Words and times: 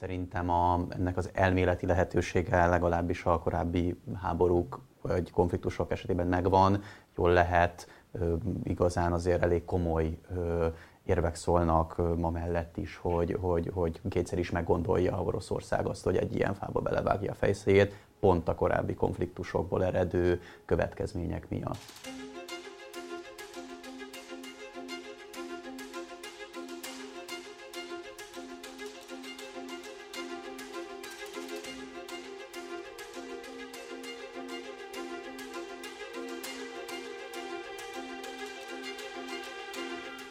Szerintem 0.00 0.50
a, 0.50 0.86
ennek 0.88 1.16
az 1.16 1.30
elméleti 1.32 1.86
lehetősége 1.86 2.66
legalábbis 2.66 3.24
a 3.24 3.38
korábbi 3.38 4.00
háborúk 4.22 4.80
vagy 5.02 5.30
konfliktusok 5.30 5.90
esetében 5.90 6.26
megvan. 6.26 6.82
Jól 7.16 7.32
lehet, 7.32 7.88
igazán 8.62 9.12
azért 9.12 9.42
elég 9.42 9.64
komoly 9.64 10.18
érvek 11.04 11.34
szólnak 11.34 12.16
ma 12.16 12.30
mellett 12.30 12.76
is, 12.76 12.96
hogy, 12.96 13.36
hogy, 13.40 13.70
hogy 13.74 14.00
kétszer 14.08 14.38
is 14.38 14.50
meggondolja 14.50 15.22
Oroszország 15.22 15.86
azt, 15.86 16.04
hogy 16.04 16.16
egy 16.16 16.34
ilyen 16.34 16.54
fába 16.54 16.80
belevágja 16.80 17.30
a 17.30 17.34
fejszéjét, 17.34 17.94
pont 18.20 18.48
a 18.48 18.54
korábbi 18.54 18.94
konfliktusokból 18.94 19.84
eredő 19.84 20.40
következmények 20.64 21.48
miatt. 21.48 21.78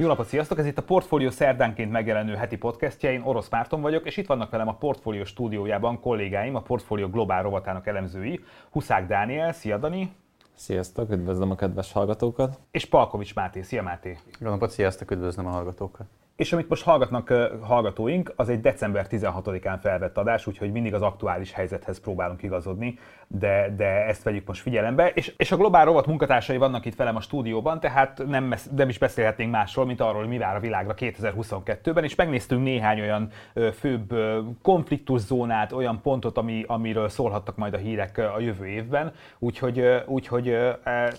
Jó 0.05 0.11
napot, 0.11 0.27
sziasztok! 0.27 0.57
Ez 0.57 0.65
itt 0.65 0.77
a 0.77 0.83
Portfolio 0.83 1.31
szerdánként 1.31 1.91
megjelenő 1.91 2.35
heti 2.35 2.57
podcastja. 2.57 3.11
Én 3.11 3.21
Orosz 3.21 3.49
Márton 3.49 3.81
vagyok, 3.81 4.05
és 4.05 4.17
itt 4.17 4.27
vannak 4.27 4.51
velem 4.51 4.67
a 4.67 4.75
Portfolio 4.75 5.25
stúdiójában 5.25 5.99
kollégáim, 5.99 6.55
a 6.55 6.61
Portfolio 6.61 7.09
Globál 7.09 7.43
rovatának 7.43 7.87
elemzői. 7.87 8.43
Huszák 8.71 9.07
Dániel, 9.07 9.51
szia 9.51 9.77
Dani! 9.77 10.15
Sziasztok, 10.53 11.11
üdvözlöm 11.11 11.51
a 11.51 11.55
kedves 11.55 11.91
hallgatókat! 11.91 12.59
És 12.71 12.85
Palkovics 12.85 13.35
Máté, 13.35 13.61
szia 13.61 13.83
Máté! 13.83 14.17
Jó 14.39 14.49
napot, 14.49 14.69
sziasztok, 14.69 15.11
üdvözlöm 15.11 15.45
a 15.45 15.49
hallgatókat! 15.49 16.05
És 16.35 16.53
amit 16.53 16.69
most 16.69 16.83
hallgatnak 16.83 17.33
hallgatóink, 17.61 18.33
az 18.35 18.49
egy 18.49 18.61
december 18.61 19.07
16-án 19.09 19.77
felvett 19.81 20.17
adás, 20.17 20.47
úgyhogy 20.47 20.71
mindig 20.71 20.93
az 20.93 21.01
aktuális 21.01 21.51
helyzethez 21.51 21.99
próbálunk 21.99 22.43
igazodni, 22.43 22.99
de, 23.27 23.73
de 23.77 23.85
ezt 23.85 24.23
vegyük 24.23 24.47
most 24.47 24.61
figyelembe. 24.61 25.09
És, 25.13 25.33
és 25.37 25.51
a 25.51 25.57
Globál 25.57 25.85
Rovat 25.85 26.05
munkatársai 26.05 26.57
vannak 26.57 26.85
itt 26.85 26.95
velem 26.95 27.15
a 27.15 27.21
stúdióban, 27.21 27.79
tehát 27.79 28.21
nem, 28.27 28.53
nem 28.75 28.89
is 28.89 28.97
beszélhetnénk 28.97 29.51
másról, 29.51 29.85
mint 29.85 30.01
arról, 30.01 30.19
hogy 30.19 30.27
mi 30.27 30.37
vár 30.37 30.55
a 30.55 30.59
világra 30.59 30.93
2022-ben, 30.97 32.03
és 32.03 32.15
megnéztünk 32.15 32.63
néhány 32.63 33.01
olyan 33.01 33.29
főbb 33.73 34.13
konfliktuszónát, 34.61 35.71
olyan 35.71 36.01
pontot, 36.01 36.37
ami, 36.37 36.63
amiről 36.67 37.09
szólhattak 37.09 37.55
majd 37.55 37.73
a 37.73 37.77
hírek 37.77 38.17
a 38.17 38.39
jövő 38.39 38.65
évben. 38.65 39.13
Úgyhogy, 39.39 39.83
úgyhogy 40.05 40.57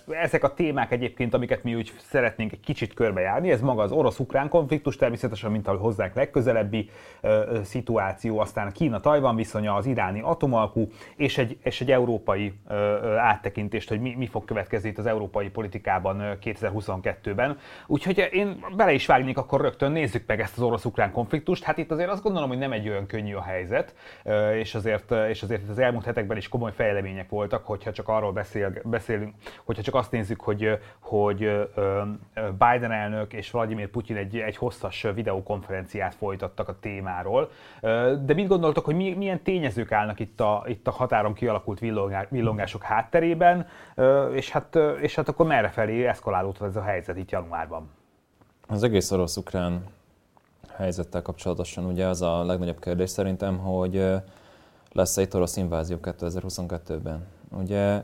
ezek 0.08 0.44
a 0.44 0.54
témák 0.54 0.92
egyébként, 0.92 1.34
amiket 1.34 1.62
mi 1.62 1.74
úgy 1.74 1.92
szeretnénk 1.98 2.52
egy 2.52 2.60
kicsit 2.60 2.94
körbejárni, 2.94 3.50
ez 3.50 3.60
maga 3.60 3.82
az 3.82 3.92
orosz-ukrán 3.92 4.48
konfliktus, 4.48 4.96
természetesen, 5.06 5.50
mint 5.50 5.68
ahogy 5.68 5.80
hozzánk 5.80 6.14
legközelebbi 6.14 6.90
uh, 7.22 7.62
szituáció, 7.62 8.38
aztán 8.38 8.66
a 8.66 8.70
Kína-Tajvan 8.70 9.36
viszonya, 9.36 9.74
az 9.74 9.86
iráni 9.86 10.20
atomalkú, 10.20 10.88
és 11.16 11.38
egy, 11.38 11.58
és 11.62 11.80
egy 11.80 11.90
európai 11.90 12.52
uh, 12.68 12.74
áttekintést, 13.16 13.88
hogy 13.88 14.00
mi, 14.00 14.14
mi 14.14 14.26
fog 14.26 14.44
következni 14.44 14.88
itt 14.88 14.98
az 14.98 15.06
európai 15.06 15.48
politikában 15.48 16.20
uh, 16.20 16.26
2022-ben. 16.42 17.58
Úgyhogy 17.86 18.28
én 18.32 18.64
bele 18.76 18.92
is 18.92 19.06
vágnék, 19.06 19.38
akkor 19.38 19.60
rögtön 19.60 19.92
nézzük 19.92 20.26
meg 20.26 20.40
ezt 20.40 20.56
az 20.56 20.62
orosz-ukrán 20.62 21.12
konfliktust. 21.12 21.64
Hát 21.64 21.78
itt 21.78 21.90
azért 21.90 22.10
azt 22.10 22.22
gondolom, 22.22 22.48
hogy 22.48 22.58
nem 22.58 22.72
egy 22.72 22.88
olyan 22.88 23.06
könnyű 23.06 23.34
a 23.34 23.42
helyzet, 23.42 23.94
és 24.54 24.74
azért, 24.74 25.10
és 25.28 25.42
azért 25.42 25.68
az 25.68 25.78
elmúlt 25.78 26.04
hetekben 26.04 26.36
is 26.36 26.48
komoly 26.48 26.72
fejlemények 26.72 27.28
voltak, 27.28 27.66
hogyha 27.66 27.92
csak 27.92 28.08
arról 28.08 28.32
beszél, 28.32 28.72
beszélünk, 28.84 29.34
hogyha 29.64 29.82
csak 29.82 29.94
azt 29.94 30.10
nézzük, 30.10 30.40
hogy, 30.40 30.78
hogy 31.00 31.38
Biden 32.58 32.92
elnök 32.92 33.32
és 33.32 33.50
Vladimir 33.50 33.88
Putyin 33.88 34.16
egy, 34.16 34.36
egy 34.36 34.56
hosszas 34.56 34.95
hosszas 35.02 35.14
videokonferenciát 35.14 36.14
folytattak 36.14 36.68
a 36.68 36.78
témáról. 36.80 37.50
De 38.24 38.34
mit 38.34 38.46
gondoltok, 38.46 38.84
hogy 38.84 38.94
milyen 38.94 39.42
tényezők 39.42 39.92
állnak 39.92 40.20
itt 40.20 40.40
a, 40.40 40.64
itt 40.66 40.86
a 40.86 40.90
határon 40.90 41.34
kialakult 41.34 41.80
villongások 42.28 42.82
hátterében, 42.82 43.66
és 44.32 44.50
hát, 44.50 44.78
és 45.00 45.14
hát 45.14 45.28
akkor 45.28 45.46
merre 45.46 45.68
felé 45.68 46.06
eszkalálódott 46.06 46.68
ez 46.68 46.76
a 46.76 46.82
helyzet 46.82 47.16
itt 47.16 47.30
januárban? 47.30 47.90
Az 48.68 48.82
egész 48.82 49.10
orosz-ukrán 49.10 49.84
helyzettel 50.76 51.22
kapcsolatosan 51.22 51.84
ugye 51.84 52.06
az 52.06 52.22
a 52.22 52.44
legnagyobb 52.44 52.80
kérdés 52.80 53.10
szerintem, 53.10 53.58
hogy 53.58 54.14
lesz-e 54.92 55.22
itt 55.22 55.34
orosz 55.34 55.56
invázió 55.56 55.96
2022-ben. 56.02 57.26
Ugye 57.50 58.02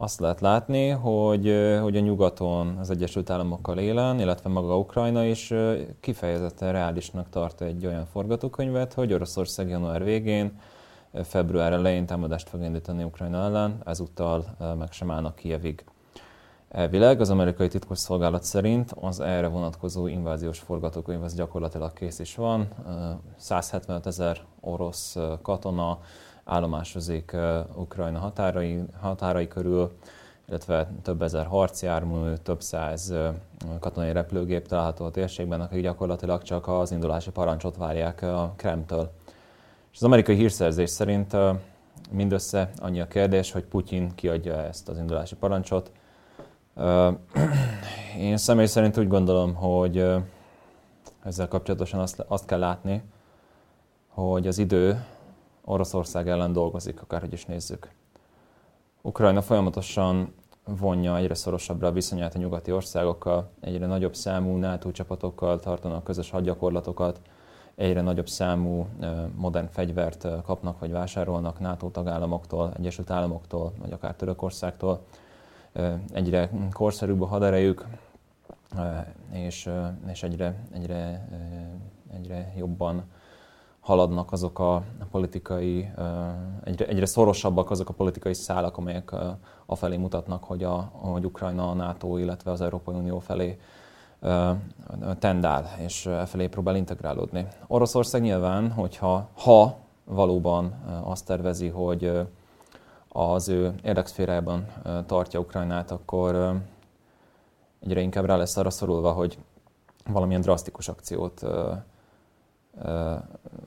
azt 0.00 0.20
lehet 0.20 0.40
látni, 0.40 0.88
hogy, 0.88 1.76
hogy 1.80 1.96
a 1.96 2.00
nyugaton 2.00 2.76
az 2.76 2.90
Egyesült 2.90 3.30
Államokkal 3.30 3.78
élen, 3.78 4.20
illetve 4.20 4.50
maga 4.50 4.78
Ukrajna 4.78 5.24
is 5.24 5.54
kifejezetten 6.00 6.72
reálisnak 6.72 7.28
tart 7.30 7.60
egy 7.60 7.86
olyan 7.86 8.06
forgatókönyvet, 8.06 8.92
hogy 8.94 9.12
Oroszország 9.12 9.68
január 9.68 10.04
végén, 10.04 10.60
február 11.22 11.72
elején 11.72 12.06
támadást 12.06 12.48
fog 12.48 12.62
indítani 12.62 13.04
Ukrajna 13.04 13.42
ellen, 13.42 13.80
ezúttal 13.84 14.44
meg 14.78 14.92
sem 14.92 15.10
állnak 15.10 15.34
Kievig. 15.34 15.84
Elvileg 16.68 17.20
az 17.20 17.30
amerikai 17.30 17.68
titkosszolgálat 17.68 18.42
szerint 18.42 18.92
az 19.00 19.20
erre 19.20 19.46
vonatkozó 19.46 20.06
inváziós 20.06 20.58
forgatókönyv 20.58 21.22
az 21.22 21.34
gyakorlatilag 21.34 21.92
kész 21.92 22.18
is 22.18 22.34
van. 22.34 22.68
175 23.36 24.06
ezer 24.06 24.40
orosz 24.60 25.16
katona, 25.42 25.98
állomásozik 26.48 27.36
Ukrajna 27.74 28.18
határai, 28.18 28.82
határai 29.00 29.48
körül, 29.48 29.92
illetve 30.48 30.90
több 31.02 31.22
ezer 31.22 31.46
harcjármű, 31.46 32.32
több 32.42 32.62
száz 32.62 33.14
katonai 33.80 34.12
repülőgép 34.12 34.66
található 34.68 35.04
a 35.04 35.10
térségben, 35.10 35.60
akik 35.60 35.82
gyakorlatilag 35.82 36.42
csak 36.42 36.68
az 36.68 36.92
indulási 36.92 37.30
parancsot 37.30 37.76
várják 37.76 38.22
a 38.22 38.52
Kremtől. 38.56 39.10
És 39.92 39.96
az 39.96 40.02
amerikai 40.02 40.36
hírszerzés 40.36 40.90
szerint 40.90 41.36
mindössze 42.10 42.70
annyi 42.76 43.00
a 43.00 43.08
kérdés, 43.08 43.52
hogy 43.52 43.64
Putyin 43.64 44.14
kiadja 44.14 44.62
ezt 44.62 44.88
az 44.88 44.98
indulási 44.98 45.34
parancsot. 45.34 45.90
Én 48.18 48.36
személy 48.36 48.66
szerint 48.66 48.98
úgy 48.98 49.08
gondolom, 49.08 49.54
hogy 49.54 50.06
ezzel 51.24 51.48
kapcsolatosan 51.48 52.00
azt, 52.00 52.24
azt 52.28 52.46
kell 52.46 52.58
látni, 52.58 53.02
hogy 54.08 54.46
az 54.46 54.58
idő 54.58 55.04
Oroszország 55.70 56.28
ellen 56.28 56.52
dolgozik, 56.52 57.02
akárhogy 57.02 57.32
is 57.32 57.44
nézzük. 57.44 57.90
Ukrajna 59.02 59.42
folyamatosan 59.42 60.34
vonja 60.64 61.16
egyre 61.16 61.34
szorosabbra 61.34 61.86
a 61.86 61.92
viszonyát 61.92 62.34
a 62.34 62.38
nyugati 62.38 62.72
országokkal, 62.72 63.50
egyre 63.60 63.86
nagyobb 63.86 64.14
számú 64.14 64.56
NATO 64.56 64.90
csapatokkal 64.90 65.60
tartanak 65.60 66.04
közös 66.04 66.30
hadgyakorlatokat, 66.30 67.20
egyre 67.74 68.00
nagyobb 68.00 68.28
számú 68.28 68.86
modern 69.36 69.68
fegyvert 69.70 70.26
kapnak 70.44 70.78
vagy 70.78 70.92
vásárolnak 70.92 71.60
NATO 71.60 71.88
tagállamoktól, 71.88 72.72
Egyesült 72.76 73.10
Államoktól, 73.10 73.72
vagy 73.80 73.92
akár 73.92 74.14
Törökországtól. 74.14 75.00
Egyre 76.12 76.50
korszerűbb 76.72 77.22
a 77.22 77.26
haderejük, 77.26 77.86
és, 79.32 79.70
és 80.06 80.22
egyre, 80.22 80.54
egyre, 80.72 81.28
egyre 82.12 82.52
jobban 82.56 83.04
haladnak 83.88 84.32
azok 84.32 84.58
a 84.58 84.82
politikai, 85.10 85.90
egyre, 86.64 86.86
egyre 86.86 87.06
szorosabbak 87.06 87.70
azok 87.70 87.88
a 87.88 87.92
politikai 87.92 88.34
szálak, 88.34 88.76
amelyek 88.76 89.14
afelé 89.66 89.96
mutatnak, 89.96 90.44
hogy, 90.44 90.64
a, 90.64 90.90
hogy 90.92 91.24
Ukrajna 91.24 91.70
a 91.70 91.74
NATO, 91.74 92.16
illetve 92.16 92.50
az 92.50 92.60
Európai 92.60 92.94
Unió 92.94 93.18
felé 93.18 93.58
tendál, 95.18 95.68
és 95.78 96.10
felé 96.26 96.46
próbál 96.46 96.76
integrálódni. 96.76 97.46
Oroszország 97.66 98.22
nyilván, 98.22 98.70
hogyha 98.70 99.28
ha 99.34 99.76
valóban 100.04 100.72
azt 101.04 101.26
tervezi, 101.26 101.68
hogy 101.68 102.12
az 103.08 103.48
ő 103.48 103.74
érdekszférában 103.82 104.66
tartja 105.06 105.40
Ukrajnát, 105.40 105.90
akkor 105.90 106.60
egyre 107.80 108.00
inkább 108.00 108.24
rá 108.24 108.36
lesz 108.36 108.56
arra 108.56 108.70
szorulva, 108.70 109.12
hogy 109.12 109.38
valamilyen 110.12 110.40
drasztikus 110.40 110.88
akciót 110.88 111.42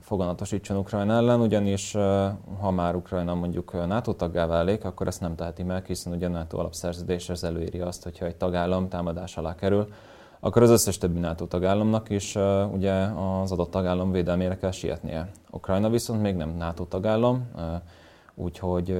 foganatosítson 0.01 0.77
Ukrajna 0.77 1.13
ellen, 1.13 1.41
ugyanis 1.41 1.91
ha 2.59 2.71
már 2.71 2.95
Ukrajna 2.95 3.35
mondjuk 3.35 3.87
NATO 3.87 4.13
taggá 4.13 4.45
válik, 4.45 4.85
akkor 4.85 5.07
ezt 5.07 5.21
nem 5.21 5.35
teheti 5.35 5.63
meg, 5.63 5.85
hiszen 5.85 6.13
ugye 6.13 6.25
a 6.25 6.29
NATO 6.29 6.57
alapszerződés 6.57 7.29
az 7.29 7.43
előíri 7.43 7.79
azt, 7.79 8.03
hogyha 8.03 8.25
egy 8.25 8.35
tagállam 8.35 8.89
támadás 8.89 9.37
alá 9.37 9.55
kerül, 9.55 9.87
akkor 10.39 10.61
az 10.61 10.69
összes 10.69 10.97
többi 10.97 11.19
NATO 11.19 11.45
tagállamnak 11.45 12.09
is 12.09 12.35
ugye 12.71 12.93
az 13.41 13.51
adott 13.51 13.71
tagállam 13.71 14.11
védelmére 14.11 14.57
kell 14.57 14.71
sietnie. 14.71 15.29
Ukrajna 15.51 15.89
viszont 15.89 16.21
még 16.21 16.35
nem 16.35 16.55
NATO 16.57 16.83
tagállam, 16.83 17.51
úgyhogy 18.35 18.97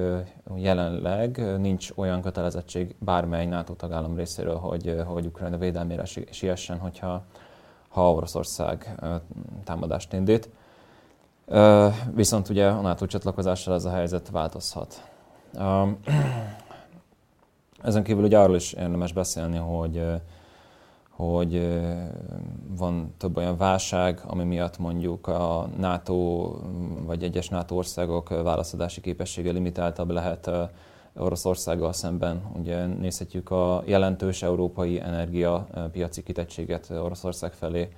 jelenleg 0.54 1.58
nincs 1.58 1.90
olyan 1.94 2.22
kötelezettség 2.22 2.94
bármely 2.98 3.46
NATO 3.46 3.72
tagállam 3.72 4.16
részéről, 4.16 4.56
hogy, 4.56 5.02
hogy 5.06 5.26
Ukrajna 5.26 5.56
védelmére 5.56 6.04
siessen, 6.30 6.78
hogyha 6.78 7.24
ha 7.92 8.12
Oroszország 8.12 8.94
támadást 9.64 10.12
indít. 10.12 10.48
Viszont 12.14 12.48
ugye 12.48 12.66
a 12.68 12.80
NATO 12.80 13.06
csatlakozással 13.06 13.74
ez 13.74 13.84
a 13.84 13.90
helyzet 13.90 14.30
változhat. 14.30 15.08
Ezen 17.82 18.02
kívül 18.02 18.24
ugye 18.24 18.38
arról 18.38 18.56
is 18.56 18.72
érdemes 18.72 19.12
beszélni, 19.12 19.56
hogy, 19.56 20.04
hogy 21.10 21.80
van 22.76 23.14
több 23.18 23.36
olyan 23.36 23.56
válság, 23.56 24.20
ami 24.26 24.44
miatt 24.44 24.78
mondjuk 24.78 25.26
a 25.26 25.68
NATO 25.78 26.50
vagy 27.06 27.22
egyes 27.22 27.48
NATO 27.48 27.74
országok 27.74 28.28
válaszadási 28.28 29.00
képessége 29.00 29.52
limitáltabb 29.52 30.10
lehet 30.10 30.50
Oroszországgal 31.16 31.92
szemben. 31.92 32.42
Ugye 32.58 32.86
nézhetjük 32.86 33.50
a 33.50 33.82
jelentős 33.86 34.42
európai 34.42 35.00
energiapiaci 35.00 36.22
kitettséget 36.22 36.90
Oroszország 36.90 37.52
felé, 37.52 37.88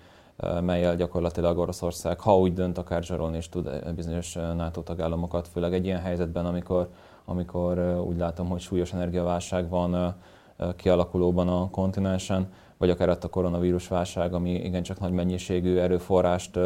melyel 0.60 0.96
gyakorlatilag 0.96 1.58
Oroszország, 1.58 2.20
ha 2.20 2.38
úgy 2.38 2.52
dönt, 2.52 2.78
akár 2.78 3.02
zsarolni 3.02 3.36
is 3.36 3.48
tud 3.48 3.94
bizonyos 3.94 4.32
NATO 4.32 4.80
tagállamokat, 4.80 5.48
főleg 5.48 5.74
egy 5.74 5.84
ilyen 5.84 6.00
helyzetben, 6.00 6.46
amikor, 6.46 6.88
amikor 7.24 7.78
úgy 8.06 8.16
látom, 8.16 8.48
hogy 8.48 8.60
súlyos 8.60 8.92
energiaválság 8.92 9.68
van 9.68 10.14
kialakulóban 10.76 11.48
a 11.48 11.70
kontinensen, 11.70 12.52
vagy 12.78 12.90
akár 12.90 13.08
a 13.08 13.28
koronavírus 13.30 13.88
válság, 13.88 14.34
ami 14.34 14.50
igencsak 14.50 15.00
nagy 15.00 15.12
mennyiségű 15.12 15.76
erőforrást 15.76 16.58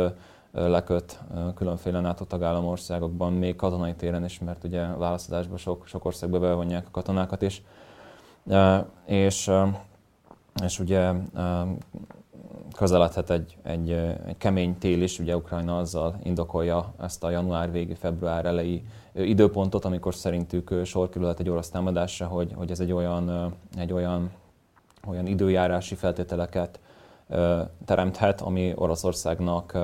leköt 0.53 1.21
különféle 1.55 2.01
NATO 2.01 2.25
tagállamországokban, 2.25 3.33
még 3.33 3.57
katonai 3.57 3.95
téren 3.95 4.25
is, 4.25 4.39
mert 4.39 4.65
ugye 4.65 4.87
választásban 4.87 5.57
sok, 5.57 5.87
sok 5.87 6.05
országba 6.05 6.39
bevonják 6.39 6.87
a 6.87 6.91
katonákat 6.91 7.43
is. 7.43 7.63
És, 9.05 9.51
és 10.63 10.79
ugye 10.79 11.13
közeledhet 12.77 13.31
egy, 13.31 13.57
egy, 13.63 13.91
egy 14.27 14.37
kemény 14.39 14.79
tél 14.79 15.03
is, 15.03 15.19
ugye 15.19 15.37
Ukrajna 15.37 15.79
azzal 15.79 16.19
indokolja 16.23 16.93
ezt 17.01 17.25
a 17.25 17.31
január 17.31 17.73
végi, 17.73 17.95
február 17.95 18.47
elejé 18.47 18.85
időpontot, 19.15 19.85
amikor 19.85 20.15
szerintük 20.15 20.81
sor 20.85 21.09
kerülhet 21.09 21.41
egy 21.41 21.49
orosz 21.49 21.71
támadásra, 21.71 22.27
hogy, 22.27 22.53
hogy 22.55 22.71
ez 22.71 22.81
egy 22.81 22.93
olyan, 22.93 23.55
egy 23.77 23.93
olyan, 23.93 24.31
olyan 25.07 25.27
időjárási 25.27 25.95
feltételeket 25.95 26.81
teremthet, 27.85 28.41
ami 28.41 28.73
Oroszországnak 28.75 29.79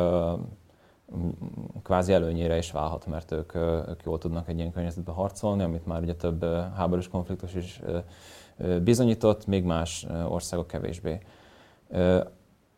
kvázi 1.83 2.13
előnyére 2.13 2.57
is 2.57 2.71
válhat, 2.71 3.07
mert 3.07 3.33
ők, 3.33 3.55
ők 3.89 4.03
jól 4.05 4.19
tudnak 4.19 4.49
egy 4.49 4.59
ilyen 4.59 4.73
környezetben 4.73 5.15
harcolni, 5.15 5.63
amit 5.63 5.87
már 5.87 6.03
ugye 6.03 6.15
több 6.15 6.45
háborús 6.77 7.09
konfliktus 7.09 7.55
is 7.55 7.81
bizonyított, 8.83 9.47
még 9.47 9.65
más 9.65 10.07
országok 10.29 10.67
kevésbé. 10.67 11.21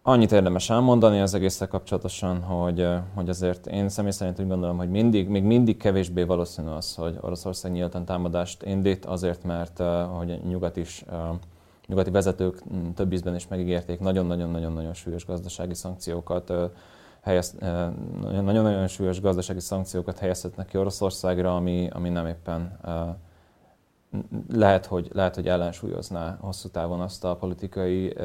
Annyit 0.03 0.33
érdemes 0.33 0.71
elmondani 0.71 1.21
az 1.21 1.35
egészkel 1.35 1.69
kapcsolatosan, 1.69 2.43
hogy, 2.43 2.89
hogy 3.15 3.29
azért 3.29 3.67
én 3.67 3.89
személy 3.89 4.11
szerint 4.11 4.41
úgy 4.41 4.49
gondolom, 4.49 4.77
hogy 4.77 4.91
mindig, 4.91 5.29
még 5.29 5.43
mindig 5.43 5.77
kevésbé 5.77 6.23
valószínű 6.23 6.69
az, 6.69 6.95
hogy 6.95 7.19
Oroszország 7.21 7.73
nyíltan 7.73 8.05
támadást 8.05 8.62
indít, 8.62 9.05
azért, 9.05 9.45
mert 9.45 9.83
hogy 10.17 10.41
nyugat 10.49 10.77
is, 10.77 11.05
nyugati 11.87 12.11
vezetők 12.11 12.62
több 12.94 13.12
ízben 13.12 13.35
is 13.35 13.49
megígérték 13.49 14.00
nagyon-nagyon-nagyon-nagyon 14.00 14.94
súlyos 14.94 15.27
gazdasági 15.27 15.75
szankciókat, 15.75 16.53
nagyon-nagyon 18.31 18.87
súlyos 18.87 19.21
gazdasági 19.21 19.61
szankciókat 19.61 20.19
helyezhetnek 20.19 20.67
ki 20.67 20.79
Oroszországra, 20.79 21.56
ami, 21.56 21.88
ami 21.93 22.09
nem 22.09 22.27
éppen 22.27 22.79
lehet, 24.53 24.87
hogy, 24.87 25.11
lehet, 25.12 25.35
hogy 25.35 25.49
ellensúlyozná 25.49 26.37
hosszú 26.41 26.69
távon 26.69 27.00
azt 27.00 27.25
a 27.25 27.37
politikai 27.37 28.17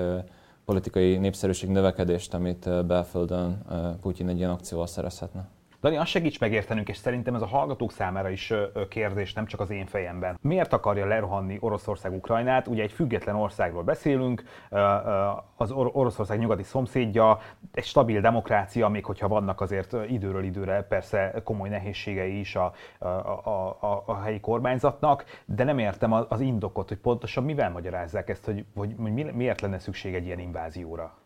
politikai 0.65 1.17
népszerűség 1.17 1.69
növekedést, 1.69 2.33
amit 2.33 2.85
belföldön 2.85 3.61
Putyin 4.01 4.27
egy 4.27 4.37
ilyen 4.37 4.49
akcióval 4.49 4.87
szerezhetne. 4.87 5.47
Dani, 5.81 5.97
azt 5.97 6.09
segíts 6.09 6.39
megértenünk, 6.39 6.89
és 6.89 6.97
szerintem 6.97 7.35
ez 7.35 7.41
a 7.41 7.45
hallgatók 7.45 7.91
számára 7.91 8.29
is 8.29 8.53
kérdés, 8.89 9.33
nem 9.33 9.45
csak 9.45 9.59
az 9.59 9.69
én 9.69 9.85
fejemben. 9.85 10.37
Miért 10.41 10.73
akarja 10.73 11.05
lerohanni 11.05 11.57
Oroszország 11.59 12.13
Ukrajnát? 12.13 12.67
Ugye 12.67 12.83
egy 12.83 12.91
független 12.91 13.35
országról 13.35 13.83
beszélünk, 13.83 14.43
az 15.55 15.71
Oroszország 15.71 16.39
nyugati 16.39 16.63
szomszédja, 16.63 17.39
egy 17.71 17.83
stabil 17.83 18.21
demokrácia, 18.21 18.87
még 18.87 19.05
hogyha 19.05 19.27
vannak 19.27 19.61
azért 19.61 19.95
időről 20.07 20.43
időre 20.43 20.83
persze 20.83 21.41
komoly 21.43 21.69
nehézségei 21.69 22.39
is 22.39 22.55
a, 22.55 22.73
a, 22.99 23.07
a, 23.07 24.03
a 24.05 24.19
helyi 24.19 24.39
kormányzatnak, 24.39 25.25
de 25.45 25.63
nem 25.63 25.79
értem 25.79 26.11
az 26.11 26.39
indokot, 26.39 26.87
hogy 26.87 26.97
pontosan 26.97 27.43
mivel 27.43 27.69
magyarázzák 27.69 28.29
ezt, 28.29 28.45
hogy, 28.45 28.65
hogy 28.75 28.95
miért 29.33 29.61
lenne 29.61 29.79
szükség 29.79 30.15
egy 30.15 30.25
ilyen 30.25 30.39
invázióra. 30.39 31.20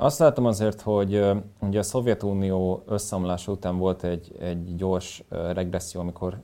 Azt 0.00 0.18
látom 0.18 0.44
azért, 0.46 0.80
hogy 0.80 1.24
ugye 1.60 1.78
a 1.78 1.82
Szovjetunió 1.82 2.82
összeomlása 2.86 3.52
után 3.52 3.78
volt 3.78 4.04
egy, 4.04 4.36
egy 4.40 4.76
gyors 4.76 5.24
regresszió, 5.28 6.00
amikor 6.00 6.40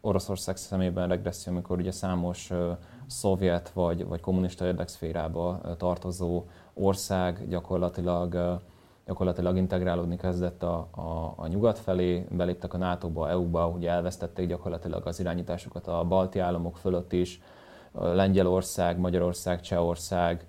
Oroszország 0.00 0.56
szemében 0.56 1.08
regresszió, 1.08 1.52
amikor 1.52 1.78
ugye 1.78 1.90
számos 1.90 2.52
szovjet 3.06 3.70
vagy, 3.70 4.06
vagy 4.06 4.20
kommunista 4.20 4.66
érdekszférába 4.66 5.60
tartozó 5.76 6.44
ország 6.74 7.48
gyakorlatilag 7.48 8.58
gyakorlatilag 9.06 9.56
integrálódni 9.56 10.16
kezdett 10.16 10.62
a, 10.62 10.88
a, 10.90 11.32
a 11.36 11.46
nyugat 11.46 11.78
felé, 11.78 12.26
beléptek 12.30 12.74
a 12.74 12.78
NATO-ba, 12.78 13.30
EU-ba, 13.30 13.66
ugye 13.66 13.90
elvesztették 13.90 14.48
gyakorlatilag 14.48 15.06
az 15.06 15.20
irányításukat 15.20 15.86
a 15.86 16.04
balti 16.04 16.38
államok 16.38 16.76
fölött 16.76 17.12
is, 17.12 17.40
Lengyelország, 17.92 18.98
Magyarország, 18.98 19.60
Csehország, 19.60 20.46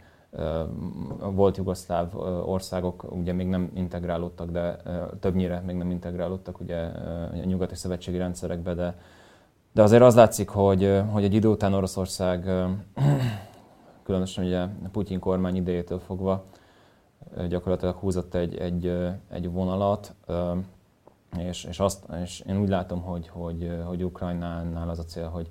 volt 1.33 1.57
jugoszláv 1.57 2.15
országok 2.45 3.11
ugye 3.11 3.33
még 3.33 3.47
nem 3.47 3.71
integrálódtak, 3.73 4.51
de 4.51 4.75
többnyire 5.19 5.59
még 5.65 5.75
nem 5.75 5.91
integrálódtak 5.91 6.59
ugye 6.59 6.77
a 7.31 7.45
nyugati 7.45 7.75
szövetségi 7.75 8.17
rendszerekbe, 8.17 8.73
de, 8.73 8.99
de 9.71 9.81
azért 9.81 10.01
az 10.01 10.15
látszik, 10.15 10.49
hogy, 10.49 11.01
hogy 11.11 11.23
egy 11.23 11.33
idő 11.33 11.47
után 11.47 11.73
Oroszország, 11.73 12.49
különösen 14.03 14.45
ugye 14.45 14.65
Putyin 14.91 15.19
kormány 15.19 15.55
idejétől 15.55 15.99
fogva, 15.99 16.43
gyakorlatilag 17.47 17.95
húzott 17.95 18.33
egy, 18.33 18.57
egy, 18.57 18.97
egy 19.29 19.51
vonalat, 19.51 20.15
és, 21.37 21.63
és, 21.63 21.79
azt, 21.79 22.05
és 22.23 22.43
én 22.47 22.61
úgy 22.61 22.69
látom, 22.69 23.01
hogy, 23.01 23.27
hogy, 23.27 23.71
hogy 23.85 24.03
Ukrajnánál 24.03 24.89
az 24.89 24.99
a 24.99 25.03
cél, 25.03 25.27
hogy, 25.27 25.49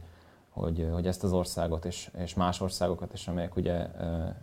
hogy, 0.59 0.89
hogy 0.93 1.07
ezt 1.07 1.25
az 1.25 1.33
országot 1.33 1.85
és, 1.85 2.11
és 2.19 2.35
más 2.35 2.61
országokat 2.61 3.13
is, 3.13 3.29
amelyek 3.29 3.57
ugye 3.57 3.87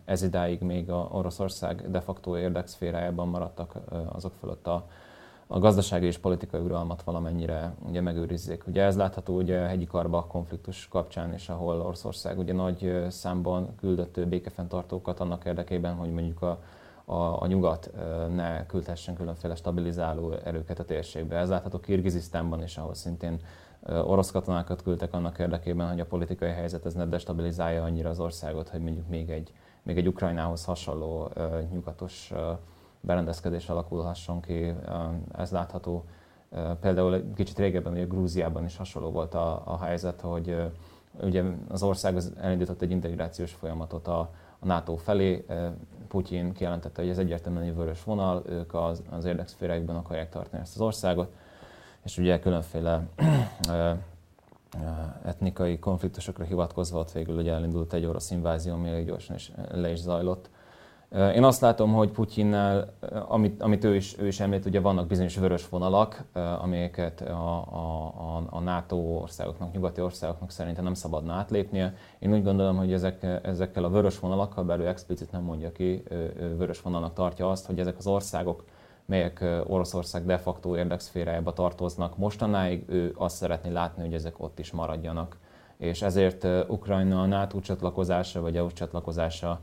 ez 0.05 0.21
idáig 0.21 0.61
még 0.61 0.89
a 0.89 1.09
Oroszország 1.11 1.91
de 1.91 1.99
facto 1.99 2.37
érdekszférájában 2.37 3.27
maradtak, 3.27 3.75
azok 4.11 4.33
fölött 4.39 4.67
a, 4.67 4.85
a 5.47 5.59
gazdasági 5.59 6.05
és 6.05 6.17
politikai 6.17 6.61
uralmat 6.61 7.03
valamennyire 7.03 7.73
ugye 7.87 8.01
megőrizzék. 8.01 8.67
Ugye 8.67 8.83
ez 8.83 8.97
látható 8.97 9.35
ugye 9.35 9.61
a 9.61 9.67
hegyi 9.67 9.85
karba 9.85 10.25
konfliktus 10.25 10.87
kapcsán 10.87 11.33
is, 11.33 11.49
ahol 11.49 11.81
Oroszország 11.81 12.37
ugye 12.37 12.53
nagy 12.53 13.05
számban 13.09 13.75
küldött 13.75 14.27
békefenntartókat 14.27 15.19
annak 15.19 15.45
érdekében, 15.45 15.95
hogy 15.95 16.11
mondjuk 16.11 16.41
a, 16.41 16.59
a, 17.05 17.41
a 17.41 17.47
nyugat 17.47 17.91
ne 18.35 18.65
küldhessen 18.65 19.15
különféle 19.15 19.55
stabilizáló 19.55 20.31
erőket 20.31 20.79
a 20.79 20.85
térségbe. 20.85 21.37
Ez 21.37 21.49
látható 21.49 21.79
Kirgizisztánban 21.79 22.63
is, 22.63 22.77
ahol 22.77 22.93
szintén 22.93 23.39
orosz 23.89 24.31
katonákat 24.31 24.81
küldtek 24.81 25.13
annak 25.13 25.39
érdekében, 25.39 25.89
hogy 25.89 25.99
a 25.99 26.05
politikai 26.05 26.49
helyzet 26.49 26.85
ez 26.85 26.93
ne 26.93 27.05
destabilizálja 27.05 27.83
annyira 27.83 28.09
az 28.09 28.19
országot, 28.19 28.69
hogy 28.69 28.79
mondjuk 28.79 29.07
még 29.07 29.29
egy, 29.29 29.51
még 29.83 29.97
egy 29.97 30.07
Ukrajnához 30.07 30.65
hasonló 30.65 31.29
nyugatos 31.71 32.33
berendezkedés 33.01 33.69
alakulhasson 33.69 34.41
ki. 34.41 34.73
Ez 35.37 35.51
látható. 35.51 36.05
Például 36.81 37.33
kicsit 37.35 37.57
régebben, 37.59 37.93
ugye 37.93 38.05
Grúziában 38.05 38.65
is 38.65 38.77
hasonló 38.77 39.11
volt 39.11 39.33
a, 39.33 39.61
a 39.65 39.83
helyzet, 39.83 40.21
hogy 40.21 40.55
ugye 41.21 41.43
az 41.67 41.83
ország 41.83 42.15
az 42.15 42.33
elindított 42.41 42.81
egy 42.81 42.91
integrációs 42.91 43.53
folyamatot 43.53 44.07
a, 44.07 44.19
a 44.59 44.65
NATO 44.65 44.95
felé. 44.95 45.45
Putyin 46.07 46.53
kijelentette, 46.53 47.01
hogy 47.01 47.09
ez 47.09 47.17
egyértelműen 47.17 47.63
egy 47.63 47.75
vörös 47.75 48.03
vonal, 48.03 48.43
ők 48.49 48.73
az, 48.73 49.03
az 49.09 49.25
érdekszférákban 49.25 49.95
akarják 49.95 50.29
tartani 50.29 50.61
ezt 50.61 50.75
az 50.75 50.81
országot 50.81 51.31
és 52.05 52.17
ugye 52.17 52.39
különféle 52.39 53.07
etnikai 55.23 55.79
konfliktusokra 55.79 56.43
hivatkozva 56.43 56.99
ott 56.99 57.11
végül 57.11 57.35
ugye 57.35 57.53
elindult 57.53 57.93
egy 57.93 58.05
orosz 58.05 58.31
invázió, 58.31 58.73
ami 58.73 58.89
elég 58.89 59.05
gyorsan 59.05 59.35
is 59.35 59.51
le 59.71 59.91
is 59.91 59.99
zajlott. 59.99 60.49
Én 61.11 61.43
azt 61.43 61.61
látom, 61.61 61.93
hogy 61.93 62.09
Putyinnál, 62.09 62.93
amit, 63.27 63.61
amit 63.61 63.83
ő, 63.83 63.95
is, 63.95 64.15
ő 64.19 64.27
is 64.27 64.39
említ, 64.39 64.65
ugye 64.65 64.79
vannak 64.79 65.07
bizonyos 65.07 65.37
vörös 65.37 65.69
vonalak, 65.69 66.23
amelyeket 66.61 67.21
a, 67.21 67.57
a, 67.57 68.43
a 68.49 68.59
NATO 68.59 68.95
országoknak, 68.95 69.73
nyugati 69.73 70.01
országoknak 70.01 70.51
szerintem 70.51 70.83
nem 70.83 70.93
szabadna 70.93 71.33
átlépnie. 71.33 71.95
Én 72.19 72.33
úgy 72.33 72.43
gondolom, 72.43 72.77
hogy 72.77 72.93
ezek, 72.93 73.25
ezekkel 73.43 73.83
a 73.83 73.89
vörös 73.89 74.19
vonalakkal, 74.19 74.63
bár 74.63 74.79
ő 74.79 74.87
explicit 74.87 75.31
nem 75.31 75.41
mondja 75.41 75.71
ki, 75.71 76.03
vörös 76.57 76.81
vonalnak 76.81 77.13
tartja 77.13 77.49
azt, 77.49 77.65
hogy 77.65 77.79
ezek 77.79 77.97
az 77.97 78.07
országok 78.07 78.63
melyek 79.05 79.45
Oroszország 79.67 80.25
de 80.25 80.37
facto 80.37 80.77
érdekszférájába 80.77 81.53
tartoznak. 81.53 82.17
Mostanáig 82.17 82.83
ő 82.87 83.13
azt 83.17 83.35
szeretné 83.35 83.71
látni, 83.71 84.03
hogy 84.03 84.13
ezek 84.13 84.39
ott 84.39 84.59
is 84.59 84.71
maradjanak. 84.71 85.37
És 85.77 86.01
ezért 86.01 86.47
Ukrajna 86.67 87.21
a 87.21 87.25
NATO 87.25 87.59
csatlakozása 87.59 88.41
vagy 88.41 88.57
EU 88.57 88.71
csatlakozása 88.71 89.59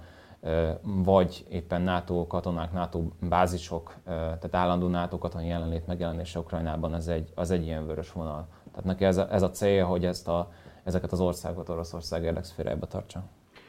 vagy 0.82 1.44
éppen 1.48 1.82
NATO 1.82 2.26
katonák, 2.26 2.72
NATO 2.72 3.02
bázisok, 3.20 3.94
tehát 4.04 4.54
állandó 4.54 4.88
NATO 4.88 5.18
katonai 5.18 5.46
jelenlét 5.46 5.86
megjelenése 5.86 6.38
Ukrajnában, 6.38 6.92
az 6.92 7.08
egy, 7.08 7.32
az 7.34 7.50
egy 7.50 7.64
ilyen 7.64 7.86
vörös 7.86 8.12
vonal. 8.12 8.46
Tehát 8.70 8.84
neki 8.84 9.04
ez 9.04 9.16
a, 9.16 9.32
ez 9.32 9.42
a 9.42 9.50
célja, 9.50 9.86
hogy 9.86 10.04
ezt 10.04 10.28
a, 10.28 10.50
ezeket 10.84 11.12
az 11.12 11.20
országokat 11.20 11.68
Oroszország 11.68 12.22
érdekszférájába 12.22 12.86
tartsa. 12.86 13.22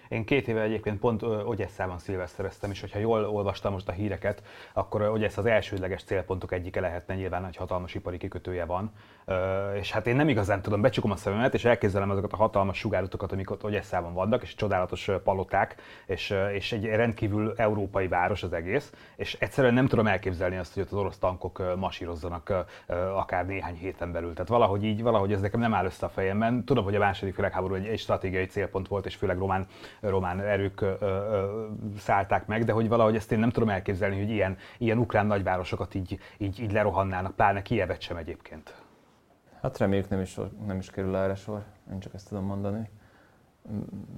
Én 0.08 0.26
két 0.26 0.48
éve 0.48 0.62
egyébként 0.62 1.00
pont 1.00 1.22
Ogyesszában 1.24 1.98
szilvesztereztem, 1.98 2.72
és 2.72 2.80
hogyha 2.82 3.00
jól 3.00 3.26
olvastam 3.26 3.72
most 3.72 3.88
a 3.88 3.92
híreket, 3.92 4.44
akkor 4.74 5.02
Ogyessz 5.02 5.38
az 5.38 5.46
elsődleges 5.46 6.04
célpontok 6.04 6.52
egyike 6.52 6.80
lehetne, 6.80 7.16
nyilván 7.16 7.46
egy 7.46 7.56
hatalmas 7.56 7.96
ipari 7.96 8.18
kikötője 8.18 8.66
van. 8.66 8.92
És 9.80 9.92
hát 9.92 10.08
én 10.08 10.16
nem 10.16 10.30
igazán 10.30 10.62
tudom, 10.62 10.82
becsukom 10.82 11.12
a 11.12 11.16
szememet, 11.16 11.54
és 11.54 11.66
elképzelem 11.66 12.10
azokat 12.10 12.34
a 12.34 12.36
hatalmas 12.36 12.78
sugárutakat, 12.78 13.32
amik 13.32 13.52
ott 13.52 13.64
Ogyesszában 13.64 14.14
vannak, 14.14 14.42
és 14.42 14.56
csodálatos 14.56 15.10
paloták, 15.24 15.76
és, 16.06 16.36
és 16.54 16.72
egy 16.72 16.86
rendkívül 16.86 17.54
európai 17.58 18.08
város 18.08 18.44
az 18.44 18.54
egész, 18.54 18.94
és 19.16 19.38
egyszerűen 19.40 19.74
nem 19.74 19.88
tudom 19.88 20.08
elképzelni 20.08 20.58
azt, 20.58 20.74
hogy 20.74 20.84
ott 20.84 20.92
az 20.92 20.98
orosz 20.98 21.18
tankok 21.18 21.76
masírozzanak 21.78 22.66
akár 23.16 23.46
néhány 23.46 23.76
héten 23.76 24.12
belül. 24.12 24.34
Tehát 24.34 24.50
valahogy 24.50 24.84
így, 24.84 25.02
valahogy 25.02 25.34
ez 25.34 25.42
nekem 25.42 25.60
nem 25.60 25.74
áll 25.74 25.86
össze 25.86 26.06
a 26.06 26.10
fejemben. 26.10 26.64
Tudom, 26.64 26.84
hogy 26.84 26.96
a 26.96 27.00
második 27.00 27.36
világháború 27.36 27.74
egy, 27.74 27.86
egy 27.86 28.00
stratégiai 28.00 28.46
célpont 28.46 28.88
volt, 28.88 29.06
és 29.06 29.16
főleg 29.16 29.38
román, 29.38 29.68
román 30.00 30.40
erők 30.40 30.82
ö, 30.82 30.94
szállták 31.98 32.46
meg, 32.46 32.64
de 32.64 32.72
hogy 32.72 32.88
valahogy 32.88 33.16
ezt 33.16 33.32
én 33.32 33.40
nem 33.40 33.50
tudom 33.50 33.70
elképzelni, 33.70 34.18
hogy 34.18 34.30
ilyen, 34.30 34.58
ilyen 34.78 34.98
ukrán 34.98 35.26
nagyvárosokat 35.26 35.96
így, 35.96 36.20
így, 36.38 36.60
így 36.60 36.72
lerohannának, 36.72 37.36
pláne 37.36 37.62
Kievet 37.62 38.02
sem 38.02 38.18
egyébként. 38.18 38.83
Hát 39.64 39.78
reméljük 39.78 40.10
nem 40.10 40.20
is, 40.20 40.40
nem 40.66 40.78
is 40.78 40.90
kerül 40.90 41.16
erre 41.16 41.36
sor, 41.36 41.64
én 41.92 42.00
csak 42.00 42.14
ezt 42.14 42.28
tudom 42.28 42.44
mondani. 42.44 42.90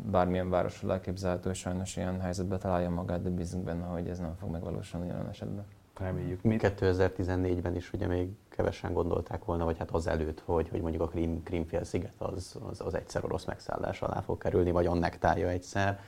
Bármilyen 0.05 0.49
városról 0.49 0.91
elképzelhető, 0.91 1.53
sajnos 1.53 1.97
ilyen 1.97 2.19
helyzetbe 2.19 2.57
találja 2.57 2.89
magát, 2.89 3.21
de 3.21 3.29
bízunk 3.29 3.63
benne, 3.63 3.85
hogy 3.85 4.07
ez 4.07 4.19
nem 4.19 4.35
fog 4.39 4.49
megvalósulni 4.49 5.07
jelen 5.07 5.29
esetben. 5.29 5.65
Reméljük. 5.99 6.39
2014-ben 6.43 7.75
is 7.75 7.93
ugye 7.93 8.07
még 8.07 8.29
kevesen 8.49 8.93
gondolták 8.93 9.45
volna, 9.45 9.65
vagy 9.65 9.77
hát 9.77 9.91
azelőtt, 9.91 10.41
hogy, 10.45 10.69
hogy 10.69 10.81
mondjuk 10.81 11.03
a 11.03 11.07
Krím, 11.07 11.43
Krímfélsziget 11.43 12.13
az, 12.17 12.57
az, 12.69 12.81
az 12.81 12.93
egyszer 12.93 13.25
orosz 13.25 13.45
megszállás 13.45 14.01
alá 14.01 14.21
fog 14.21 14.37
kerülni, 14.37 14.71
vagy 14.71 14.85
annektálja 14.85 15.47
egyszer. 15.47 15.99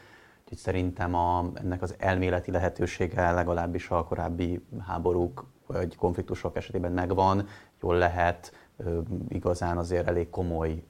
Úgyhogy 0.41 0.57
szerintem 0.57 1.15
a, 1.15 1.51
ennek 1.53 1.81
az 1.81 1.95
elméleti 1.97 2.51
lehetősége 2.51 3.31
legalábbis 3.31 3.89
a 3.89 4.03
korábbi 4.03 4.65
háborúk 4.87 5.45
vagy 5.67 5.95
konfliktusok 5.95 6.55
esetében 6.55 6.91
megvan. 6.91 7.47
Jól 7.81 7.97
lehet, 7.97 8.51
igazán 9.29 9.77
azért 9.77 10.07
elég 10.07 10.29
komoly 10.29 10.83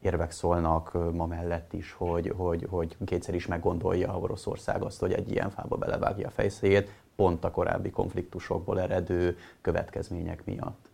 érvek 0.00 0.30
szólnak 0.30 1.12
ma 1.12 1.26
mellett 1.26 1.72
is, 1.72 1.92
hogy, 1.92 2.32
hogy, 2.36 2.66
hogy 2.70 2.96
kétszer 3.06 3.34
is 3.34 3.46
meggondolja 3.46 4.18
Oroszország 4.18 4.82
azt, 4.82 5.00
hogy 5.00 5.12
egy 5.12 5.30
ilyen 5.30 5.50
fába 5.50 5.76
belevágja 5.76 6.26
a 6.26 6.30
fejszéjét, 6.30 6.90
pont 7.16 7.44
a 7.44 7.50
korábbi 7.50 7.90
konfliktusokból 7.90 8.80
eredő 8.80 9.36
következmények 9.60 10.44
miatt. 10.44 10.88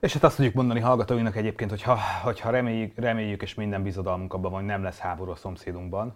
És 0.00 0.12
hát 0.12 0.24
azt 0.24 0.36
tudjuk 0.36 0.54
mondani 0.54 0.80
hallgatóinak 0.80 1.36
egyébként, 1.36 1.70
hogy 1.70 1.82
ha, 1.82 1.98
hogyha 2.22 2.50
reméljük, 2.50 2.98
reméljük 2.98 3.42
és 3.42 3.54
minden 3.54 3.82
bizodalmunk 3.82 4.34
abban 4.34 4.50
van, 4.50 4.60
hogy 4.60 4.68
nem 4.68 4.82
lesz 4.82 4.98
háború 4.98 5.30
a 5.30 5.36
szomszédunkban, 5.36 6.14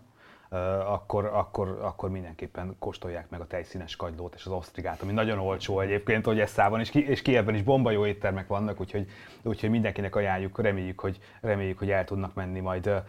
akkor, 0.87 1.25
akkor, 1.25 1.79
akkor 1.83 2.11
mindenképpen 2.11 2.77
kóstolják 2.79 3.31
meg 3.31 3.41
a 3.41 3.47
tejszínes 3.47 3.97
kagylót 3.97 4.35
és 4.35 4.45
az 4.47 4.53
osztrigát, 4.53 5.03
ami 5.03 5.13
nagyon 5.13 5.39
olcsó 5.39 5.81
egyébként, 5.81 6.25
hogy 6.25 6.41
Esszában 6.41 6.81
és, 6.81 6.91
ki, 6.91 7.09
és 7.09 7.23
Kievben 7.23 7.55
is 7.55 7.63
bomba 7.63 7.91
jó 7.91 8.07
éttermek 8.07 8.47
vannak, 8.47 8.81
úgyhogy, 8.81 9.07
úgyhogy 9.43 9.71
mindenkinek 9.71 10.17
ajánljuk, 10.17 10.61
reméljük, 10.61 11.01
hogy, 11.01 11.19
reméljük, 11.41 11.79
hogy 11.79 11.91
el 11.91 12.05
tudnak 12.05 12.35
menni 12.35 12.61
majd, 12.61 13.03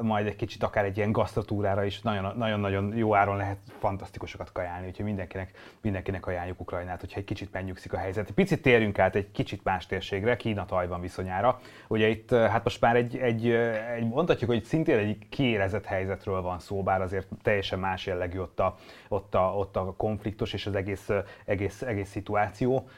majd 0.00 0.26
egy 0.26 0.36
kicsit 0.36 0.62
akár 0.62 0.84
egy 0.84 0.96
ilyen 0.96 1.12
gasztratúrára 1.12 1.84
is, 1.84 2.00
nagyon-nagyon 2.00 2.96
jó 2.96 3.14
áron 3.14 3.36
lehet 3.36 3.58
fantasztikusokat 3.78 4.52
kajálni, 4.52 4.86
úgyhogy 4.86 5.04
mindenkinek, 5.04 5.50
mindenkinek 5.80 6.26
ajánljuk 6.26 6.60
Ukrajnát, 6.60 7.00
hogyha 7.00 7.18
egy 7.18 7.26
kicsit 7.26 7.52
megnyugszik 7.52 7.92
a 7.92 7.98
helyzet. 7.98 8.30
Picit 8.30 8.62
térjünk 8.62 8.98
át 8.98 9.14
egy 9.14 9.30
kicsit 9.30 9.64
más 9.64 9.86
térségre, 9.86 10.36
Kína-Tajvan 10.36 11.00
viszonyára. 11.00 11.60
Ugye 11.88 12.08
itt 12.08 12.30
hát 12.30 12.64
most 12.64 12.80
már 12.80 12.96
egy, 12.96 13.16
egy, 13.16 13.50
egy 13.96 14.08
mondhatjuk, 14.08 14.50
hogy 14.50 14.64
szintén 14.64 14.98
egy 14.98 15.28
kiérezett 15.28 15.84
helyzetről 15.84 16.42
van 16.42 16.58
szó, 16.58 16.77
bár 16.82 17.00
azért 17.00 17.26
teljesen 17.42 17.78
más 17.78 18.06
jellegű 18.06 18.38
ott 18.38 18.60
a, 18.60 18.76
ott 19.08 19.34
a, 19.34 19.54
ott 19.56 19.76
a 19.76 19.94
konfliktus 19.96 20.52
és 20.52 20.66
az 20.66 20.74
egész, 20.74 21.08
egész, 21.44 21.82
egész 21.82 22.10
szituáció. 22.10 22.88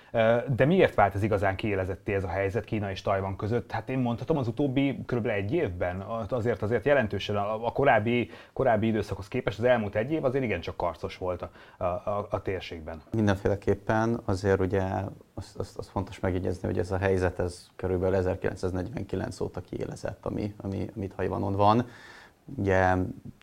De 0.55 0.65
miért 0.65 0.95
vált 0.95 1.15
ez 1.15 1.23
igazán 1.23 1.57
kiélezetté 1.57 2.15
ez 2.15 2.25
a 2.25 2.29
helyzet 2.29 2.65
Kína 2.65 2.91
és 2.91 3.03
Tajvan 3.03 3.37
között? 3.37 3.71
Hát 3.71 3.89
én 3.89 3.99
mondhatom 3.99 4.37
az 4.37 4.49
utóbbi 4.49 4.99
kb. 5.07 5.27
egy 5.27 5.53
évben, 5.53 6.01
azért 6.29 6.63
azért 6.63 6.85
jelentősen 6.85 7.37
a 7.37 7.73
korábbi, 7.73 8.31
korábbi 8.53 8.87
időszakhoz 8.87 9.29
képest 9.29 9.59
az 9.59 9.65
elmúlt 9.65 9.95
egy 9.95 10.13
év 10.13 10.25
azért 10.25 10.45
igencsak 10.45 10.77
karcos 10.77 11.17
volt 11.17 11.43
a, 11.43 11.85
a, 11.85 12.27
a 12.31 12.43
térségben. 12.43 13.03
Mindenféleképpen 13.11 14.21
azért 14.25 14.61
ugye 14.61 14.83
azt, 15.35 15.59
azt, 15.59 15.79
azt 15.79 15.89
fontos 15.89 16.21
megjegyezni, 16.21 16.69
hogy 16.69 16.79
ez 16.79 16.91
a 16.91 16.99
helyzet 16.99 17.39
ez 17.39 17.69
körülbelül 17.77 18.17
1949 18.17 19.41
óta 19.41 19.61
kiélezett, 19.61 20.27
ami, 20.27 20.55
ami, 20.57 20.91
amit 20.97 21.13
Hajvanon 21.17 21.57
van. 21.57 21.87
Ugye 22.57 22.95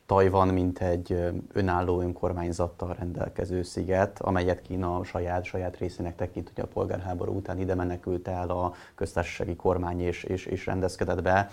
Tajvan, 0.08 0.48
mint 0.48 0.80
egy 0.80 1.32
önálló 1.54 2.02
önkormányzattal 2.02 2.96
rendelkező 3.00 3.64
sziget, 3.64 4.20
amelyet 4.22 4.62
Kína 4.62 5.04
saját, 5.04 5.44
saját 5.44 5.78
részének 5.78 6.16
tekint, 6.16 6.52
hogy 6.56 6.64
a 6.64 6.68
polgárháború 6.68 7.36
után 7.36 7.60
ide 7.60 7.76
menekült 7.76 8.28
el 8.28 8.50
a 8.50 8.74
köztársasági 8.96 9.56
kormány 9.56 10.02
és, 10.02 10.24
és, 10.24 10.46
és 10.46 10.66
rendezkedett 10.66 11.22
be. 11.22 11.50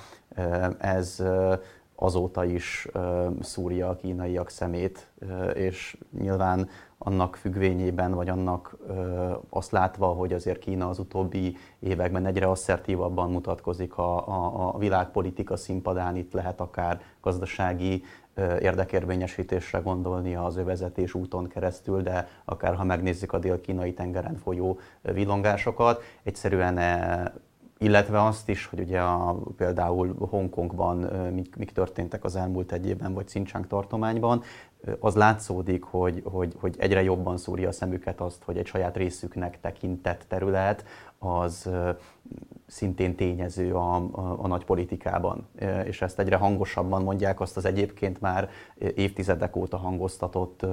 Ez 0.78 1.22
azóta 1.94 2.44
is 2.44 2.88
szúrja 3.40 3.88
a 3.88 3.96
kínaiak 3.96 4.50
szemét, 4.50 5.10
és 5.54 5.96
nyilván 6.18 6.68
annak 6.98 7.36
függvényében, 7.36 8.14
vagy 8.14 8.28
annak 8.28 8.76
azt 9.48 9.70
látva, 9.70 10.06
hogy 10.06 10.32
azért 10.32 10.58
Kína 10.58 10.88
az 10.88 10.98
utóbbi 10.98 11.56
években 11.78 12.26
egyre 12.26 12.50
asszertívabban 12.50 13.30
mutatkozik 13.30 13.98
a, 13.98 14.28
a, 14.28 14.68
a 14.74 14.78
világpolitika 14.78 15.56
színpadán, 15.56 16.16
itt 16.16 16.32
lehet 16.32 16.60
akár 16.60 17.00
gazdasági 17.20 18.02
érdekérvényesítésre 18.60 19.78
gondolni 19.78 20.34
az 20.34 20.56
övezetés 20.56 21.14
úton 21.14 21.48
keresztül, 21.48 22.02
de 22.02 22.28
akár 22.44 22.74
ha 22.74 22.84
megnézzük 22.84 23.32
a 23.32 23.38
dél-kínai 23.38 23.92
tengeren 23.92 24.36
folyó 24.36 24.78
villongásokat, 25.02 26.02
egyszerűen 26.22 26.78
illetve 27.78 28.22
azt 28.22 28.48
is, 28.48 28.66
hogy 28.66 28.80
ugye 28.80 29.00
a, 29.00 29.36
például 29.56 30.14
Hongkongban 30.30 30.96
mik, 31.32 31.56
mik 31.56 31.72
történtek 31.72 32.24
az 32.24 32.36
elmúlt 32.36 32.72
egy 32.72 32.86
évben, 32.86 33.14
vagy 33.14 33.24
Xinjiang 33.24 33.66
tartományban, 33.66 34.42
az 35.00 35.14
látszódik, 35.14 35.82
hogy, 35.82 36.22
hogy, 36.24 36.54
hogy 36.60 36.74
egyre 36.78 37.02
jobban 37.02 37.36
szúrja 37.36 37.68
a 37.68 37.72
szemüket 37.72 38.20
azt, 38.20 38.42
hogy 38.44 38.56
egy 38.56 38.66
saját 38.66 38.96
részüknek 38.96 39.60
tekintett 39.60 40.24
terület, 40.28 40.84
az 41.18 41.70
szintén 42.66 43.14
tényező 43.14 43.74
a, 43.74 43.94
a, 43.94 44.36
a 44.42 44.46
nagy 44.46 44.64
politikában. 44.64 45.48
És 45.84 46.02
ezt 46.02 46.18
egyre 46.18 46.36
hangosabban 46.36 47.02
mondják 47.02 47.40
azt 47.40 47.56
az 47.56 47.64
egyébként 47.64 48.20
már 48.20 48.50
évtizedek 48.94 49.56
óta 49.56 49.76
hangoztatott 49.76 50.66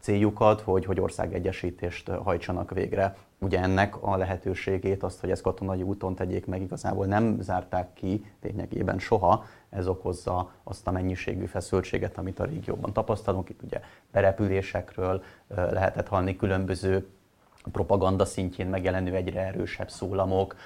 céljukat, 0.00 0.60
hogy, 0.60 0.84
hogy 0.84 1.00
országegyesítést 1.00 2.08
hajtsanak 2.08 2.70
végre. 2.70 3.16
Ugye 3.38 3.60
ennek 3.60 4.02
a 4.02 4.16
lehetőségét, 4.16 5.02
azt, 5.02 5.20
hogy 5.20 5.30
ezt 5.30 5.42
katonai 5.42 5.82
úton 5.82 6.14
tegyék 6.14 6.46
meg, 6.46 6.62
igazából 6.62 7.06
nem 7.06 7.36
zárták 7.40 7.92
ki 7.92 8.24
lényegében 8.42 8.98
soha, 8.98 9.44
ez 9.70 9.86
okozza 9.86 10.50
azt 10.62 10.86
a 10.86 10.90
mennyiségű 10.90 11.44
feszültséget, 11.44 12.18
amit 12.18 12.40
a 12.40 12.44
régióban 12.44 12.92
tapasztalunk. 12.92 13.48
Itt 13.48 13.62
ugye 13.62 13.80
berepülésekről 14.12 15.22
lehetett 15.48 16.08
hallani 16.08 16.36
különböző 16.36 17.06
propaganda 17.72 18.24
szintjén 18.24 18.66
megjelenő 18.66 19.14
egyre 19.14 19.40
erősebb 19.40 19.90
szólamok, 19.90 20.56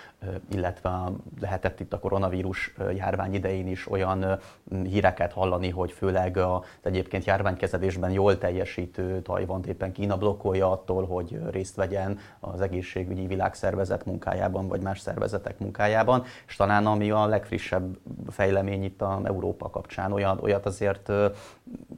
illetve 0.50 1.10
lehetett 1.40 1.80
itt 1.80 1.92
a 1.92 1.98
koronavírus 1.98 2.74
járvány 2.96 3.34
idején 3.34 3.66
is 3.66 3.90
olyan 3.90 4.38
híreket 4.82 5.32
hallani, 5.32 5.70
hogy 5.70 5.92
főleg 5.92 6.36
az 6.36 6.60
egyébként 6.82 7.24
járványkezelésben 7.24 8.10
jól 8.10 8.38
teljesítő 8.38 9.22
Tajvant 9.22 9.66
éppen 9.66 9.92
Kína 9.92 10.16
blokkolja 10.16 10.70
attól, 10.70 11.06
hogy 11.06 11.40
részt 11.50 11.76
vegyen 11.76 12.18
az 12.40 12.60
egészségügyi 12.60 13.26
világszervezet 13.26 14.04
munkájában, 14.04 14.68
vagy 14.68 14.80
más 14.80 15.00
szervezetek 15.00 15.58
munkájában, 15.58 16.24
és 16.46 16.56
talán 16.56 16.86
ami 16.86 17.10
a 17.10 17.26
legfrissebb 17.26 17.98
fejlemény 18.28 18.84
itt 18.84 19.02
a 19.02 19.20
Európa 19.24 19.70
kapcsán, 19.70 20.12
olyan, 20.12 20.38
olyat 20.42 20.66
azért 20.66 21.12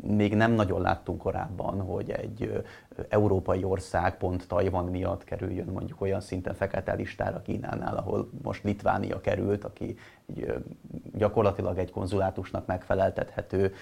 még 0.00 0.34
nem 0.34 0.52
nagyon 0.52 0.80
láttunk 0.80 1.18
korábban, 1.18 1.80
hogy 1.80 2.10
egy 2.10 2.62
európai 3.08 3.64
ország 3.64 4.16
pont 4.16 4.48
Tajvan 4.48 4.84
miatt 4.84 5.24
kerüljön 5.24 5.66
mondjuk 5.66 6.00
olyan 6.00 6.20
szinten 6.20 6.54
fekete 6.54 6.94
listára 6.94 7.42
Kínánál, 7.42 7.96
ahol 7.96 8.30
most 8.42 8.64
Litvánia 8.64 9.20
került, 9.20 9.64
aki 9.64 9.96
gyakorlatilag 11.14 11.78
egy 11.78 11.90
konzulátusnak 11.90 12.66
megfeleltethető 12.66 13.74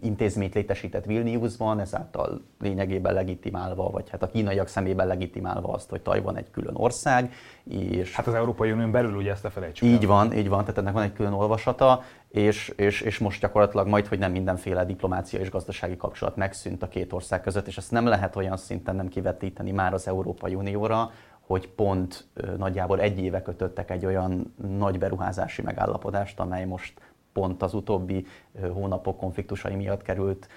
intézményt 0.00 0.54
létesített 0.54 1.04
Vilniusban, 1.04 1.80
ezáltal 1.80 2.42
lényegében 2.60 3.14
legitimálva, 3.14 3.90
vagy 3.90 4.10
hát 4.10 4.22
a 4.22 4.26
kínaiak 4.26 4.68
szemében 4.68 5.06
legitimálva 5.06 5.72
azt, 5.72 5.90
hogy 5.90 6.00
Tajvan 6.00 6.36
egy 6.36 6.50
külön 6.50 6.74
ország. 6.74 7.32
És 7.64 8.14
hát 8.14 8.26
az 8.26 8.34
Európai 8.34 8.72
Unión 8.72 8.90
belül 8.90 9.16
ugye 9.16 9.30
ezt 9.30 9.44
a 9.44 9.50
felejtsük 9.50 9.88
Így 9.88 10.02
el. 10.02 10.08
van, 10.08 10.32
így 10.32 10.48
van, 10.48 10.60
tehát 10.60 10.78
ennek 10.78 10.92
van 10.92 11.02
egy 11.02 11.12
külön 11.12 11.32
olvasata, 11.32 12.02
és, 12.28 12.68
és, 12.76 13.00
és 13.00 13.18
most 13.18 13.40
gyakorlatilag 13.40 13.86
majd, 13.86 14.06
hogy 14.06 14.18
nem 14.18 14.32
mindenféle 14.32 14.84
diplomácia 14.84 15.40
és 15.40 15.50
gazdasági 15.50 15.96
kapcsolat 15.96 16.36
megszűnt 16.36 16.82
a 16.82 16.88
két 16.88 17.12
ország 17.12 17.40
között, 17.40 17.66
és 17.66 17.76
ezt 17.76 17.90
nem 17.90 18.06
lehet 18.06 18.36
olyan 18.36 18.56
szinten 18.56 18.96
nem 18.96 19.08
kivetíteni 19.08 19.70
már 19.70 19.92
az 19.92 20.08
Európai 20.08 20.54
Unióra, 20.54 21.10
hogy 21.46 21.68
pont 21.68 22.26
nagyjából 22.56 23.00
egy 23.00 23.18
éve 23.18 23.42
kötöttek 23.42 23.90
egy 23.90 24.06
olyan 24.06 24.54
nagy 24.78 24.98
beruházási 24.98 25.62
megállapodást, 25.62 26.40
amely 26.40 26.64
most 26.64 27.00
pont 27.32 27.62
az 27.62 27.74
utóbbi 27.74 28.26
hónapok 28.72 29.16
konfliktusai 29.16 29.74
miatt 29.74 30.02
került 30.02 30.48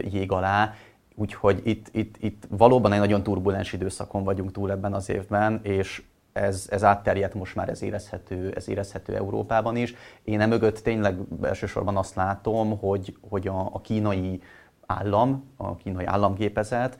jég 0.00 0.32
alá. 0.32 0.72
Úgyhogy 1.14 1.60
itt, 1.64 1.88
itt, 1.92 2.16
itt 2.18 2.46
valóban 2.48 2.92
egy 2.92 2.98
nagyon 2.98 3.22
turbulens 3.22 3.72
időszakon 3.72 4.24
vagyunk 4.24 4.52
túl 4.52 4.70
ebben 4.70 4.92
az 4.92 5.08
évben, 5.08 5.60
és 5.62 6.02
ez, 6.32 6.66
ez 6.70 6.84
átterjedt 6.84 7.34
most 7.34 7.54
már, 7.54 7.68
ez 7.68 7.82
érezhető, 7.82 8.52
ez 8.56 8.68
érezhető 8.68 9.14
Európában 9.14 9.76
is. 9.76 9.94
Én 10.24 10.40
emögött 10.40 10.78
tényleg 10.78 11.18
elsősorban 11.42 11.96
azt 11.96 12.14
látom, 12.14 12.78
hogy, 12.78 13.16
hogy 13.28 13.48
a, 13.48 13.60
a 13.72 13.80
kínai 13.80 14.40
állam, 14.86 15.44
a 15.56 15.76
kínai 15.76 16.04
államgépezet, 16.04 16.98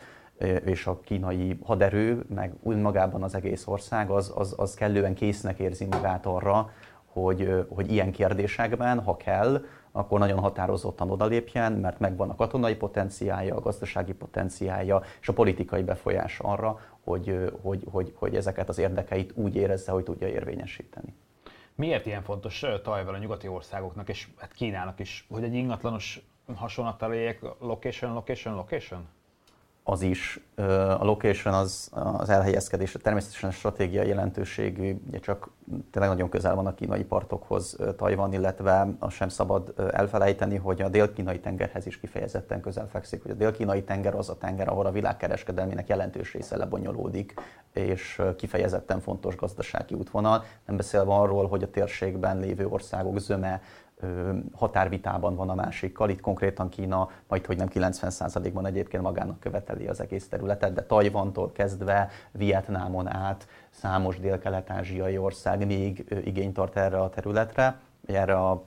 és 0.65 0.87
a 0.87 1.01
kínai 1.01 1.59
haderő, 1.65 2.25
meg 2.35 2.55
magában 2.63 3.23
az 3.23 3.35
egész 3.35 3.67
ország, 3.67 4.11
az, 4.11 4.33
az, 4.37 4.55
az 4.57 4.75
kellően 4.75 5.15
késznek 5.15 5.59
érzi 5.59 5.85
magát 5.85 6.27
arra, 6.27 6.71
hogy, 7.07 7.67
hogy 7.69 7.93
ilyen 7.93 8.13
kérdésekben, 8.13 9.01
ha 9.03 9.17
kell, 9.17 9.65
akkor 9.93 10.19
nagyon 10.19 10.39
határozottan 10.39 11.11
odalépjen, 11.11 11.73
mert 11.73 11.99
megvan 11.99 12.31
a 12.31 12.35
katonai 12.35 12.75
potenciálja, 12.75 13.57
a 13.57 13.61
gazdasági 13.61 14.13
potenciálja 14.13 15.03
és 15.21 15.29
a 15.29 15.33
politikai 15.33 15.83
befolyás 15.83 16.39
arra, 16.39 16.81
hogy, 17.05 17.51
hogy, 17.63 17.85
hogy, 17.91 18.13
hogy 18.15 18.37
ezeket 18.37 18.69
az 18.69 18.79
érdekeit 18.79 19.33
úgy 19.35 19.57
érezze, 19.57 19.93
hogy 19.93 20.05
tudja 20.05 20.29
érvényesíteni. 20.29 21.15
Miért 21.75 22.07
ilyen 22.07 22.23
fontos 22.23 22.65
Tajvan 22.83 23.15
a 23.15 23.19
nyugati 23.19 23.49
országoknak, 23.49 24.09
és 24.09 24.29
hát 24.37 24.53
Kínának 24.53 24.99
is, 24.99 25.27
hogy 25.31 25.45
egy 25.45 25.55
ingatlanos 25.55 26.21
hasonlattal 26.55 27.13
éljek, 27.13 27.41
location, 27.59 28.13
location, 28.13 28.55
location? 28.55 29.09
Az 29.89 30.03
is. 30.03 30.41
A 30.99 31.05
location 31.05 31.55
az, 31.55 31.91
az 31.93 32.29
elhelyezkedés, 32.29 32.97
természetesen 33.03 33.49
a 33.49 33.53
stratégiai 33.53 34.09
jelentőségű, 34.09 34.97
ugye 35.09 35.19
csak 35.19 35.51
tényleg 35.91 36.11
nagyon 36.11 36.29
közel 36.29 36.55
van 36.55 36.67
a 36.67 36.75
kínai 36.75 37.05
partokhoz 37.05 37.77
Tajvan, 37.97 38.33
illetve 38.33 38.89
azt 38.99 39.17
sem 39.17 39.29
szabad 39.29 39.75
elfelejteni, 39.93 40.57
hogy 40.57 40.83
a 40.83 40.89
dél-kínai 40.89 41.41
tengerhez 41.41 41.87
is 41.87 42.01
kifejezetten 42.01 42.61
közel 42.61 42.89
fekszik, 42.89 43.23
hogy 43.23 43.31
a 43.31 43.35
dél-kínai 43.35 43.83
tenger 43.83 44.15
az 44.15 44.29
a 44.29 44.39
tenger, 44.39 44.69
ahol 44.69 44.87
a 44.87 44.93
világkereskedelmének 44.93 45.89
jelentős 45.89 46.33
része 46.33 46.57
lebonyolódik, 46.57 47.35
és 47.73 48.23
kifejezetten 48.37 49.01
fontos 49.01 49.37
gazdasági 49.37 49.95
útvonal, 49.95 50.45
nem 50.67 50.77
beszélve 50.77 51.13
arról, 51.13 51.49
hogy 51.49 51.63
a 51.63 51.71
térségben 51.71 52.39
lévő 52.39 52.67
országok 52.67 53.19
zöme 53.19 53.61
határvitában 54.53 55.37
van 55.37 55.49
a 55.49 55.55
másikkal. 55.55 56.11
Itt 56.11 56.21
konkrétan 56.21 56.69
Kína 56.69 57.11
majd, 57.29 57.47
hogy 57.47 57.57
nem 57.57 57.69
90%-ban 57.75 58.67
egyébként 58.67 59.03
magának 59.03 59.41
követeli 59.41 59.87
az 59.87 60.01
egész 60.01 60.29
területet, 60.29 60.73
de 60.73 60.83
Tajvantól 60.83 61.53
kezdve 61.53 62.09
Vietnámon 62.33 63.09
át 63.09 63.49
számos 63.71 64.21
dél-kelet-ázsiai 64.21 65.19
ország 65.19 65.67
még 65.67 66.23
igényt 66.25 66.55
tart 66.55 66.77
erre 66.77 66.99
a 66.99 67.09
területre, 67.09 67.79
erre 68.07 68.39
a 68.39 68.65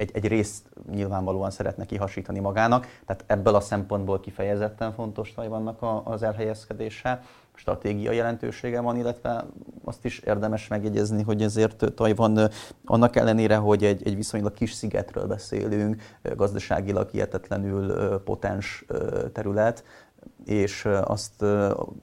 egy, 0.00 0.10
egy 0.12 0.26
részt 0.26 0.68
nyilvánvalóan 0.90 1.50
szeretne 1.50 1.84
kihasítani 1.84 2.38
magának, 2.38 2.86
tehát 3.06 3.24
ebből 3.26 3.54
a 3.54 3.60
szempontból 3.60 4.20
kifejezetten 4.20 4.92
fontos 4.92 5.32
Tajvannak 5.32 5.78
az 6.04 6.22
elhelyezkedése. 6.22 7.22
Stratégiai 7.54 8.16
jelentősége 8.16 8.80
van, 8.80 8.96
illetve 8.96 9.44
azt 9.84 10.04
is 10.04 10.18
érdemes 10.18 10.68
megjegyezni, 10.68 11.22
hogy 11.22 11.42
ezért 11.42 11.92
Tajvan 11.94 12.50
annak 12.84 13.16
ellenére, 13.16 13.56
hogy 13.56 13.84
egy, 13.84 14.06
egy 14.06 14.16
viszonylag 14.16 14.52
kis 14.52 14.72
szigetről 14.72 15.26
beszélünk, 15.26 16.02
gazdaságilag 16.36 17.08
hihetetlenül 17.08 18.18
potens 18.18 18.84
terület, 19.32 19.84
és 20.44 20.88
azt 21.04 21.44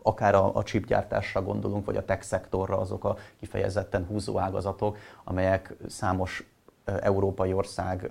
akár 0.02 0.36
a, 0.36 0.56
a 0.56 0.64
chipgyártásra 0.64 1.42
gondolunk, 1.42 1.86
vagy 1.86 1.98
a 1.98 2.06
tech 2.06 2.24
szektorra, 2.24 2.80
azok 2.80 3.04
a 3.04 3.18
kifejezetten 3.40 4.06
húzó 4.06 4.40
ágazatok, 4.40 4.98
amelyek 5.24 5.76
számos 5.88 6.52
európai 6.86 7.54
ország 7.54 8.10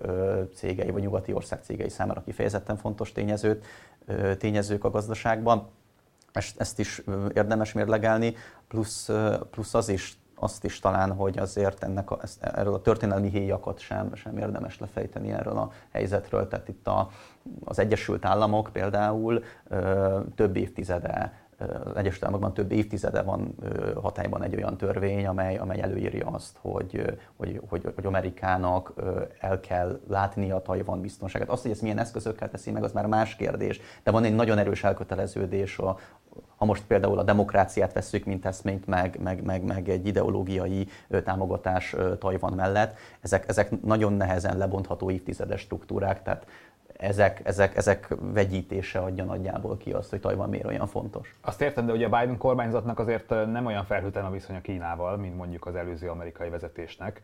cégei, 0.55 0.91
vagy 0.91 1.03
nyugati 1.03 1.33
ország 1.33 1.61
cégei 1.63 1.89
számára 1.89 2.23
kifejezetten 2.23 2.77
fontos 2.77 3.13
tényezőt, 3.13 3.65
tényezők 4.39 4.85
a 4.85 4.91
gazdaságban 4.91 5.69
ezt, 6.37 6.79
is 6.79 7.03
érdemes 7.35 7.73
mérlegelni, 7.73 8.35
plusz, 8.69 9.11
plusz 9.51 9.75
az 9.75 9.89
is, 9.89 10.19
azt 10.35 10.65
is 10.65 10.79
talán, 10.79 11.13
hogy 11.13 11.39
azért 11.39 11.85
ennek 11.85 12.11
a, 12.11 12.19
ezt, 12.23 12.43
erről 12.43 12.75
a 12.75 12.81
történelmi 12.81 13.29
héjakat 13.29 13.79
sem, 13.79 14.15
sem 14.15 14.39
érdemes 14.39 14.79
lefejteni 14.79 15.33
erről 15.33 15.57
a 15.57 15.73
helyzetről. 15.93 16.49
Tehát 16.49 16.69
itt 16.69 16.87
a, 16.87 17.11
az 17.65 17.79
Egyesült 17.79 18.25
Államok 18.25 18.71
például 18.73 19.43
ö, 19.69 20.21
több 20.35 20.57
évtizede 20.57 21.46
az 21.59 21.97
Egyesült 21.97 22.23
Államokban 22.23 22.55
több 22.55 22.73
évtizede 22.73 23.23
van 23.23 23.55
hatályban 24.03 24.43
egy 24.43 24.57
olyan 24.57 24.77
törvény, 24.77 25.27
amely, 25.27 25.57
amely 25.57 25.81
előírja 25.81 26.27
azt, 26.27 26.57
hogy, 26.61 27.19
hogy, 27.37 27.61
hogy, 27.69 27.93
hogy 27.95 28.07
Amerikának 28.07 28.93
el 29.41 29.61
kell 29.61 30.01
látni 30.09 30.51
a 30.51 30.63
Tajvan 30.63 31.01
biztonságát. 31.01 31.49
Azt, 31.49 31.63
hogy 31.63 31.71
ezt 31.71 31.83
milyen 31.83 31.99
eszközökkel 31.99 32.51
teszi 32.51 32.71
meg, 32.71 32.83
az 32.85 32.93
már 32.93 33.07
más 33.07 33.37
kérdés, 33.37 33.81
de 34.03 34.11
van 34.11 34.25
egy 34.25 34.35
nagyon 34.35 34.59
erős 34.59 34.85
elköteleződés 34.85 35.79
a, 35.79 35.99
ha 36.57 36.65
most 36.65 36.85
például 36.87 37.19
a 37.19 37.23
demokráciát 37.23 37.93
veszük, 37.93 38.25
mint 38.25 38.47
eszményt, 38.47 38.87
meg, 38.87 39.19
meg, 39.23 39.43
meg, 39.43 39.63
meg 39.63 39.89
egy 39.89 40.07
ideológiai 40.07 40.89
támogatás 41.25 41.97
Tajvan 42.19 42.53
mellett, 42.53 42.97
ezek, 43.21 43.49
ezek 43.49 43.83
nagyon 43.83 44.13
nehezen 44.13 44.57
lebontható 44.57 45.11
évtizedes 45.11 45.61
struktúrák, 45.61 46.23
tehát 46.23 46.47
ezek, 46.93 47.41
ezek, 47.45 47.77
ezek 47.77 48.15
vegyítése 48.21 48.99
adja 48.99 49.25
nagyjából 49.25 49.77
ki 49.77 49.93
azt, 49.93 50.11
hogy 50.11 50.21
Tajvan 50.21 50.49
miért 50.49 50.67
olyan 50.67 50.87
fontos. 50.87 51.35
Azt 51.41 51.61
értem, 51.61 51.87
de 51.87 51.93
ugye 51.93 52.07
a 52.07 52.19
Biden 52.19 52.39
kormányzatnak 52.39 52.99
azért 52.99 53.29
nem 53.29 53.67
olyan 53.67 53.85
felhőtlen 53.85 54.25
a 54.25 54.31
viszonya 54.31 54.61
Kínával, 54.61 55.17
mint 55.17 55.37
mondjuk 55.37 55.67
az 55.67 55.75
előző 55.75 56.09
amerikai 56.09 56.49
vezetésnek. 56.49 57.23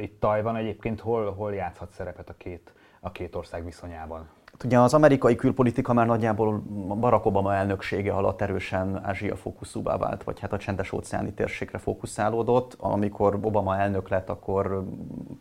Itt 0.00 0.20
Tajvan 0.20 0.56
egyébként 0.56 1.00
hol, 1.00 1.32
hol 1.32 1.54
játszhat 1.54 1.90
szerepet 1.90 2.28
a 2.28 2.34
két, 2.36 2.72
a 3.00 3.12
két 3.12 3.34
ország 3.34 3.64
viszonyában? 3.64 4.28
Hát 4.58 4.66
ugye 4.66 4.78
az 4.78 4.94
amerikai 4.94 5.36
külpolitika 5.36 5.92
már 5.92 6.06
nagyjából 6.06 6.62
Barack 7.00 7.26
Obama 7.26 7.54
elnöksége 7.54 8.12
alatt 8.12 8.40
erősen 8.40 9.04
Ázsia 9.04 9.36
fókuszúvá 9.36 9.96
vált, 9.96 10.24
vagy 10.24 10.40
hát 10.40 10.52
a 10.52 10.56
csendes 10.56 10.92
óceáni 10.92 11.32
térségre 11.32 11.78
fókuszálódott. 11.78 12.76
Amikor 12.78 13.38
Obama 13.42 13.76
elnök 13.76 14.08
lett, 14.08 14.28
akkor 14.28 14.84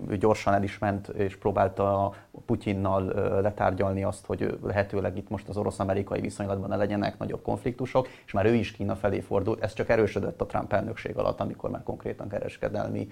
ő 0.10 0.18
gyorsan 0.18 0.54
el 0.54 0.64
is 0.64 0.78
ment 0.78 1.08
és 1.08 1.36
próbálta 1.38 2.14
Putyinnal 2.46 3.04
letárgyalni 3.42 4.04
azt, 4.04 4.26
hogy 4.26 4.58
lehetőleg 4.64 5.18
itt 5.18 5.30
most 5.30 5.50
az 5.50 5.58
orosz-amerikai 5.58 6.22
viszonylatban 6.22 6.70
ne 6.70 6.76
legyenek 6.76 7.18
nagyobb 7.18 7.42
konfliktusok, 7.42 8.08
és 8.26 8.32
már 8.32 8.46
ő 8.46 8.54
is 8.54 8.72
Kína 8.72 8.96
felé 8.96 9.20
fordult. 9.20 9.64
Ez 9.64 9.74
csak 9.74 9.90
erősödött 9.90 10.42
a 10.42 10.46
Trump 10.46 10.74
elnökség 10.74 11.18
alatt, 11.18 11.40
amikor 11.40 11.70
már 11.70 11.84
konkrétan 11.84 12.28
kereskedelmi 12.28 13.08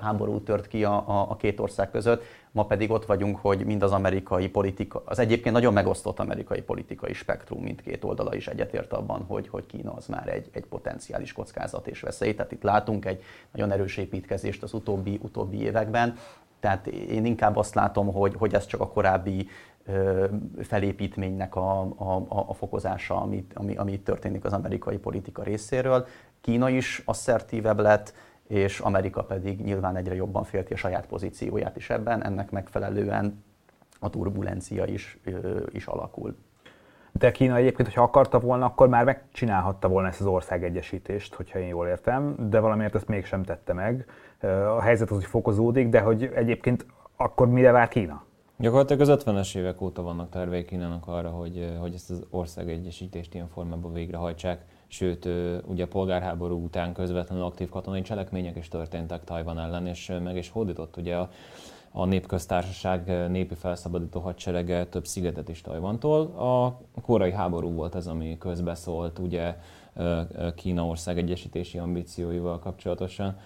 háború 0.00 0.40
tört 0.40 0.68
ki 0.68 0.84
a, 0.84 1.08
a, 1.08 1.30
a 1.30 1.36
két 1.36 1.60
ország 1.60 1.90
között. 1.90 2.22
Ma 2.58 2.64
pedig 2.64 2.90
ott 2.90 3.06
vagyunk, 3.06 3.36
hogy 3.36 3.64
mind 3.64 3.82
az 3.82 3.92
amerikai 3.92 4.48
politika, 4.48 5.02
az 5.04 5.18
egyébként 5.18 5.54
nagyon 5.54 5.72
megosztott 5.72 6.18
amerikai 6.18 6.60
politikai 6.60 7.12
spektrum 7.12 7.62
mindkét 7.62 8.04
oldala 8.04 8.34
is 8.34 8.46
egyetért 8.46 8.92
abban, 8.92 9.24
hogy, 9.28 9.48
hogy 9.48 9.66
Kína 9.66 9.92
az 9.92 10.06
már 10.06 10.28
egy, 10.28 10.48
egy 10.52 10.64
potenciális 10.64 11.32
kockázat 11.32 11.86
és 11.86 12.00
veszély. 12.00 12.34
Tehát 12.34 12.52
itt 12.52 12.62
látunk 12.62 13.04
egy 13.04 13.22
nagyon 13.52 13.70
erős 13.70 13.96
építkezést 13.96 14.62
az 14.62 14.72
utóbbi, 14.72 15.18
utóbbi 15.22 15.60
években. 15.60 16.16
Tehát 16.60 16.86
én 16.86 17.24
inkább 17.24 17.56
azt 17.56 17.74
látom, 17.74 18.12
hogy, 18.12 18.34
hogy 18.38 18.54
ez 18.54 18.66
csak 18.66 18.80
a 18.80 18.88
korábbi 18.88 19.48
felépítménynek 20.62 21.56
a, 21.56 21.80
a, 21.80 22.24
a 22.46 22.54
fokozása, 22.54 23.20
ami, 23.54 23.76
ami 23.76 23.92
itt 23.92 24.04
történik 24.04 24.44
az 24.44 24.52
amerikai 24.52 24.96
politika 24.96 25.42
részéről. 25.42 26.06
Kína 26.40 26.68
is 26.68 27.02
asszertívebb 27.04 27.78
lett, 27.78 28.14
és 28.48 28.80
Amerika 28.80 29.22
pedig 29.24 29.60
nyilván 29.60 29.96
egyre 29.96 30.14
jobban 30.14 30.44
félti 30.44 30.72
a 30.72 30.76
saját 30.76 31.06
pozícióját 31.06 31.76
is 31.76 31.90
ebben, 31.90 32.24
ennek 32.24 32.50
megfelelően 32.50 33.44
a 34.00 34.10
turbulencia 34.10 34.84
is, 34.84 35.18
is 35.70 35.86
alakul. 35.86 36.36
De 37.12 37.30
Kína 37.30 37.56
egyébként, 37.56 37.88
hogyha 37.88 38.02
akarta 38.02 38.40
volna, 38.40 38.64
akkor 38.64 38.88
már 38.88 39.04
megcsinálhatta 39.04 39.88
volna 39.88 40.08
ezt 40.08 40.20
az 40.20 40.26
országegyesítést, 40.26 41.34
hogyha 41.34 41.58
én 41.58 41.66
jól 41.66 41.86
értem, 41.86 42.34
de 42.50 42.60
valamiért 42.60 42.94
ezt 42.94 43.08
mégsem 43.08 43.42
tette 43.42 43.72
meg. 43.72 44.06
A 44.76 44.80
helyzet 44.80 45.10
az, 45.10 45.16
hogy 45.16 45.24
fokozódik, 45.24 45.88
de 45.88 46.00
hogy 46.00 46.30
egyébként 46.34 46.86
akkor 47.16 47.48
mire 47.48 47.70
vár 47.70 47.88
Kína? 47.88 48.24
Gyakorlatilag 48.56 49.08
az 49.08 49.24
50-es 49.24 49.56
évek 49.56 49.80
óta 49.80 50.02
vannak 50.02 50.30
tervei 50.30 50.64
Kínának 50.64 51.06
arra, 51.06 51.28
hogy, 51.28 51.76
hogy 51.80 51.94
ezt 51.94 52.10
az 52.10 52.26
országegyesítést 52.30 53.34
ilyen 53.34 53.48
formában 53.48 53.92
végrehajtsák 53.92 54.64
sőt, 54.88 55.28
ugye 55.66 55.84
a 55.84 55.88
polgárháború 55.88 56.64
után 56.64 56.92
közvetlenül 56.92 57.44
aktív 57.44 57.68
katonai 57.68 58.02
cselekmények 58.02 58.56
is 58.56 58.68
történtek 58.68 59.24
Tajvan 59.24 59.58
ellen, 59.58 59.86
és 59.86 60.12
meg 60.22 60.36
is 60.36 60.48
hódított 60.48 60.96
ugye 60.96 61.16
a, 61.16 61.30
a 61.90 62.04
népköztársaság 62.04 63.28
népi 63.30 63.54
felszabadító 63.54 64.20
hadserege 64.20 64.86
több 64.86 65.06
szigetet 65.06 65.48
is 65.48 65.60
Tajvantól. 65.60 66.20
A 66.26 66.80
korai 67.00 67.32
háború 67.32 67.72
volt 67.72 67.94
ez, 67.94 68.06
ami 68.06 68.38
közbeszólt 68.38 69.18
ugye 69.18 69.56
Kína 70.54 70.86
ország 70.86 71.18
egyesítési 71.18 71.78
ambícióival 71.78 72.58
kapcsolatosan. 72.58 73.36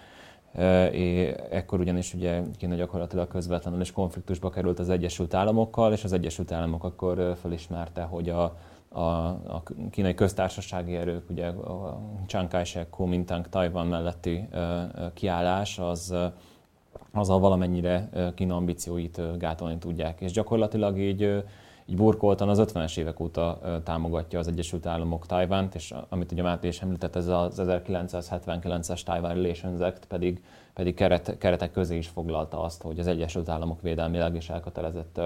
Ekkor 1.49 1.79
ugyanis 1.79 2.13
ugye 2.13 2.41
Kína 2.57 2.75
gyakorlatilag 2.75 3.27
közvetlenül 3.27 3.81
és 3.81 3.91
konfliktusba 3.91 4.49
került 4.49 4.79
az 4.79 4.89
Egyesült 4.89 5.33
Államokkal, 5.33 5.93
és 5.93 6.03
az 6.03 6.13
Egyesült 6.13 6.51
Államok 6.51 6.83
akkor 6.83 7.35
felismerte, 7.41 8.01
hogy 8.01 8.29
a 8.29 8.57
a, 8.93 9.27
a 9.27 9.63
kínai 9.91 10.13
köztársasági 10.13 10.95
erők, 10.95 11.29
ugye 11.29 11.47
a 11.47 11.99
Chiang 12.27 12.47
Kai-shek, 12.47 12.89
Kuomintang, 12.89 13.49
Taiwan 13.49 13.87
melletti 13.87 14.47
kiállás, 15.13 15.79
az 15.79 16.15
azzal 17.11 17.39
valamennyire 17.39 18.09
Kína 18.35 18.55
ambícióit 18.55 19.37
gátolni 19.37 19.77
tudják. 19.77 20.21
És 20.21 20.31
gyakorlatilag 20.31 20.97
így 20.99 21.43
így 21.85 21.95
burkoltan 21.95 22.49
az 22.49 22.61
50-es 22.61 22.97
évek 22.97 23.19
óta 23.19 23.59
támogatja 23.83 24.39
az 24.39 24.47
Egyesült 24.47 24.85
Államok 24.85 25.25
Tajvánt, 25.25 25.75
és 25.75 25.93
amit 26.09 26.31
ugye 26.31 26.41
Máté 26.41 26.67
is 26.67 26.81
említett, 26.81 27.15
ez 27.15 27.27
az 27.27 27.61
1979-es 27.61 29.01
Taiwan 29.03 29.33
Relations 29.33 29.79
Act 29.79 30.05
pedig, 30.05 30.43
pedig 30.73 30.93
keret, 30.95 31.37
keretek 31.37 31.71
közé 31.71 31.97
is 31.97 32.07
foglalta 32.07 32.61
azt, 32.61 32.81
hogy 32.81 32.99
az 32.99 33.07
Egyesült 33.07 33.49
Államok 33.49 33.81
védelmileg 33.81 34.35
is 34.35 34.49
elkötelezett 34.49 35.21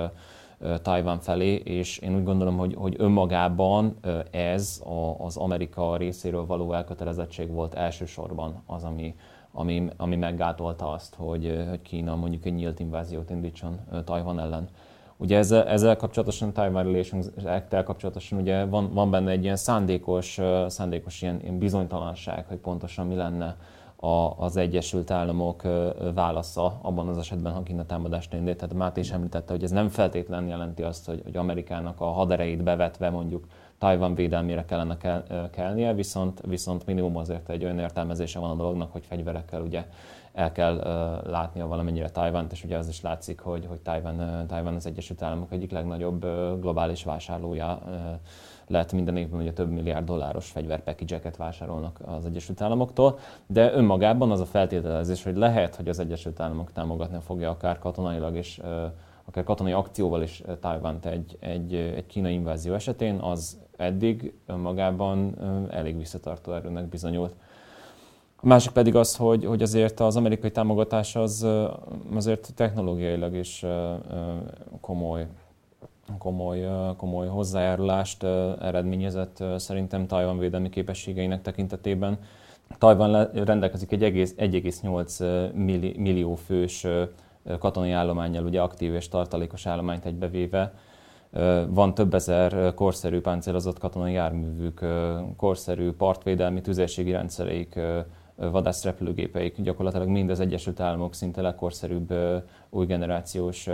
Tajvan 0.82 1.20
felé, 1.20 1.54
és 1.54 1.98
én 1.98 2.16
úgy 2.16 2.24
gondolom, 2.24 2.58
hogy, 2.58 2.76
hogy 2.76 2.96
önmagában 2.98 3.98
ez 4.32 4.84
az 5.18 5.38
Amerika 5.38 5.98
részéről 5.98 6.46
való 6.46 6.74
elkötelezettség 6.74 7.52
volt 7.52 7.74
elsősorban 7.74 8.64
az, 8.66 8.84
ami, 8.84 9.16
ami, 9.52 9.88
ami 9.98 10.16
meggátolta 10.16 10.92
azt, 10.92 11.16
hogy, 11.16 11.66
hogy 11.70 11.82
Kína 11.82 12.16
mondjuk 12.16 12.46
egy 12.46 12.54
nyílt 12.54 12.80
inváziót 12.80 13.30
indítson 13.30 13.80
Tajvan 14.04 14.40
ellen. 14.40 14.70
Ugye 15.18 15.38
ezzel, 15.38 15.68
ezzel 15.68 15.96
kapcsolatosan, 15.96 16.54
Taiwan 16.54 16.84
Relations 16.84 17.26
act 17.46 17.84
kapcsolatosan 17.84 18.40
ugye 18.40 18.66
van, 18.66 18.94
van 18.94 19.12
benne 19.12 19.32
egy 19.32 19.44
ilyen 19.44 19.56
szándékos, 19.56 20.40
szándékos 20.68 21.22
ilyen, 21.22 21.40
ilyen 21.42 21.58
bizonytalanság, 21.58 22.46
hogy 22.48 22.58
pontosan 22.58 23.08
mi 23.08 23.16
lenne 23.16 23.58
a, 24.00 24.34
az 24.38 24.58
Egyesült 24.58 25.12
Államok 25.12 25.62
válasza 26.14 26.80
abban 26.82 27.08
az 27.08 27.18
esetben, 27.18 27.54
ha 27.54 27.64
Kína 27.64 27.86
támadást 27.86 28.34
indít. 28.34 28.58
Tehát 28.58 28.74
Máté 28.74 29.00
is 29.00 29.12
említette, 29.12 29.54
hogy 29.54 29.64
ez 29.64 29.72
nem 29.72 29.90
feltétlenül 29.90 30.50
jelenti 30.50 30.84
azt, 30.84 31.06
hogy, 31.06 31.22
hogy 31.24 31.38
Amerikának 31.38 32.02
a 32.02 32.06
haderejét 32.06 32.64
bevetve 32.64 33.10
mondjuk 33.10 33.48
Tajvan 33.78 34.16
védelmére 34.16 34.66
kellene 34.66 34.98
kel, 34.98 35.50
kelnie, 35.52 35.94
viszont, 35.94 36.42
viszont 36.48 36.86
minimum 36.86 37.18
azért 37.18 37.50
egy 37.50 37.64
olyan 37.64 37.80
értelmezése 37.80 38.40
van 38.40 38.50
a 38.50 38.56
dolognak, 38.56 38.92
hogy 38.92 39.06
fegyverekkel 39.06 39.62
ugye 39.62 39.86
el 40.34 40.52
kell 40.52 40.76
uh, 40.76 41.32
látnia 41.32 41.68
valamennyire 41.68 42.10
Tajvant, 42.10 42.52
és 42.52 42.64
ugye 42.64 42.78
az 42.78 42.88
is 42.88 43.02
látszik, 43.02 43.40
hogy, 43.40 43.66
hogy 43.66 43.80
Tajvan, 43.80 44.20
uh, 44.20 44.46
Tajvan 44.46 44.76
az 44.76 44.86
Egyesült 44.86 45.22
Államok 45.22 45.52
egyik 45.52 45.72
legnagyobb 45.72 46.24
uh, 46.24 46.60
globális 46.60 47.04
vásárlója 47.04 47.82
uh, 47.86 47.94
lehet 48.68 48.92
minden 48.92 49.18
évben 49.18 49.40
ugye 49.40 49.54
több 49.54 49.72
milliárd 49.72 50.06
dolláros 50.06 50.50
fegyverpackage 50.50 51.22
vásárolnak 51.38 52.00
az 52.06 52.26
Egyesült 52.26 52.62
Államoktól, 52.62 53.20
de 53.48 53.74
önmagában 53.74 54.32
az 54.32 54.40
a 54.40 54.46
feltételezés, 54.46 55.24
hogy 55.24 55.36
lehet, 55.36 55.76
hogy 55.76 55.90
az 55.90 56.00
Egyesült 56.00 56.40
Államok 56.40 56.72
támogatni 56.72 57.18
fogja 57.26 57.50
akár 57.50 57.80
katonailag 57.80 58.36
és 58.36 58.62
akár 59.26 59.44
katonai 59.44 59.72
akcióval 59.72 60.22
is 60.22 60.44
Tajvant 60.60 61.06
egy, 61.06 61.38
egy, 61.40 61.74
egy 61.74 62.06
kínai 62.06 62.34
invázió 62.34 62.74
esetén, 62.74 63.16
az 63.16 63.60
eddig 63.78 64.34
önmagában 64.46 65.38
elég 65.70 65.98
visszatartó 65.98 66.54
erőnek 66.54 66.86
bizonyult. 66.86 67.34
A 68.42 68.48
másik 68.48 68.72
pedig 68.72 68.96
az, 68.96 69.16
hogy, 69.16 69.46
hogy 69.46 69.62
azért 69.62 70.00
az 70.00 70.16
amerikai 70.16 70.52
támogatás 70.52 71.16
az 71.16 71.48
azért 72.14 72.54
technológiailag 72.56 73.36
is 73.36 73.66
komoly, 74.82 75.28
komoly, 76.18 76.68
komoly 76.98 77.28
hozzájárulást 77.28 78.24
eredményezett 78.62 79.44
szerintem 79.58 80.08
Tajvan 80.08 80.38
védelmi 80.38 80.70
képességeinek 80.70 81.42
tekintetében. 81.42 82.20
Tajvan 82.78 83.32
rendelkezik 83.32 83.92
egy 83.92 84.04
egész 84.04 84.36
1,8 84.38 85.54
millió 85.98 86.36
fős 86.36 86.88
katonai 87.60 87.92
állományjal, 87.92 88.46
ugye 88.46 88.62
aktív 88.62 88.94
és 88.94 89.08
tartalékos 89.08 89.66
állományt 89.66 90.06
egybevéve. 90.06 90.74
Van 91.68 91.94
több 91.94 92.14
ezer 92.14 92.74
korszerű 92.74 93.22
páncélozott 93.22 93.80
katonai 93.80 94.14
járművük, 94.14 94.86
korszerű 95.38 95.92
partvédelmi 95.92 96.62
tüzérségi 96.62 97.12
rendszereik, 97.12 97.80
vadászrepülőgépeik 98.36 99.62
gyakorlatilag 99.62 100.08
mind 100.08 100.30
az 100.30 100.40
Egyesült 100.40 100.80
Államok 100.80 101.14
szinte 101.14 101.42
legkorszerűbb 101.42 102.14
új 102.70 102.86
generációs 102.86 103.70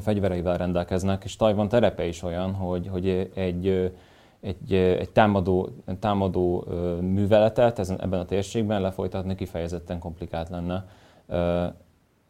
fegyvereivel 0.00 0.56
rendelkeznek, 0.56 1.24
és 1.24 1.36
Tajvan 1.36 1.68
terepe 1.68 2.06
is 2.06 2.22
olyan, 2.22 2.52
hogy, 2.52 2.86
hogy 2.86 3.08
egy, 3.34 3.92
egy, 4.40 4.74
egy 4.74 5.10
támadó, 5.12 5.68
támadó 5.98 6.64
műveletet 7.00 7.78
ezen, 7.78 8.00
ebben 8.00 8.20
a 8.20 8.24
térségben 8.24 8.80
lefolytatni 8.80 9.34
kifejezetten 9.34 9.98
komplikált 9.98 10.48
lenne. 10.48 10.86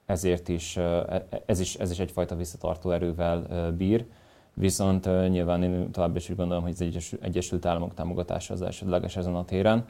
Ezért 0.06 0.48
is 0.48 0.76
e, 0.76 1.26
ez, 1.46 1.60
is 1.60 1.74
ez 1.74 1.90
is 1.90 1.98
egyfajta 1.98 2.36
visszatartó 2.36 2.90
erővel 2.90 3.72
bír. 3.76 4.06
Viszont 4.54 5.04
nyilván 5.28 5.62
én 5.62 5.90
tovább 5.90 6.16
is 6.16 6.30
úgy 6.30 6.36
gondolom, 6.36 6.62
hogy 6.62 6.74
az 6.78 7.16
Egyesült 7.20 7.66
Államok 7.66 7.94
támogatása 7.94 8.54
az 8.54 8.62
elsődleges 8.62 9.16
ezen 9.16 9.34
a 9.34 9.44
téren. 9.44 9.84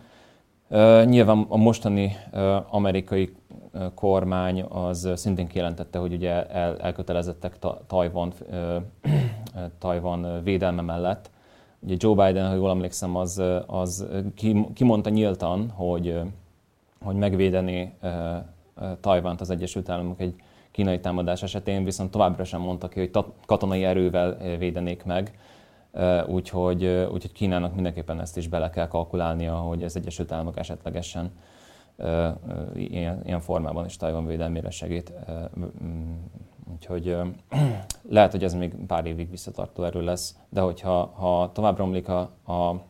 Nyilván 1.04 1.46
a 1.48 1.56
mostani 1.56 2.16
amerikai 2.68 3.34
kormány 3.94 4.62
az 4.62 5.10
szintén 5.14 5.46
kijelentette, 5.46 5.98
hogy 5.98 6.12
ugye 6.12 6.46
el, 6.46 6.78
elkötelezettek 6.78 7.58
Tajvan, 7.86 8.32
Tajvan 9.78 10.42
védelme 10.42 10.82
mellett. 10.82 11.30
Ugye 11.80 11.94
Joe 11.98 12.26
Biden, 12.26 12.48
ha 12.48 12.54
jól 12.54 12.70
emlékszem, 12.70 13.16
az, 13.16 13.42
az 13.66 14.06
kimondta 14.74 15.10
nyíltan, 15.10 15.70
hogy, 15.70 16.20
hogy 17.00 17.16
megvédeni 17.16 17.94
Tajvant 19.00 19.40
az 19.40 19.50
Egyesült 19.50 19.88
Államok 19.88 20.20
egy 20.20 20.34
kínai 20.70 21.00
támadás 21.00 21.42
esetén, 21.42 21.84
viszont 21.84 22.10
továbbra 22.10 22.44
sem 22.44 22.60
mondta 22.60 22.88
ki, 22.88 22.98
hogy 22.98 23.24
katonai 23.46 23.84
erővel 23.84 24.56
védenék 24.58 25.04
meg 25.04 25.38
úgyhogy, 26.26 26.84
úgyhogy 26.84 27.32
Kínának 27.32 27.74
mindenképpen 27.74 28.20
ezt 28.20 28.36
is 28.36 28.48
bele 28.48 28.70
kell 28.70 28.88
kalkulálnia, 28.88 29.54
hogy 29.54 29.82
az 29.84 29.96
Egyesült 29.96 30.32
Államok 30.32 30.58
esetlegesen 30.58 31.32
ilyen, 32.74 33.20
ilyen 33.24 33.40
formában 33.40 33.84
is 33.84 33.96
Tajvan 33.96 34.26
védelmére 34.26 34.70
segít. 34.70 35.12
Úgyhogy 36.72 37.16
lehet, 38.08 38.30
hogy 38.30 38.44
ez 38.44 38.54
még 38.54 38.74
pár 38.86 39.06
évig 39.06 39.30
visszatartó 39.30 39.82
erő 39.82 40.02
lesz, 40.02 40.36
de 40.48 40.60
hogyha 40.60 41.06
ha 41.06 41.50
tovább 41.52 41.78
romlik 41.78 42.08
a, 42.08 42.20
a 42.46 42.80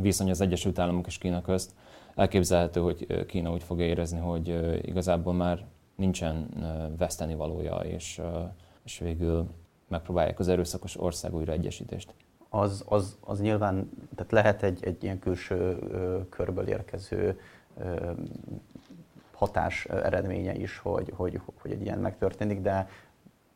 viszony 0.00 0.30
az 0.30 0.40
Egyesült 0.40 0.78
Államok 0.78 1.06
és 1.06 1.18
Kína 1.18 1.42
közt, 1.42 1.74
elképzelhető, 2.14 2.80
hogy 2.80 3.26
Kína 3.26 3.52
úgy 3.52 3.62
fogja 3.62 3.86
érezni, 3.86 4.18
hogy 4.18 4.78
igazából 4.82 5.32
már 5.32 5.64
nincsen 5.96 6.48
veszteni 6.98 7.34
valója, 7.34 7.76
és, 7.76 8.20
és 8.84 8.98
végül 8.98 9.46
megpróbálják 9.90 10.38
az 10.38 10.48
erőszakos 10.48 11.00
ország 11.00 11.34
újraegyesítést. 11.34 12.14
Az, 12.48 12.84
az, 12.88 13.16
az 13.20 13.40
nyilván, 13.40 13.90
tehát 14.14 14.32
lehet 14.32 14.62
egy, 14.62 14.84
egy 14.84 15.04
ilyen 15.04 15.18
külső 15.18 15.78
ö, 15.90 16.18
körből 16.28 16.66
érkező 16.68 17.40
ö, 17.78 18.10
hatás 19.32 19.84
eredménye 19.84 20.54
is, 20.54 20.78
hogy, 20.78 21.12
hogy, 21.16 21.40
hogy 21.60 21.70
egy 21.70 21.82
ilyen 21.82 21.98
megtörténik, 21.98 22.60
de 22.60 22.88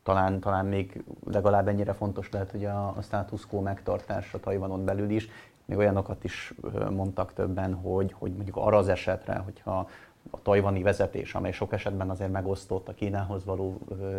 talán, 0.03 0.39
talán 0.39 0.65
még 0.65 1.03
legalább 1.25 1.67
ennyire 1.67 1.93
fontos 1.93 2.29
lehet, 2.31 2.51
hogy 2.51 2.65
a, 2.65 2.87
a 2.97 3.01
status 3.01 3.45
quo 3.45 3.61
megtartása 3.61 4.39
Tajvanon 4.39 4.85
belül 4.85 5.09
is. 5.09 5.29
Még 5.65 5.77
olyanokat 5.77 6.23
is 6.23 6.53
mondtak 6.89 7.33
többen, 7.33 7.73
hogy, 7.73 8.15
hogy 8.17 8.33
mondjuk 8.33 8.55
arra 8.55 8.77
az 8.77 8.87
esetre, 8.87 9.35
hogyha 9.35 9.89
a 10.29 10.41
tajvani 10.41 10.81
vezetés, 10.81 11.35
amely 11.35 11.51
sok 11.51 11.73
esetben 11.73 12.09
azért 12.09 12.31
megosztott 12.31 12.87
a 12.87 12.93
Kínához 12.93 13.45
való 13.45 13.77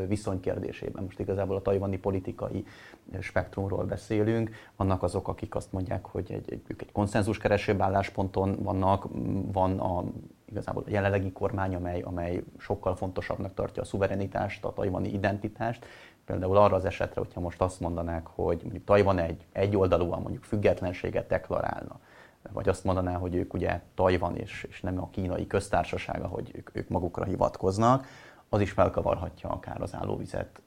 viszony 0.09 0.41
kérdésében. 0.41 1.03
Most 1.05 1.19
igazából 1.19 1.57
a 1.57 1.63
tajvani 1.63 1.99
politikai 1.99 2.65
spektrumról 3.21 3.85
beszélünk. 3.85 4.51
Vannak 4.77 5.03
azok, 5.03 5.29
akik 5.29 5.55
azt 5.55 5.73
mondják, 5.73 6.07
hogy 6.07 6.33
egy, 6.33 6.53
egy, 6.53 6.63
egy 6.79 6.93
konszenzus 6.93 7.39
keresőbb 7.39 7.81
állásponton 7.81 8.63
vannak, 8.63 9.07
van 9.53 9.79
a 9.79 10.05
igazából 10.49 10.83
a 10.87 10.91
jelenlegi 10.91 11.33
kormány, 11.33 11.75
amely, 11.75 12.01
amely 12.01 12.43
sokkal 12.59 12.97
fontosabbnak 12.97 13.55
tartja 13.55 13.83
a 13.83 13.85
szuverenitást, 13.85 14.65
a 14.65 14.73
tajvani 14.73 15.09
identitást. 15.09 15.87
Például 16.25 16.57
arra 16.57 16.77
az 16.77 16.85
esetre, 16.85 17.21
hogyha 17.21 17.41
most 17.41 17.61
azt 17.61 17.81
mondanák, 17.81 18.27
hogy 18.27 18.61
mondjuk 18.63 18.85
Tajvan 18.85 19.19
egy 19.19 19.47
egyoldalúan 19.53 20.23
mondjuk 20.23 20.45
függetlenséget 20.45 21.27
deklarálna, 21.27 22.01
vagy 22.53 22.69
azt 22.69 22.85
mondaná, 22.85 23.15
hogy 23.15 23.35
ők 23.35 23.55
ugye 23.55 23.81
Tajvan 23.95 24.37
és, 24.37 24.67
és 24.69 24.81
nem 24.81 25.03
a 25.03 25.11
kínai 25.11 25.47
köztársaság, 25.47 26.23
ahogy 26.23 26.51
ők, 26.55 26.71
ők 26.73 26.89
magukra 26.89 27.25
hivatkoznak, 27.25 28.07
az 28.49 28.61
is 28.61 28.71
felkavarhatja 28.71 29.49
akár 29.49 29.81
az 29.81 29.95
állóvizet 29.95 30.61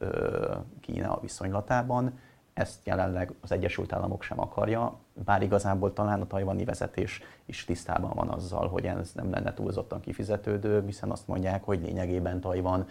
Kína 0.81 1.19
viszonylatában. 1.21 2.19
Ezt 2.53 2.85
jelenleg 2.85 3.33
az 3.41 3.51
Egyesült 3.51 3.93
Államok 3.93 4.23
sem 4.23 4.39
akarja, 4.39 4.97
bár 5.25 5.41
igazából 5.41 5.93
talán 5.93 6.21
a 6.21 6.27
tajvani 6.27 6.65
vezetés 6.65 7.21
is 7.45 7.65
tisztában 7.65 8.11
van 8.15 8.29
azzal, 8.29 8.67
hogy 8.67 8.85
ez 8.85 9.11
nem 9.13 9.29
lenne 9.29 9.53
túlzottan 9.53 9.99
kifizetődő, 9.99 10.83
hiszen 10.85 11.11
azt 11.11 11.27
mondják, 11.27 11.63
hogy 11.63 11.81
lényegében 11.81 12.39
Tajvan 12.39 12.87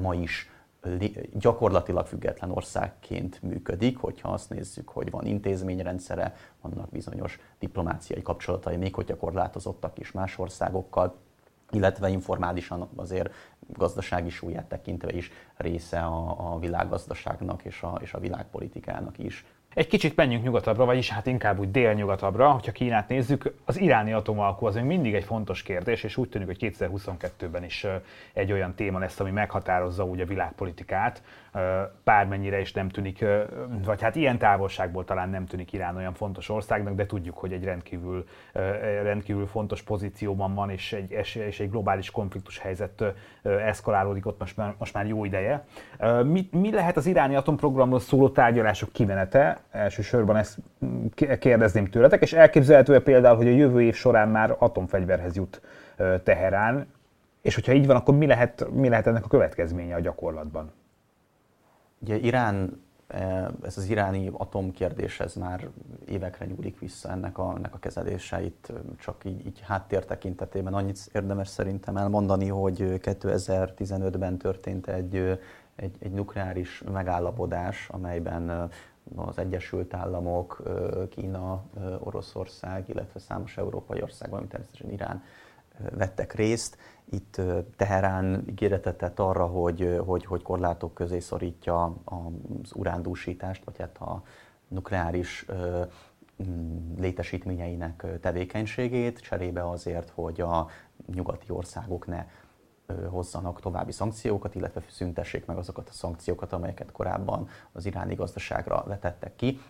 ma 0.00 0.14
is 0.14 0.50
gyakorlatilag 1.32 2.06
független 2.06 2.50
országként 2.50 3.42
működik, 3.42 3.98
hogyha 3.98 4.28
azt 4.28 4.50
nézzük, 4.50 4.88
hogy 4.88 5.10
van 5.10 5.26
intézményrendszere, 5.26 6.34
vannak 6.60 6.90
bizonyos 6.90 7.38
diplomáciai 7.58 8.22
kapcsolatai, 8.22 8.76
még 8.76 8.94
hogyha 8.94 9.16
korlátozottak 9.16 9.98
is 9.98 10.12
más 10.12 10.38
országokkal, 10.38 11.16
illetve 11.70 12.08
informálisan 12.08 12.88
azért 12.96 13.34
gazdasági 13.66 14.28
súlyát 14.28 14.68
tekintve 14.68 15.12
is 15.12 15.30
része 15.56 16.00
a, 16.00 16.52
a 16.52 16.58
világgazdaságnak 16.58 17.64
és 17.64 17.82
a, 17.82 17.98
és 18.02 18.14
a 18.14 18.18
világpolitikának 18.18 19.18
is. 19.18 19.44
Egy 19.74 19.86
kicsit 19.86 20.16
menjünk 20.16 20.44
nyugatabbra, 20.44 20.84
vagyis 20.84 21.10
hát 21.10 21.26
inkább 21.26 21.58
úgy 21.58 21.70
délnyugatabbra, 21.70 22.50
hogyha 22.50 22.72
Kínát 22.72 23.08
nézzük, 23.08 23.54
az 23.64 23.80
iráni 23.80 24.12
atomalkú 24.12 24.66
az 24.66 24.74
még 24.74 24.84
mindig 24.84 25.14
egy 25.14 25.24
fontos 25.24 25.62
kérdés, 25.62 26.02
és 26.02 26.16
úgy 26.16 26.28
tűnik, 26.28 26.46
hogy 26.46 26.74
2022-ben 26.78 27.64
is 27.64 27.86
egy 28.32 28.52
olyan 28.52 28.74
téma 28.74 28.98
lesz, 28.98 29.20
ami 29.20 29.30
meghatározza 29.30 30.04
úgy 30.04 30.20
a 30.20 30.24
világpolitikát, 30.24 31.22
bármennyire 32.04 32.60
is 32.60 32.72
nem 32.72 32.88
tűnik, 32.88 33.24
vagy 33.84 34.02
hát 34.02 34.16
ilyen 34.16 34.38
távolságból 34.38 35.04
talán 35.04 35.28
nem 35.28 35.46
tűnik 35.46 35.72
Irán 35.72 35.96
olyan 35.96 36.14
fontos 36.14 36.48
országnak, 36.48 36.94
de 36.94 37.06
tudjuk, 37.06 37.38
hogy 37.38 37.52
egy 37.52 37.64
rendkívül, 37.64 38.24
rendkívül 39.02 39.46
fontos 39.46 39.82
pozícióban 39.82 40.54
van, 40.54 40.70
és 40.70 40.92
egy, 40.92 41.10
és 41.34 41.60
egy 41.60 41.70
globális 41.70 42.10
konfliktus 42.10 42.58
helyzet 42.58 43.04
eszkalálódik 43.42 44.26
ott 44.26 44.38
most 44.38 44.56
már, 44.56 44.74
most 44.78 44.94
már 44.94 45.06
jó 45.06 45.24
ideje. 45.24 45.64
Mi, 46.24 46.48
mi 46.50 46.72
lehet 46.72 46.96
az 46.96 47.06
iráni 47.06 47.34
atomprogramról 47.34 48.00
szóló 48.00 48.28
tárgyalások 48.28 48.92
kimenete? 48.92 49.59
Elsősorban 49.70 50.36
ezt 50.36 50.58
kérdezném 51.38 51.86
tőletek, 51.86 52.22
és 52.22 52.32
elképzelhető-e 52.32 53.00
például, 53.00 53.36
hogy 53.36 53.46
a 53.46 53.50
jövő 53.50 53.82
év 53.82 53.94
során 53.94 54.28
már 54.28 54.56
atomfegyverhez 54.58 55.36
jut 55.36 55.60
Teherán, 56.22 56.86
és 57.42 57.54
hogyha 57.54 57.72
így 57.72 57.86
van, 57.86 57.96
akkor 57.96 58.14
mi 58.14 58.26
lehet, 58.26 58.66
mi 58.70 58.88
lehet 58.88 59.06
ennek 59.06 59.24
a 59.24 59.28
következménye 59.28 59.94
a 59.94 60.00
gyakorlatban? 60.00 60.72
Ugye 61.98 62.16
Irán, 62.16 62.82
eh, 63.06 63.46
ez 63.62 63.76
az 63.76 63.88
iráni 63.88 64.30
atomkérdés, 64.32 65.20
ez 65.20 65.34
már 65.34 65.68
évekre 66.06 66.46
nyúlik 66.46 66.78
vissza 66.78 67.10
ennek 67.10 67.38
a, 67.38 67.54
ennek 67.56 67.74
a 67.74 67.78
kezelése. 67.78 68.42
Itt 68.42 68.66
eh, 68.68 68.76
csak 68.98 69.24
így, 69.24 69.46
így 69.46 69.60
háttér 69.66 70.04
tekintetében 70.04 70.74
annyit 70.74 71.10
érdemes 71.12 71.48
szerintem 71.48 71.96
elmondani, 71.96 72.48
hogy 72.48 72.78
2015-ben 72.80 74.38
történt 74.38 74.86
egy, 74.86 75.38
egy, 75.76 75.96
egy 75.98 76.12
nukleáris 76.12 76.82
megállapodás, 76.92 77.88
amelyben 77.88 78.70
az 79.16 79.38
Egyesült 79.38 79.94
Államok, 79.94 80.62
Kína, 81.10 81.64
Oroszország, 81.98 82.88
illetve 82.88 83.20
számos 83.20 83.56
európai 83.56 84.02
ország, 84.02 84.28
valamint 84.28 84.52
természetesen 84.52 84.90
Irán 84.92 85.22
vettek 85.90 86.32
részt. 86.32 86.76
Itt 87.04 87.40
Teherán 87.76 88.44
ígéretet 88.48 88.96
tett 88.96 89.18
arra, 89.18 89.46
hogy, 89.46 90.00
hogy, 90.04 90.24
hogy 90.24 90.42
korlátok 90.42 90.94
közé 90.94 91.18
szorítja 91.18 91.94
az 92.04 92.72
urándúsítást, 92.74 93.64
vagy 93.64 93.78
hát 93.78 93.98
a 93.98 94.22
nukleáris 94.68 95.46
létesítményeinek 96.98 98.06
tevékenységét, 98.20 99.20
cserébe 99.20 99.68
azért, 99.68 100.10
hogy 100.14 100.40
a 100.40 100.68
nyugati 101.06 101.46
országok 101.50 102.06
ne 102.06 102.26
hozzanak 103.08 103.60
további 103.60 103.92
szankciókat, 103.92 104.54
illetve 104.54 104.82
szüntessék 104.90 105.46
meg 105.46 105.56
azokat 105.56 105.88
a 105.88 105.92
szankciókat, 105.92 106.52
amelyeket 106.52 106.92
korábban 106.92 107.48
az 107.72 107.86
iráni 107.86 108.14
gazdaságra 108.14 108.84
vetettek 108.86 109.36
ki. 109.36 109.60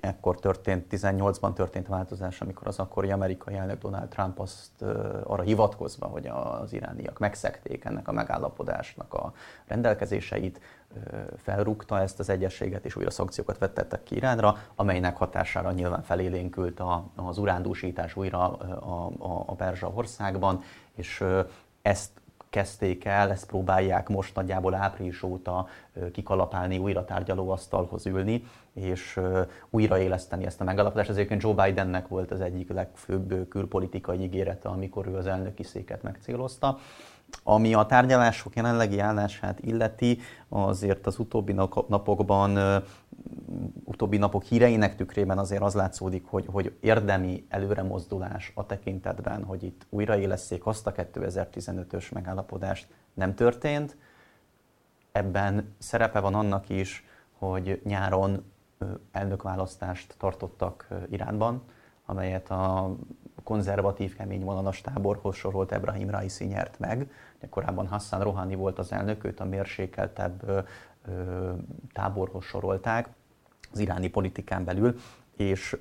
Ekkor 0.00 0.38
történt, 0.38 0.86
18-ban 0.90 1.52
történt 1.52 1.86
változás, 1.86 2.40
amikor 2.40 2.66
az 2.66 2.78
akkori 2.78 3.10
amerikai 3.10 3.54
elnök 3.54 3.80
Donald 3.80 4.08
Trump 4.08 4.38
azt 4.38 4.82
arra 5.24 5.42
hivatkozva, 5.42 6.06
hogy 6.06 6.26
az 6.26 6.72
irániak 6.72 7.18
megszekték 7.18 7.84
ennek 7.84 8.08
a 8.08 8.12
megállapodásnak 8.12 9.14
a 9.14 9.32
rendelkezéseit, 9.66 10.60
felrúgta 11.36 12.00
ezt 12.00 12.18
az 12.18 12.28
egyességet, 12.28 12.84
és 12.84 12.96
újra 12.96 13.10
szankciókat 13.10 13.58
vettettek 13.58 14.02
ki 14.02 14.16
Iránra, 14.16 14.56
amelynek 14.74 15.16
hatására 15.16 15.72
nyilván 15.72 16.02
felélénkült 16.02 16.82
az 17.16 17.38
urándúsítás 17.38 18.16
újra 18.16 18.52
a, 18.56 19.12
a, 19.18 19.44
a 19.46 19.54
Perzsa 19.54 19.90
országban, 19.94 20.62
és 20.94 21.24
ezt 21.82 22.19
kezdték 22.50 23.04
el, 23.04 23.30
ezt 23.30 23.46
próbálják 23.46 24.08
most 24.08 24.34
nagyjából 24.34 24.74
április 24.74 25.22
óta 25.22 25.66
kikalapálni, 26.12 26.78
újra 26.78 27.04
tárgyalóasztalhoz 27.04 28.06
ülni, 28.06 28.44
és 28.72 29.20
újraéleszteni 29.70 30.46
ezt 30.46 30.60
a 30.60 30.64
megállapodást. 30.64 31.10
Ezért 31.10 31.42
Joe 31.42 31.64
Bidennek 31.64 32.08
volt 32.08 32.30
az 32.30 32.40
egyik 32.40 32.68
legfőbb 32.72 33.48
külpolitikai 33.48 34.20
ígérete, 34.20 34.68
amikor 34.68 35.06
ő 35.06 35.16
az 35.16 35.26
elnöki 35.26 35.62
széket 35.62 36.02
megcélozta. 36.02 36.78
Ami 37.42 37.74
a 37.74 37.86
tárgyalások 37.86 38.56
jelenlegi 38.56 38.98
állását 38.98 39.60
illeti, 39.60 40.18
azért 40.48 41.06
az 41.06 41.18
utóbbi 41.18 41.52
napokban, 41.88 42.82
utóbbi 43.84 44.16
napok 44.16 44.42
híreinek 44.42 44.96
tükrében 44.96 45.38
azért 45.38 45.62
az 45.62 45.74
látszódik, 45.74 46.26
hogy, 46.26 46.46
hogy 46.50 46.76
érdemi 46.80 47.46
előremozdulás 47.48 48.52
a 48.54 48.66
tekintetben, 48.66 49.44
hogy 49.44 49.62
itt 49.62 49.86
újraéleszék 49.88 50.66
azt 50.66 50.86
a 50.86 50.92
2015-ös 50.92 52.12
megállapodást 52.12 52.86
nem 53.14 53.34
történt. 53.34 53.96
Ebben 55.12 55.74
szerepe 55.78 56.20
van 56.20 56.34
annak 56.34 56.68
is, 56.68 57.04
hogy 57.38 57.80
nyáron 57.84 58.44
elnökválasztást 59.12 60.14
tartottak 60.18 60.88
Iránban, 61.10 61.62
amelyet 62.06 62.50
a 62.50 62.94
konzervatív, 63.50 64.16
kemény 64.16 64.44
vonalas 64.44 64.80
táborhoz 64.80 65.36
sorolt 65.36 65.72
Ebrahim 65.72 66.10
Raisi 66.10 66.44
nyert 66.44 66.78
meg. 66.78 67.10
Korábban 67.48 67.86
Hassan 67.86 68.20
Rouhani 68.20 68.54
volt 68.54 68.78
az 68.78 68.92
elnök, 68.92 69.24
őt 69.24 69.40
a 69.40 69.44
mérsékeltebb 69.44 70.66
táborhoz 71.92 72.44
sorolták 72.44 73.08
az 73.72 73.78
iráni 73.78 74.08
politikán 74.08 74.64
belül, 74.64 74.96
és 75.36 75.76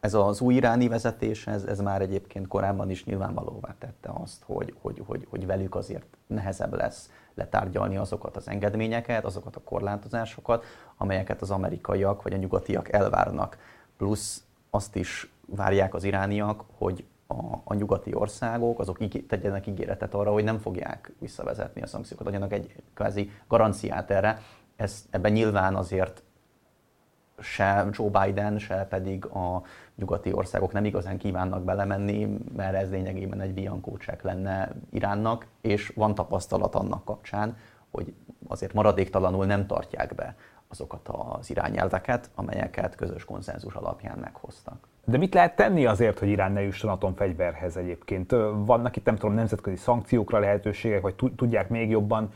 ez 0.00 0.14
az 0.14 0.40
új 0.40 0.54
iráni 0.54 0.88
vezetés, 0.88 1.46
ez, 1.46 1.64
ez 1.64 1.80
már 1.80 2.00
egyébként 2.00 2.48
korábban 2.48 2.90
is 2.90 3.04
nyilvánvalóvá 3.04 3.74
tette 3.78 4.10
azt, 4.12 4.42
hogy, 4.46 4.74
hogy, 4.80 5.02
hogy, 5.06 5.26
hogy 5.30 5.46
velük 5.46 5.74
azért 5.74 6.16
nehezebb 6.26 6.74
lesz 6.74 7.10
letárgyalni 7.34 7.96
azokat 7.96 8.36
az 8.36 8.48
engedményeket, 8.48 9.24
azokat 9.24 9.56
a 9.56 9.60
korlátozásokat, 9.60 10.64
amelyeket 10.96 11.42
az 11.42 11.50
amerikaiak 11.50 12.22
vagy 12.22 12.32
a 12.32 12.36
nyugatiak 12.36 12.92
elvárnak. 12.92 13.58
Plusz 13.96 14.44
azt 14.70 14.96
is 14.96 15.30
várják 15.54 15.94
az 15.94 16.04
irániak, 16.04 16.64
hogy 16.76 17.04
a, 17.26 17.60
a 17.64 17.74
nyugati 17.74 18.14
országok 18.14 18.78
azok 18.78 19.00
íg, 19.00 19.26
tegyenek 19.26 19.66
ígéretet 19.66 20.14
arra, 20.14 20.32
hogy 20.32 20.44
nem 20.44 20.58
fogják 20.58 21.12
visszavezetni 21.18 21.82
a 21.82 21.86
szankciókat, 21.86 22.26
adjanak 22.26 22.52
egy 22.52 22.74
kvázi 22.94 23.30
garanciát 23.48 24.10
erre. 24.10 24.40
Ez, 24.76 25.04
ebben 25.10 25.32
nyilván 25.32 25.74
azért 25.74 26.22
se 27.38 27.88
Joe 27.92 28.24
Biden, 28.24 28.58
se 28.58 28.86
pedig 28.88 29.26
a 29.26 29.62
nyugati 29.96 30.32
országok 30.32 30.72
nem 30.72 30.84
igazán 30.84 31.18
kívánnak 31.18 31.64
belemenni, 31.64 32.38
mert 32.56 32.74
ez 32.74 32.90
lényegében 32.90 33.40
egy 33.40 33.54
Bianco 33.54 33.92
lenne 34.22 34.72
Iránnak, 34.90 35.46
és 35.60 35.92
van 35.94 36.14
tapasztalat 36.14 36.74
annak 36.74 37.04
kapcsán, 37.04 37.56
hogy 37.90 38.14
azért 38.48 38.72
maradéktalanul 38.72 39.46
nem 39.46 39.66
tartják 39.66 40.14
be 40.14 40.36
azokat 40.70 41.08
az 41.08 41.50
irányelveket, 41.50 42.30
amelyeket 42.34 42.94
közös 42.94 43.24
konszenzus 43.24 43.74
alapján 43.74 44.18
meghoztak. 44.18 44.88
De 45.04 45.18
mit 45.18 45.34
lehet 45.34 45.56
tenni 45.56 45.86
azért, 45.86 46.18
hogy 46.18 46.28
Irán 46.28 46.52
ne 46.52 46.62
jusson 46.62 46.90
atomfegyverhez 46.90 47.76
egyébként? 47.76 48.30
Vannak 48.54 48.96
itt, 48.96 49.04
nem 49.04 49.16
tudom, 49.16 49.34
nemzetközi 49.34 49.76
szankciókra 49.76 50.38
lehetőségek, 50.38 51.00
vagy 51.00 51.14
tudják 51.36 51.68
még 51.68 51.90
jobban 51.90 52.32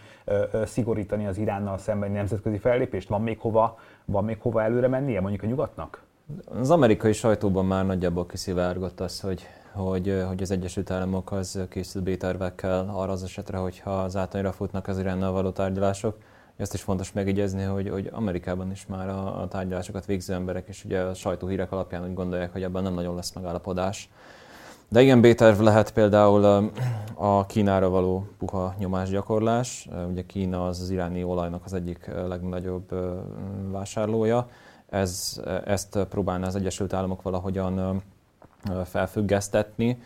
szigorítani 0.65 1.27
az 1.27 1.39
Iránnal 1.39 1.79
szemben 1.79 2.11
nemzetközi 2.11 2.59
fellépést? 2.59 3.09
Van 3.09 3.23
még 3.23 3.39
hova, 3.39 3.79
van 4.05 4.25
még 4.25 4.41
hova 4.41 4.63
előre 4.63 4.89
mennie 4.89 5.21
mondjuk 5.21 5.43
a 5.43 5.47
nyugatnak? 5.47 6.03
Az 6.45 6.71
amerikai 6.71 7.13
sajtóban 7.13 7.67
már 7.67 7.87
nagyjából 7.87 8.27
kiszivárgott 8.27 9.01
az, 9.01 9.21
hogy, 9.21 9.47
hogy, 9.73 10.25
hogy 10.29 10.43
az 10.43 10.51
Egyesült 10.51 10.91
Államok 10.91 11.33
az 11.33 11.67
készült 11.69 12.05
B-tervekkel 12.05 12.91
arra 12.95 13.13
az 13.13 13.23
esetre, 13.23 13.57
hogyha 13.57 13.91
az 13.91 14.17
átanyra 14.17 14.53
futnak 14.53 14.89
az 14.89 14.99
Iránnal 14.99 15.33
való 15.33 15.51
tárgyalások. 15.51 16.17
Azt 16.59 16.75
is 16.75 16.83
fontos 16.83 17.13
megjegyezni, 17.13 17.63
hogy, 17.63 17.89
hogy 17.89 18.11
Amerikában 18.13 18.71
is 18.71 18.87
már 18.87 19.09
a, 19.09 19.43
a 19.43 19.49
tárgyalásokat 19.49 20.07
végző 20.07 20.35
emberek, 20.35 20.69
és 20.69 20.85
ugye 20.85 21.01
a 21.01 21.15
sajtóhírek 21.15 21.73
alapján 21.73 22.05
úgy 22.05 22.15
gondolják, 22.15 22.53
hogy 22.53 22.63
ebben 22.63 22.83
nem 22.83 22.95
nagyon 22.95 23.15
lesz 23.15 23.33
megállapodás. 23.33 24.09
De 24.89 25.03
igen, 25.03 25.21
B-terv 25.21 25.61
lehet 25.61 25.93
például 25.93 26.71
a 27.15 27.47
Kínára 27.47 27.89
való 27.89 28.27
puha 28.39 28.75
nyomásgyakorlás. 28.79 29.89
Ugye 30.11 30.23
Kína 30.27 30.67
az 30.67 30.81
az 30.81 30.91
iráni 30.91 31.25
olajnak 31.25 31.65
az 31.65 31.73
egyik 31.73 32.11
legnagyobb 32.27 32.95
vásárlója. 33.71 34.49
Ez, 34.89 35.41
ezt 35.65 35.99
próbálná 36.11 36.47
az 36.47 36.57
Egyesült 36.57 36.93
Államok 36.93 37.23
valahogyan 37.23 38.03
felfüggesztetni. 38.85 40.03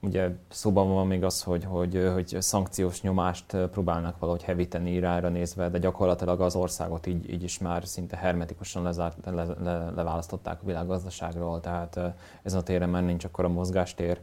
Ugye 0.00 0.30
szóban 0.48 0.94
van 0.94 1.06
még 1.06 1.24
az, 1.24 1.42
hogy, 1.42 1.64
hogy, 1.64 2.10
hogy 2.12 2.36
szankciós 2.38 3.02
nyomást 3.02 3.56
próbálnak 3.56 4.18
valahogy 4.18 4.42
hevíteni 4.42 4.92
Iránra 4.92 5.28
nézve, 5.28 5.68
de 5.68 5.78
gyakorlatilag 5.78 6.40
az 6.40 6.56
országot 6.56 7.06
így, 7.06 7.30
így 7.30 7.42
is 7.42 7.58
már 7.58 7.86
szinte 7.86 8.16
hermetikusan 8.16 8.82
lezárt, 8.82 9.16
le, 9.24 9.44
le, 9.62 9.90
leválasztották 9.90 10.62
a 10.62 10.66
világgazdaságról, 10.66 11.60
tehát 11.60 12.00
ezen 12.42 12.58
a 12.58 12.62
téren 12.62 12.88
már 12.88 13.04
nincs 13.04 13.24
akkor 13.24 13.44
a 13.44 13.48
mozgástér. 13.48 14.20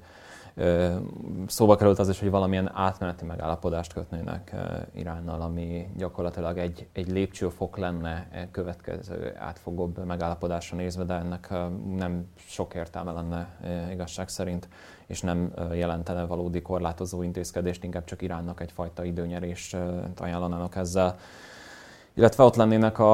Szóba 1.47 1.75
került 1.75 1.99
az 1.99 2.09
is, 2.09 2.19
hogy 2.19 2.29
valamilyen 2.29 2.71
átmeneti 2.73 3.25
megállapodást 3.25 3.93
kötnének 3.93 4.55
Iránnal, 4.93 5.41
ami 5.41 5.87
gyakorlatilag 5.97 6.57
egy, 6.57 6.87
egy 6.93 7.11
lépcsőfok 7.11 7.77
lenne 7.77 8.27
következő 8.51 9.35
átfogóbb 9.37 10.05
megállapodásra 10.05 10.77
nézve, 10.77 11.03
de 11.03 11.13
ennek 11.13 11.49
nem 11.95 12.27
sok 12.35 12.73
értelme 12.73 13.11
lenne 13.11 13.47
igazság 13.91 14.29
szerint, 14.29 14.67
és 15.05 15.21
nem 15.21 15.53
jelentene 15.73 16.25
valódi 16.25 16.61
korlátozó 16.61 17.21
intézkedést, 17.21 17.83
inkább 17.83 18.03
csak 18.03 18.21
Iránnak 18.21 18.61
egyfajta 18.61 19.03
időnyerést 19.03 19.77
ajánlanának 20.17 20.75
ezzel. 20.75 21.17
Illetve 22.13 22.43
ott 22.43 22.55
lennének 22.55 22.99
a, 22.99 23.13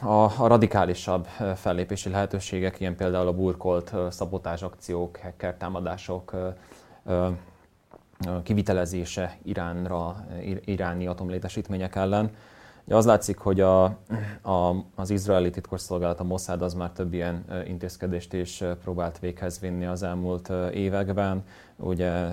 a, 0.00 0.22
a 0.38 0.46
radikálisabb 0.46 1.26
fellépési 1.56 2.08
lehetőségek, 2.08 2.80
ilyen 2.80 2.96
például 2.96 3.26
a 3.26 3.32
burkolt 3.32 3.92
szabotás 4.10 4.62
akciók, 4.62 5.16
hacker 5.22 5.54
támadások, 5.54 6.34
kivitelezése 8.42 9.38
Iránra, 9.42 10.24
iráni 10.64 11.06
atomlétesítmények 11.06 11.96
ellen. 11.96 12.30
Ugye 12.84 12.96
az 12.96 13.04
látszik, 13.04 13.38
hogy 13.38 13.60
a, 13.60 13.84
a, 14.42 14.84
az 14.94 15.10
izraeli 15.10 15.50
titkosszolgálat, 15.50 16.20
a 16.20 16.24
Mossad 16.24 16.62
az 16.62 16.74
már 16.74 16.90
több 16.90 17.12
ilyen 17.12 17.44
intézkedést 17.66 18.32
is 18.32 18.64
próbált 18.82 19.18
véghez 19.18 19.60
vinni 19.60 19.86
az 19.86 20.02
elmúlt 20.02 20.52
években. 20.74 21.44
Ugye 21.76 22.28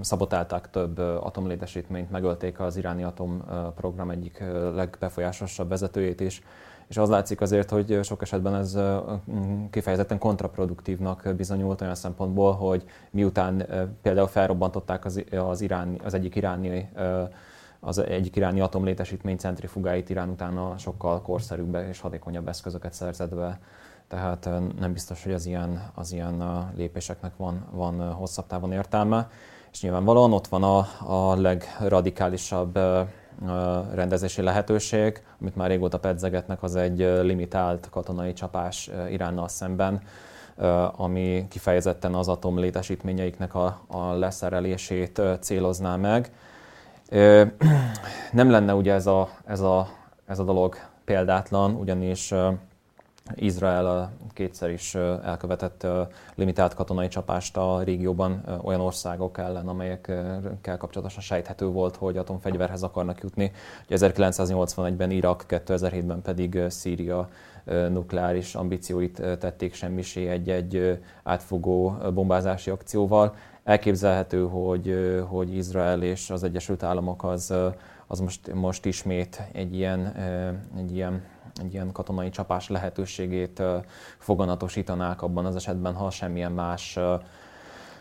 szabotálták 0.00 0.70
több 0.70 0.98
atomlétesítményt, 0.98 2.10
megölték 2.10 2.60
az 2.60 2.76
iráni 2.76 3.02
atomprogram 3.02 4.10
egyik 4.10 4.44
legbefolyásosabb 4.74 5.68
vezetőjét 5.68 6.20
is. 6.20 6.42
És 6.88 6.96
az 6.96 7.08
látszik 7.08 7.40
azért, 7.40 7.70
hogy 7.70 8.00
sok 8.02 8.22
esetben 8.22 8.54
ez 8.54 8.78
kifejezetten 9.70 10.18
kontraproduktívnak 10.18 11.32
bizonyult 11.36 11.80
olyan 11.80 11.94
szempontból, 11.94 12.52
hogy 12.52 12.84
miután 13.10 13.66
például 14.02 14.26
felrobbantották 14.26 15.04
az, 15.04 15.24
az, 15.36 15.60
iráni, 15.60 15.98
az 16.04 16.14
egyik 16.14 16.34
iráni 16.34 16.88
az 17.86 17.98
egyik 17.98 18.36
iráni 18.36 18.60
atomlétesítmény 18.60 19.36
centrifugáit 19.36 20.10
Irán 20.10 20.28
utána 20.28 20.78
sokkal 20.78 21.22
korszerűbb 21.22 21.74
és 21.88 22.00
hatékonyabb 22.00 22.48
eszközöket 22.48 22.92
szerzett 22.92 23.34
be. 23.34 23.58
Tehát 24.08 24.48
nem 24.78 24.92
biztos, 24.92 25.22
hogy 25.22 25.32
az 25.32 25.46
ilyen, 25.46 25.90
az 25.94 26.12
ilyen 26.12 26.68
lépéseknek 26.76 27.32
van, 27.36 27.66
van 27.70 28.12
hosszabb 28.12 28.46
távon 28.46 28.72
értelme. 28.72 29.30
És 29.72 29.82
nyilvánvalóan 29.82 30.32
ott 30.32 30.46
van 30.46 30.62
a, 30.62 30.86
a 31.06 31.40
legradikálisabb 31.40 32.78
rendezési 33.94 34.42
lehetőség, 34.42 35.22
amit 35.40 35.56
már 35.56 35.68
régóta 35.68 35.98
pedzegetnek, 35.98 36.62
az 36.62 36.76
egy 36.76 36.98
limitált 36.98 37.88
katonai 37.90 38.32
csapás 38.32 38.90
Iránnal 39.10 39.48
szemben, 39.48 40.00
ami 40.96 41.46
kifejezetten 41.48 42.14
az 42.14 42.28
atom 42.28 42.58
létesítményeiknek 42.58 43.54
a, 43.54 43.80
a 43.86 44.12
leszerelését 44.12 45.22
célozná 45.40 45.96
meg. 45.96 46.30
Nem 48.32 48.50
lenne 48.50 48.74
ugye 48.74 48.92
ez 48.92 49.06
a, 49.06 49.28
ez 49.44 49.60
a, 49.60 49.88
ez 50.26 50.38
a 50.38 50.44
dolog 50.44 50.76
példátlan, 51.04 51.74
ugyanis 51.74 52.34
Izrael 53.34 54.12
kétszer 54.32 54.70
is 54.70 54.94
elkövetett 55.24 55.86
limitált 56.34 56.74
katonai 56.74 57.08
csapást 57.08 57.56
a 57.56 57.82
régióban 57.82 58.60
olyan 58.62 58.80
országok 58.80 59.38
ellen, 59.38 59.68
amelyekkel 59.68 60.76
kapcsolatosan 60.78 61.22
sejthető 61.22 61.66
volt, 61.66 61.96
hogy 61.96 62.16
atomfegyverhez 62.16 62.82
akarnak 62.82 63.20
jutni. 63.22 63.52
1981-ben 63.88 65.10
Irak, 65.10 65.44
2007-ben 65.48 66.22
pedig 66.22 66.60
Szíria 66.68 67.28
nukleáris 67.88 68.54
ambícióit 68.54 69.22
tették 69.38 69.74
semmisé 69.74 70.26
egy-egy 70.26 71.00
átfogó 71.22 71.96
bombázási 72.14 72.70
akcióval. 72.70 73.34
Elképzelhető, 73.66 74.48
hogy, 74.48 74.94
hogy 75.28 75.56
Izrael 75.56 76.02
és 76.02 76.30
az 76.30 76.42
Egyesült 76.42 76.82
Államok 76.82 77.24
az, 77.24 77.54
az 78.06 78.20
most, 78.20 78.52
most 78.52 78.84
ismét 78.84 79.42
egy 79.52 79.74
ilyen, 79.74 80.14
egy 80.76 80.94
ilyen 80.94 81.22
egy 81.60 81.72
ilyen 81.72 81.92
katonai 81.92 82.30
csapás 82.30 82.68
lehetőségét 82.68 83.62
foganatosítanák 84.18 85.22
abban 85.22 85.46
az 85.46 85.56
esetben, 85.56 85.94
ha 85.94 86.10
semmilyen 86.10 86.52
más 86.52 86.98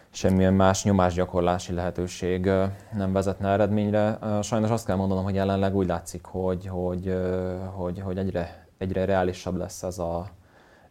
semmilyen 0.10 0.54
más 0.54 0.84
nyomásgyakorlási 0.84 1.73
lehetőség 1.73 2.45
nem 2.93 3.13
vezetne 3.13 3.49
eredményre. 3.49 4.19
Sajnos 4.41 4.69
azt 4.69 4.86
kell 4.86 4.95
mondanom, 4.95 5.23
hogy 5.23 5.36
jelenleg 5.36 5.75
úgy 5.75 5.88
látszik, 5.88 6.25
hogy, 6.25 6.67
hogy, 6.67 7.17
hogy, 7.75 7.99
hogy 7.99 8.17
egyre, 8.17 8.67
egyre 8.78 9.06
reálisabb 9.06 9.56
lesz 9.56 9.84
ez 9.84 9.97
a, 9.97 10.28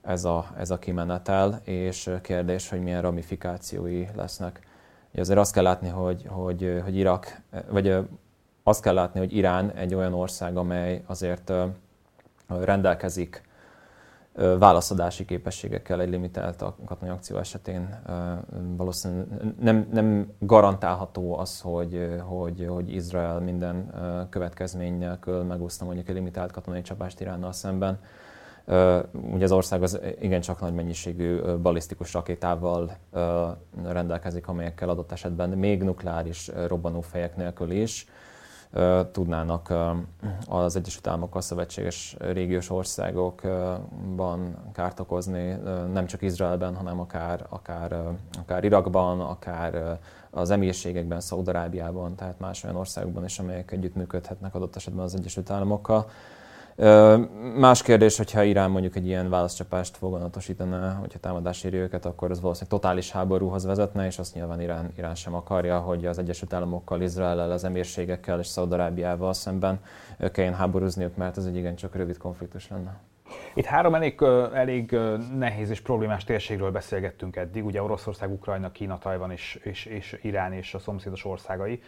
ez 0.05 0.25
a, 0.25 0.47
ez 0.59 0.71
a 0.71 0.79
kimenetel, 0.79 1.61
és 1.65 2.11
kérdés, 2.23 2.69
hogy 2.69 2.83
milyen 2.83 3.03
ramifikációi 3.03 4.07
lesznek. 4.17 4.61
Azért 5.17 5.39
azt 5.39 5.53
kell 5.53 5.63
látni, 5.63 5.89
hogy, 5.89 6.25
hogy, 6.29 6.81
hogy 6.85 6.97
Irak, 6.97 7.41
vagy 7.69 7.97
azt 8.63 8.83
kell 8.83 8.95
látni, 8.95 9.19
hogy 9.19 9.37
Irán 9.37 9.71
egy 9.71 9.95
olyan 9.95 10.15
ország, 10.15 10.57
amely 10.57 11.03
azért 11.07 11.53
rendelkezik 12.47 13.43
válaszadási 14.59 15.25
képességekkel 15.25 16.01
egy 16.01 16.09
limitált 16.09 16.65
katonai 16.85 17.15
akció 17.15 17.37
esetén 17.37 18.01
valószínűleg 18.77 19.27
nem, 19.61 19.89
nem 19.93 20.33
garantálható 20.39 21.39
az, 21.39 21.61
hogy, 21.61 22.21
hogy, 22.27 22.67
hogy 22.69 22.95
Izrael 22.95 23.41
minden 23.41 23.91
következmény 24.31 24.99
nélkül 24.99 25.43
megúszna 25.43 25.87
mondjuk 25.87 26.09
egy 26.09 26.15
limitált 26.15 26.53
katonai 26.53 26.83
csapást 26.83 27.21
Iránnal 27.21 27.53
szemben. 27.53 27.99
Ugye 29.13 29.45
az 29.45 29.53
ország 29.53 29.83
az 29.83 30.01
igencsak 30.21 30.61
nagy 30.61 30.75
mennyiségű 30.75 31.41
balisztikus 31.41 32.13
rakétával 32.13 32.97
rendelkezik, 33.85 34.49
amelyekkel 34.49 34.89
adott 34.89 35.13
esetben 35.13 35.49
még 35.49 35.83
nukleáris 35.83 36.51
robbanófejek 36.67 37.37
nélkül 37.37 37.71
is 37.71 38.07
tudnának 39.13 39.73
az 40.49 40.77
Egyesült 40.77 41.07
Államokkal 41.07 41.41
szövetséges 41.41 42.17
régiós 42.19 42.71
országokban 42.71 44.57
kárt 44.73 45.01
okozni, 45.01 45.59
nem 45.93 46.07
csak 46.07 46.23
Izraelben, 46.23 46.77
hanem 46.77 47.01
akár, 47.01 47.47
akár, 47.49 47.97
akár 48.39 48.65
Irakban, 48.65 49.21
akár 49.21 49.99
az 50.31 50.51
emírségekben, 50.51 51.21
Szaudarábiában, 51.21 52.15
tehát 52.15 52.39
más 52.39 52.65
olyan 52.65 52.77
országokban 52.77 53.25
is, 53.25 53.39
amelyek 53.39 53.73
együttműködhetnek 53.73 54.55
adott 54.55 54.77
esetben 54.77 55.05
az 55.05 55.15
Egyesült 55.15 55.51
Államokkal. 55.51 56.11
Más 57.57 57.83
kérdés, 57.83 58.17
hogyha 58.17 58.43
Irán 58.43 58.71
mondjuk 58.71 58.97
egy 58.97 59.07
ilyen 59.07 59.31
válaszcsapást 59.31 59.97
foganatosítaná, 59.97 60.93
hogyha 60.93 61.19
támadás 61.19 61.65
éri 61.65 61.77
őket, 61.77 62.05
akkor 62.05 62.31
ez 62.31 62.41
valószínűleg 62.41 62.81
totális 62.81 63.11
háborúhoz 63.11 63.65
vezetne, 63.65 64.07
és 64.07 64.19
azt 64.19 64.35
nyilván 64.35 64.61
Irán, 64.61 64.93
Irán 64.97 65.15
sem 65.15 65.35
akarja, 65.35 65.79
hogy 65.79 66.07
az 66.07 66.19
Egyesült 66.19 66.53
Államokkal, 66.53 67.03
Izraellel, 67.03 67.51
az 67.51 67.65
emírségekkel 67.65 68.39
és 68.39 68.47
Szaudarábiával 68.47 69.33
szemben 69.33 69.81
kelljen 70.33 70.55
háborúzniuk, 70.55 71.17
mert 71.17 71.37
ez 71.37 71.45
egy 71.45 71.57
igencsak 71.57 71.95
rövid 71.95 72.17
konfliktus 72.17 72.69
lenne. 72.69 73.01
Itt 73.55 73.65
három 73.65 73.95
elég, 73.95 74.23
elég 74.55 74.99
nehéz 75.39 75.71
és 75.71 75.81
problémás 75.81 76.25
térségről 76.25 76.71
beszélgettünk 76.71 77.37
eddig, 77.37 77.65
ugye 77.65 77.83
Oroszország, 77.83 78.31
Ukrajna, 78.31 78.71
Kína, 78.71 78.99
Tajvan 78.99 79.31
és, 79.31 79.61
és, 79.63 79.85
és 79.85 80.19
Irán 80.23 80.53
és 80.53 80.75
a 80.75 80.79
szomszédos 80.79 81.25
országai. 81.25 81.83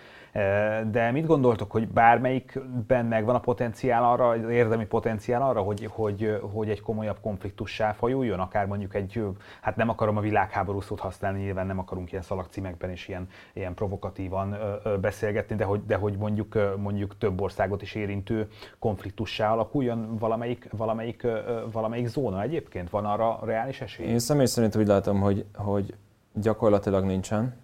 De 0.91 1.11
mit 1.11 1.27
gondoltok, 1.27 1.71
hogy 1.71 1.89
bármelyikben 1.89 3.07
megvan 3.07 3.35
a 3.35 3.41
potenciál 3.41 4.05
arra, 4.05 4.29
az 4.29 4.49
érdemi 4.49 4.87
potenciál 4.87 5.43
arra, 5.43 5.61
hogy, 5.61 5.89
hogy, 5.91 6.39
hogy 6.53 6.71
egy 6.71 6.81
komolyabb 6.81 7.19
konfliktussá 7.21 7.93
fajuljon, 7.93 8.41
akár 8.41 8.67
mondjuk 8.67 8.95
egy, 8.95 9.25
hát 9.61 9.77
nem 9.77 9.89
akarom 9.89 10.17
a 10.17 10.21
világháború 10.21 10.81
szót 10.81 11.01
használni, 11.01 11.43
nyilván 11.43 11.67
nem 11.67 11.79
akarunk 11.79 12.11
ilyen 12.11 12.23
szalagcímekben 12.23 12.91
és 12.91 13.09
ilyen, 13.09 13.29
ilyen 13.53 13.75
provokatívan 13.75 14.57
beszélgetni, 15.01 15.57
de 15.57 15.65
hogy, 15.65 15.87
de 15.87 15.97
hogy 15.97 16.17
mondjuk, 16.17 16.77
mondjuk 16.77 17.19
több 17.19 17.41
országot 17.41 17.83
is 17.83 17.95
érintő 17.95 18.49
konfliktussá 18.79 19.53
alakuljon 19.53 20.19
valamelyik, 20.19 20.69
valamelyik, 20.71 21.27
valamelyik 21.73 22.07
zóna 22.07 22.43
egyébként? 22.43 22.91
Van 22.91 23.05
arra 23.05 23.39
reális 23.43 23.81
esély? 23.81 24.07
Én 24.07 24.19
személy 24.19 24.47
szerint 24.47 24.77
úgy 24.77 24.87
látom, 24.87 25.21
hogy, 25.21 25.45
hogy 25.55 25.95
gyakorlatilag 26.35 27.05
nincsen 27.05 27.55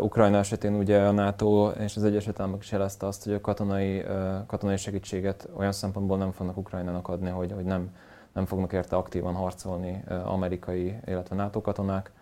Ukrajna 0.00 0.38
esetén 0.38 0.74
ugye 0.74 1.06
a 1.06 1.10
NATO 1.10 1.70
és 1.70 1.96
az 1.96 2.04
Egyesült 2.04 2.40
Államok 2.40 2.62
is 2.62 2.72
jelezte 2.72 3.06
azt, 3.06 3.24
hogy 3.24 3.32
a 3.32 3.40
katonai, 3.40 4.04
katonai 4.46 4.76
segítséget 4.76 5.48
olyan 5.56 5.72
szempontból 5.72 6.18
nem 6.18 6.30
fognak 6.32 6.56
Ukrajnának 6.56 7.08
adni, 7.08 7.28
hogy, 7.28 7.52
hogy 7.52 7.64
nem, 7.64 7.94
nem 8.32 8.46
fognak 8.46 8.72
érte 8.72 8.96
aktívan 8.96 9.34
harcolni 9.34 10.04
amerikai, 10.24 10.96
illetve 11.06 11.36
NATO 11.36 11.60
katonák. 11.60 12.12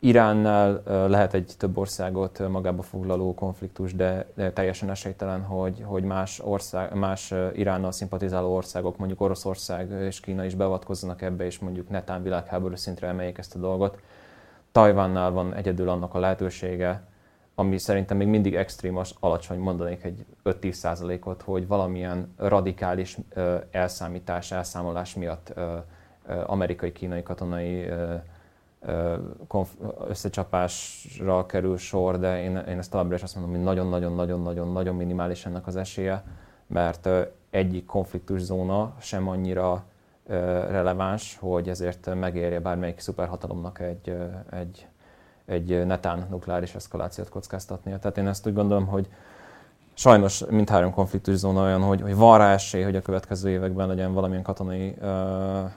Iránnál 0.00 0.82
lehet 1.08 1.34
egy 1.34 1.54
több 1.58 1.78
országot 1.78 2.48
magába 2.48 2.82
foglaló 2.82 3.34
konfliktus, 3.34 3.94
de, 3.94 4.26
teljesen 4.54 4.90
esélytelen, 4.90 5.42
hogy, 5.42 5.82
hogy 5.84 6.02
más, 6.02 6.40
ország, 6.40 6.94
más 6.94 7.34
Iránnal 7.54 7.92
szimpatizáló 7.92 8.54
országok, 8.54 8.98
mondjuk 8.98 9.20
Oroszország 9.20 9.90
és 9.90 10.20
Kína 10.20 10.44
is 10.44 10.54
beavatkozzanak 10.54 11.22
ebbe, 11.22 11.44
és 11.44 11.58
mondjuk 11.58 11.88
netán 11.88 12.22
világháború 12.22 12.76
szintre 12.76 13.06
emeljék 13.06 13.38
ezt 13.38 13.54
a 13.54 13.58
dolgot. 13.58 13.98
Tajvannál 14.72 15.30
van 15.30 15.54
egyedül 15.54 15.88
annak 15.88 16.14
a 16.14 16.18
lehetősége, 16.18 17.02
ami 17.54 17.78
szerintem 17.78 18.16
még 18.16 18.26
mindig 18.26 18.54
extrém, 18.54 19.00
alacsony, 19.20 19.58
mondanék 19.58 20.04
egy 20.04 20.24
5-10 20.44 20.72
százalékot, 20.72 21.42
hogy 21.42 21.66
valamilyen 21.66 22.34
radikális 22.36 23.18
elszámítás, 23.70 24.52
elszámolás 24.52 25.14
miatt 25.14 25.54
amerikai-kínai 26.46 27.22
katonai 27.22 27.88
összecsapásra 30.08 31.46
kerül 31.46 31.76
sor, 31.76 32.18
de 32.18 32.42
én, 32.42 32.56
én 32.56 32.78
ezt 32.78 32.90
továbbra 32.90 33.14
is 33.14 33.22
azt 33.22 33.34
mondom, 33.34 33.54
hogy 33.54 33.62
nagyon-nagyon-nagyon-nagyon-nagyon 33.62 34.94
minimális 34.94 35.46
ennek 35.46 35.66
az 35.66 35.76
esélye, 35.76 36.24
mert 36.66 37.08
egyik 37.50 37.86
konfliktuszóna 37.86 38.94
sem 39.00 39.28
annyira 39.28 39.84
releváns, 40.68 41.36
hogy 41.40 41.68
ezért 41.68 42.14
megérje 42.14 42.60
bármelyik 42.60 42.98
szuperhatalomnak 42.98 43.80
egy, 43.80 44.16
egy, 44.50 44.86
egy 45.44 45.86
netán 45.86 46.26
nukleáris 46.30 46.74
eszkalációt 46.74 47.28
kockáztatnia. 47.28 47.98
Tehát 47.98 48.18
én 48.18 48.26
ezt 48.26 48.46
úgy 48.46 48.54
gondolom, 48.54 48.86
hogy 48.86 49.08
sajnos 49.94 50.44
mindhárom 50.48 50.92
konfliktuszóna 50.92 51.62
olyan, 51.62 51.82
hogy, 51.82 52.00
hogy 52.00 52.16
van 52.16 52.38
rá 52.38 52.52
esély, 52.52 52.82
hogy 52.82 52.96
a 52.96 53.02
következő 53.02 53.50
években 53.50 53.88
legyen 53.88 54.12
valamilyen 54.12 54.42
katonai, 54.42 54.94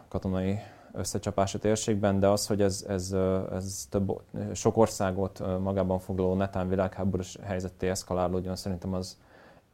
katonai 0.07 0.59
összecsapás 0.93 1.55
a 1.55 1.59
térségben, 1.59 2.19
de 2.19 2.27
az, 2.27 2.47
hogy 2.47 2.61
ez, 2.61 2.85
ez, 2.87 3.11
ez 3.51 3.87
több, 3.89 4.21
sok 4.53 4.77
országot 4.77 5.59
magában 5.59 5.99
foglaló 5.99 6.35
netán 6.35 6.69
világháborús 6.69 7.37
helyzetté 7.43 7.89
eszkalálódjon, 7.89 8.55
szerintem 8.55 8.93
az 8.93 9.17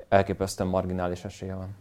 elképesztően 0.09 0.70
marginális 0.70 1.26
esélye 1.26 1.55
van. 1.55 1.76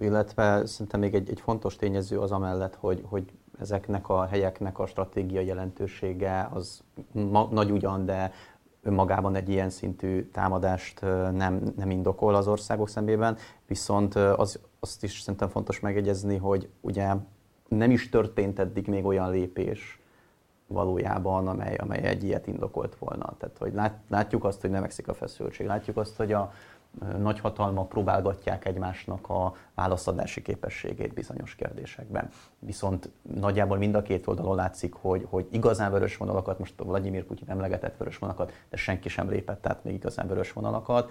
Illetve 0.00 0.66
szerintem 0.66 1.00
még 1.00 1.14
egy, 1.14 1.30
egy 1.30 1.40
fontos 1.40 1.76
tényező 1.76 2.18
az 2.18 2.32
amellett, 2.32 2.74
hogy, 2.74 3.04
hogy 3.08 3.32
ezeknek 3.60 4.08
a 4.08 4.24
helyeknek 4.24 4.78
a 4.78 4.86
stratégiai 4.86 5.46
jelentősége 5.46 6.48
az 6.52 6.82
ma, 7.12 7.48
nagy 7.50 7.70
ugyan, 7.70 8.04
de 8.04 8.32
önmagában 8.82 9.34
egy 9.34 9.48
ilyen 9.48 9.70
szintű 9.70 10.28
támadást 10.30 11.00
nem, 11.32 11.72
nem 11.76 11.90
indokol 11.90 12.34
az 12.34 12.48
országok 12.48 12.88
szemében, 12.88 13.36
viszont 13.66 14.14
az, 14.14 14.60
azt 14.80 15.02
is 15.02 15.20
szerintem 15.20 15.48
fontos 15.48 15.80
megegyezni, 15.80 16.36
hogy 16.36 16.68
ugye 16.80 17.14
nem 17.70 17.90
is 17.90 18.08
történt 18.08 18.58
eddig 18.58 18.86
még 18.86 19.04
olyan 19.04 19.30
lépés 19.30 20.00
valójában, 20.66 21.48
amely, 21.48 21.74
amely 21.74 22.02
egy 22.02 22.24
ilyet 22.24 22.46
indokolt 22.46 22.96
volna. 22.98 23.34
Tehát, 23.38 23.58
hogy 23.58 23.74
lát, 23.74 23.98
látjuk 24.08 24.44
azt, 24.44 24.60
hogy 24.60 24.70
növekszik 24.70 25.08
a 25.08 25.14
feszültség, 25.14 25.66
látjuk 25.66 25.96
azt, 25.96 26.16
hogy 26.16 26.32
a 26.32 26.52
nagyhatalmak 27.18 27.88
próbálgatják 27.88 28.64
egymásnak 28.64 29.28
a 29.28 29.54
válaszadási 29.74 30.42
képességét 30.42 31.14
bizonyos 31.14 31.54
kérdésekben. 31.54 32.30
Viszont 32.58 33.10
nagyjából 33.22 33.76
mind 33.76 33.94
a 33.94 34.02
két 34.02 34.26
oldalon 34.26 34.56
látszik, 34.56 34.94
hogy, 34.94 35.26
hogy 35.28 35.46
igazán 35.50 35.90
vörös 35.92 36.16
vonalakat, 36.16 36.58
most 36.58 36.74
Vladimir 36.76 37.24
Putyin 37.24 37.48
emlegetett 37.50 37.96
vörös 37.96 38.18
vonalakat, 38.18 38.52
de 38.68 38.76
senki 38.76 39.08
sem 39.08 39.28
lépett 39.28 39.66
át 39.66 39.84
még 39.84 39.94
igazán 39.94 40.28
vörös 40.28 40.52
vonalakat, 40.52 41.10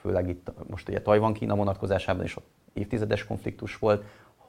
főleg 0.00 0.28
itt 0.28 0.52
most 0.68 0.88
ugye 0.88 1.02
Tajvan-Kína 1.02 1.56
vonatkozásában 1.56 2.24
is 2.24 2.36
évtizedes 2.72 3.24
konfliktus 3.24 3.78
volt, 3.78 4.04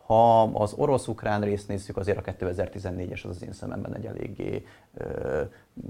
ha 0.08 0.42
az 0.44 0.74
orosz-ukrán 0.74 1.42
részt 1.42 1.68
nézzük, 1.68 1.98
azért 1.98 2.28
a 2.28 2.32
2014-es 2.32 3.24
az 3.24 3.30
az 3.30 3.44
én 3.44 3.54
szememben 3.54 3.96
egy 3.96 4.06
eléggé 4.06 4.66
ö, 4.94 5.42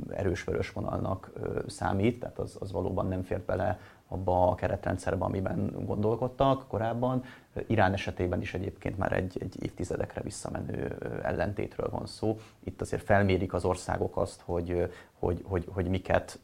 erős 0.10 0.44
vörös 0.44 0.72
vonalnak 0.72 1.32
ö, 1.34 1.60
számít, 1.68 2.20
tehát 2.20 2.40
az, 2.40 2.58
az 2.60 2.72
valóban 2.72 3.08
nem 3.08 3.24
fért 3.24 3.46
bele 3.46 3.80
abba 4.08 4.48
a 4.48 4.56
keretrendszerbe, 4.56 5.26
amiben 5.26 5.74
gondolkodtak 5.86 6.68
korábban. 6.68 7.24
Irán 7.68 7.94
esetében 7.94 8.42
is 8.42 8.54
egyébként 8.54 8.98
már 8.98 9.12
egy, 9.12 9.38
egy 9.40 9.64
évtizedekre 9.64 10.22
visszamenő 10.22 10.98
ellentétről 11.24 11.90
van 11.90 12.06
szó. 12.06 12.40
Itt 12.64 12.82
azért 12.82 13.04
felmérik 13.04 13.54
az 13.54 13.66
országok 13.66 14.18
azt, 14.18 14.42
hogy, 14.46 14.92
hogy, 15.20 15.42
hogy, 15.44 15.66
hogy 15.70 15.88
miket, 15.88 16.40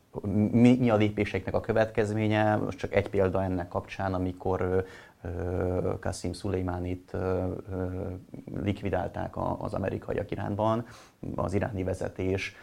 mi, 0.52 0.78
mi 0.78 0.90
a 0.90 0.96
lépéseknek 0.96 1.54
a 1.54 1.60
következménye. 1.60 2.56
Most 2.56 2.78
csak 2.78 2.94
egy 2.94 3.10
példa 3.10 3.44
ennek 3.44 3.68
kapcsán, 3.68 4.14
amikor 4.14 4.86
Qasim 6.00 6.34
Suleimánit 6.34 7.16
likvidálták 8.56 9.34
az 9.58 9.74
amerikaiak 9.74 10.32
Iránban, 10.32 10.86
az 11.36 11.54
iráni 11.54 11.84
vezetés 11.84 12.56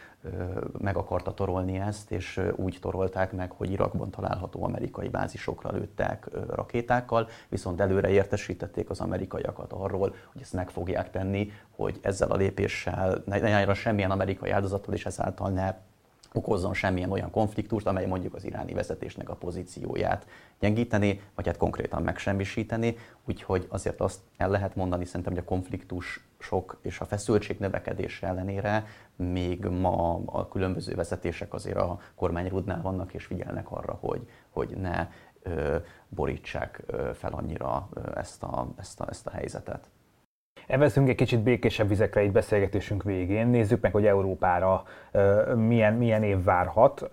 meg 0.77 0.97
akarta 0.97 1.33
torolni 1.33 1.79
ezt, 1.79 2.11
és 2.11 2.41
úgy 2.55 2.77
torolták 2.81 3.31
meg, 3.31 3.51
hogy 3.51 3.71
Irakban 3.71 4.11
található 4.11 4.63
amerikai 4.63 5.09
bázisokra 5.09 5.71
lőttek 5.71 6.27
rakétákkal, 6.49 7.27
viszont 7.49 7.79
előre 7.79 8.09
értesítették 8.09 8.89
az 8.89 8.99
amerikaiakat 8.99 9.73
arról, 9.73 10.15
hogy 10.31 10.41
ezt 10.41 10.53
meg 10.53 10.69
fogják 10.69 11.09
tenni, 11.09 11.51
hogy 11.69 11.99
ezzel 12.01 12.31
a 12.31 12.35
lépéssel 12.35 13.23
ne 13.25 13.37
járjon 13.37 13.73
semmilyen 13.73 14.11
amerikai 14.11 14.49
áldozattól, 14.49 14.93
és 14.93 15.05
ezáltal 15.05 15.49
ne 15.49 15.75
okozzon 16.33 16.73
semmilyen 16.73 17.11
olyan 17.11 17.31
konfliktust, 17.31 17.87
amely 17.87 18.05
mondjuk 18.05 18.33
az 18.33 18.43
iráni 18.43 18.73
vezetésnek 18.73 19.29
a 19.29 19.35
pozícióját 19.35 20.27
gyengíteni, 20.59 21.21
vagy 21.35 21.45
hát 21.45 21.57
konkrétan 21.57 22.01
megsemmisíteni. 22.01 22.95
Úgyhogy 23.25 23.67
azért 23.69 24.01
azt 24.01 24.19
el 24.37 24.49
lehet 24.49 24.75
mondani 24.75 25.05
szerintem, 25.05 25.33
hogy 25.33 25.41
a 25.41 25.49
konfliktus 25.49 26.25
sok 26.39 26.79
és 26.81 26.99
a 26.99 27.05
feszültség 27.05 27.59
növekedése 27.59 28.27
ellenére 28.27 28.85
még 29.15 29.65
ma 29.65 30.21
a 30.25 30.47
különböző 30.47 30.95
vezetések 30.95 31.53
azért 31.53 31.77
a 31.77 31.99
kormányrudnál 32.15 32.81
vannak 32.81 33.13
és 33.13 33.25
figyelnek 33.25 33.71
arra, 33.71 33.97
hogy, 34.01 34.29
hogy 34.49 34.77
ne 34.77 35.07
ö, 35.41 35.77
borítsák 36.07 36.83
fel 37.13 37.31
annyira 37.31 37.89
ezt, 38.15 38.43
a, 38.43 38.67
ezt, 38.77 38.99
a, 38.99 39.05
ezt 39.09 39.27
a 39.27 39.31
helyzetet. 39.31 39.89
Evezünk 40.67 41.09
egy 41.09 41.15
kicsit 41.15 41.39
békésebb 41.39 41.87
vizekre 41.87 42.21
egy 42.21 42.31
beszélgetésünk 42.31 43.03
végén. 43.03 43.47
Nézzük 43.47 43.81
meg, 43.81 43.91
hogy 43.91 44.05
Európára 44.05 44.83
milyen, 45.55 45.93
milyen 45.93 46.23
év 46.23 46.43
várhat. 46.43 47.09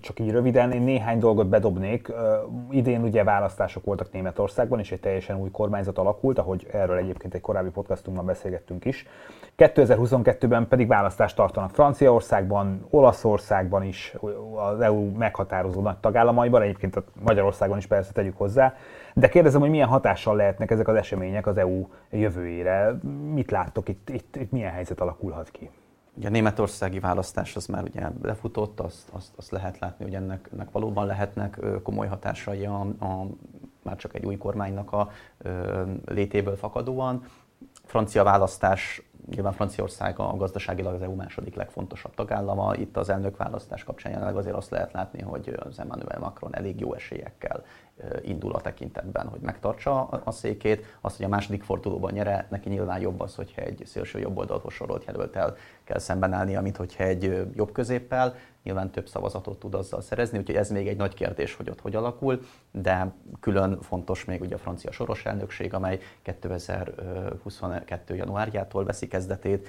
Csak 0.00 0.20
így 0.20 0.30
röviden, 0.30 0.72
én 0.72 0.82
néhány 0.82 1.18
dolgot 1.18 1.46
bedobnék. 1.48 2.12
Idén 2.70 3.02
ugye 3.02 3.24
választások 3.24 3.84
voltak 3.84 4.12
Németországban, 4.12 4.78
és 4.78 4.92
egy 4.92 5.00
teljesen 5.00 5.36
új 5.36 5.50
kormányzat 5.50 5.98
alakult, 5.98 6.38
ahogy 6.38 6.66
erről 6.72 6.96
egyébként 6.96 7.34
egy 7.34 7.40
korábbi 7.40 7.70
podcastunkban 7.70 8.26
beszélgettünk 8.26 8.84
is. 8.84 9.06
2022-ben 9.58 10.68
pedig 10.68 10.88
választást 10.88 11.36
tartanak 11.36 11.70
Franciaországban, 11.70 12.86
Olaszországban 12.90 13.82
is, 13.82 14.14
az 14.54 14.80
EU 14.80 15.10
meghatározó 15.10 15.80
nagy 15.80 15.96
tagállamaiban, 15.96 16.62
egyébként 16.62 17.02
Magyarországon 17.22 17.78
is 17.78 17.86
persze 17.86 18.12
tegyük 18.12 18.36
hozzá. 18.36 18.74
De 19.14 19.28
kérdezem, 19.28 19.60
hogy 19.60 19.70
milyen 19.70 19.88
hatással 19.88 20.36
lehetnek 20.36 20.70
ezek 20.70 20.88
az 20.88 20.94
események 20.94 21.46
az 21.46 21.56
EU 21.56 21.86
jövőjére? 22.10 22.98
Mit 23.32 23.50
láttok 23.50 23.88
itt, 23.88 24.10
itt, 24.10 24.36
itt 24.36 24.50
milyen 24.50 24.72
helyzet 24.72 25.00
alakulhat 25.00 25.50
ki? 25.50 25.70
Ugye 26.16 26.28
a 26.28 26.30
németországi 26.30 27.00
választás 27.00 27.56
az 27.56 27.66
már 27.66 27.82
ugye 27.82 28.08
lefutott, 28.22 28.80
azt, 28.80 29.08
azt, 29.12 29.32
azt 29.36 29.50
lehet 29.50 29.78
látni, 29.78 30.04
hogy 30.04 30.14
ennek, 30.14 30.48
ennek 30.52 30.70
valóban 30.70 31.06
lehetnek 31.06 31.60
komoly 31.82 32.06
hatásai 32.06 32.66
a, 32.66 32.80
a, 32.80 33.26
már 33.82 33.96
csak 33.96 34.14
egy 34.14 34.24
új 34.24 34.36
kormánynak 34.36 34.92
a 34.92 35.10
ö, 35.38 35.82
létéből 36.04 36.56
fakadóan. 36.56 37.24
Francia 37.84 38.22
választás 38.22 39.02
Nyilván 39.30 39.52
Franciaország 39.52 40.18
a 40.18 40.36
gazdaságilag 40.36 40.94
az 40.94 41.02
EU 41.02 41.14
második 41.14 41.54
legfontosabb 41.54 42.14
tagállama. 42.14 42.74
Itt 42.74 42.96
az 42.96 43.08
elnökválasztás 43.08 43.84
kapcsán 43.84 44.12
jelenleg 44.12 44.36
azért 44.36 44.56
azt 44.56 44.70
lehet 44.70 44.92
látni, 44.92 45.22
hogy 45.22 45.56
az 45.58 45.78
Emmanuel 45.78 46.18
Macron 46.18 46.54
elég 46.54 46.80
jó 46.80 46.94
esélyekkel 46.94 47.64
indul 48.22 48.52
a 48.52 48.60
tekintetben, 48.60 49.28
hogy 49.28 49.40
megtartsa 49.40 50.02
a 50.02 50.30
székét. 50.30 50.98
Az, 51.00 51.16
hogy 51.16 51.24
a 51.24 51.28
második 51.28 51.62
fordulóban 51.62 52.12
nyere, 52.12 52.46
neki 52.50 52.68
nyilván 52.68 53.00
jobb 53.00 53.20
az, 53.20 53.34
hogyha 53.34 53.60
egy 53.62 53.82
szélső 53.84 54.18
jobb 54.18 54.36
oldalhoz 54.36 54.72
sorolt 54.72 55.04
jelöltel 55.04 55.56
kell 55.84 55.98
szemben 55.98 56.32
állnia, 56.32 56.60
mint 56.60 56.76
hogyha 56.76 57.04
egy 57.04 57.46
jobb 57.54 57.72
középpel. 57.72 58.34
Nyilván 58.62 58.90
több 58.90 59.08
szavazatot 59.08 59.58
tud 59.58 59.74
azzal 59.74 60.00
szerezni, 60.00 60.38
úgyhogy 60.38 60.56
ez 60.56 60.70
még 60.70 60.88
egy 60.88 60.96
nagy 60.96 61.14
kérdés, 61.14 61.54
hogy 61.54 61.70
ott 61.70 61.80
hogy 61.80 61.94
alakul, 61.94 62.40
de 62.70 63.12
külön 63.40 63.80
fontos 63.80 64.24
még 64.24 64.40
ugye 64.40 64.54
a 64.54 64.58
francia 64.58 64.92
soros 64.92 65.24
elnökség, 65.24 65.74
amely 65.74 65.98
2022. 66.22 68.14
januárjától 68.14 68.84
veszi 68.84 69.08
kezdetét. 69.08 69.68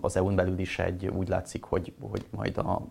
Az 0.00 0.16
EU-n 0.16 0.34
belül 0.34 0.58
is 0.58 0.78
egy 0.78 1.06
úgy 1.06 1.28
látszik, 1.28 1.64
hogy, 1.64 1.92
hogy 2.00 2.26
majd 2.30 2.58
a 2.58 2.82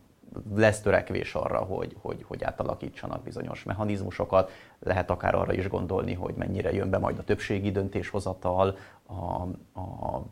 lesz 0.55 0.81
törekvés 0.81 1.35
arra, 1.35 1.59
hogy, 1.59 1.95
hogy, 2.01 2.25
hogy 2.27 2.43
átalakítsanak 2.43 3.23
bizonyos 3.23 3.63
mechanizmusokat. 3.63 4.51
Lehet 4.79 5.09
akár 5.09 5.35
arra 5.35 5.53
is 5.53 5.67
gondolni, 5.67 6.13
hogy 6.13 6.35
mennyire 6.35 6.73
jön 6.73 6.89
be 6.89 6.97
majd 6.97 7.17
a 7.17 7.23
többségi 7.23 7.71
döntéshozatal, 7.71 8.77
a, 9.05 9.13
a, 9.79 10.23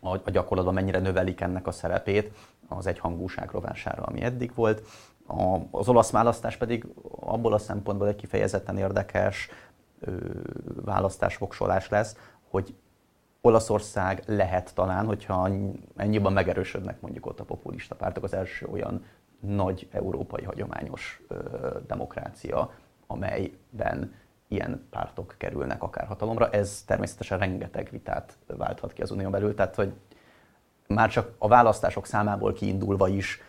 a, 0.00 0.10
a 0.24 0.30
gyakorlatban 0.30 0.74
mennyire 0.74 0.98
növelik 0.98 1.40
ennek 1.40 1.66
a 1.66 1.72
szerepét 1.72 2.32
az 2.68 2.86
egyhangúság 2.86 3.50
rovására, 3.50 4.02
ami 4.02 4.22
eddig 4.22 4.52
volt. 4.54 4.82
A, 5.26 5.58
az 5.70 5.88
olasz 5.88 6.10
választás 6.10 6.56
pedig 6.56 6.86
abból 7.20 7.52
a 7.52 7.58
szempontból 7.58 8.08
egy 8.08 8.16
kifejezetten 8.16 8.78
érdekes 8.78 9.48
ö, 10.00 10.16
választásvoksolás 10.84 11.88
lesz, 11.88 12.16
hogy 12.50 12.74
Olaszország 13.40 14.22
lehet 14.26 14.74
talán, 14.74 15.06
hogyha 15.06 15.50
ennyiben 15.96 16.32
megerősödnek 16.32 17.00
mondjuk 17.00 17.26
ott 17.26 17.40
a 17.40 17.44
populista 17.44 17.94
pártok, 17.94 18.24
az 18.24 18.34
első 18.34 18.66
olyan 18.66 19.04
nagy 19.40 19.88
európai 19.90 20.44
hagyományos 20.44 21.22
ö, 21.28 21.36
demokrácia, 21.86 22.70
amelyben 23.06 24.14
ilyen 24.48 24.86
pártok 24.90 25.34
kerülnek 25.38 25.82
akár 25.82 26.06
hatalomra. 26.06 26.50
Ez 26.50 26.82
természetesen 26.86 27.38
rengeteg 27.38 27.88
vitát 27.90 28.38
válthat 28.46 28.92
ki 28.92 29.02
az 29.02 29.10
unión 29.10 29.30
belül, 29.30 29.54
tehát 29.54 29.74
hogy 29.74 29.92
már 30.86 31.10
csak 31.10 31.34
a 31.38 31.48
választások 31.48 32.06
számából 32.06 32.52
kiindulva 32.52 33.08
is 33.08 33.40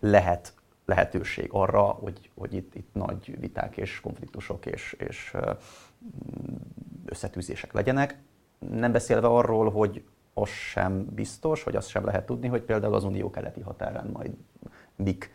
lehet 0.00 0.52
lehetőség 0.84 1.48
arra, 1.52 1.82
hogy, 1.82 2.30
hogy 2.36 2.54
itt, 2.54 2.74
itt 2.74 2.94
nagy 2.94 3.40
viták 3.40 3.76
és 3.76 4.00
konfliktusok 4.00 4.66
és, 4.66 4.92
és 4.98 5.36
összetűzések 7.06 7.72
legyenek. 7.72 8.18
Nem 8.58 8.92
beszélve 8.92 9.26
arról, 9.26 9.70
hogy 9.70 10.04
az 10.34 10.48
sem 10.48 11.06
biztos, 11.14 11.62
hogy 11.62 11.76
azt 11.76 11.88
sem 11.88 12.04
lehet 12.04 12.26
tudni, 12.26 12.48
hogy 12.48 12.62
például 12.62 12.94
az 12.94 13.04
unió 13.04 13.30
keleti 13.30 13.60
határán 13.60 14.10
majd 14.12 14.32
mik, 14.96 15.30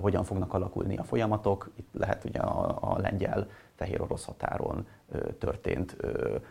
hogyan 0.00 0.24
fognak 0.24 0.54
alakulni 0.54 0.96
a 0.96 1.04
folyamatok. 1.04 1.70
Itt 1.74 1.88
lehet 1.92 2.24
ugye 2.24 2.38
a, 2.38 2.78
a 2.80 2.98
lengyel 2.98 3.48
fehér 3.74 4.00
orosz 4.00 4.24
határon 4.24 4.86
történt 5.38 5.96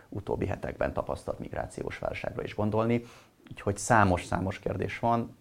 utóbbi 0.08 0.46
hetekben 0.46 0.92
tapasztalt 0.92 1.38
migrációs 1.38 1.98
válságra 1.98 2.42
is 2.42 2.54
gondolni. 2.54 3.02
Úgyhogy 3.50 3.76
számos-számos 3.76 4.58
kérdés 4.58 4.98
van, 4.98 5.36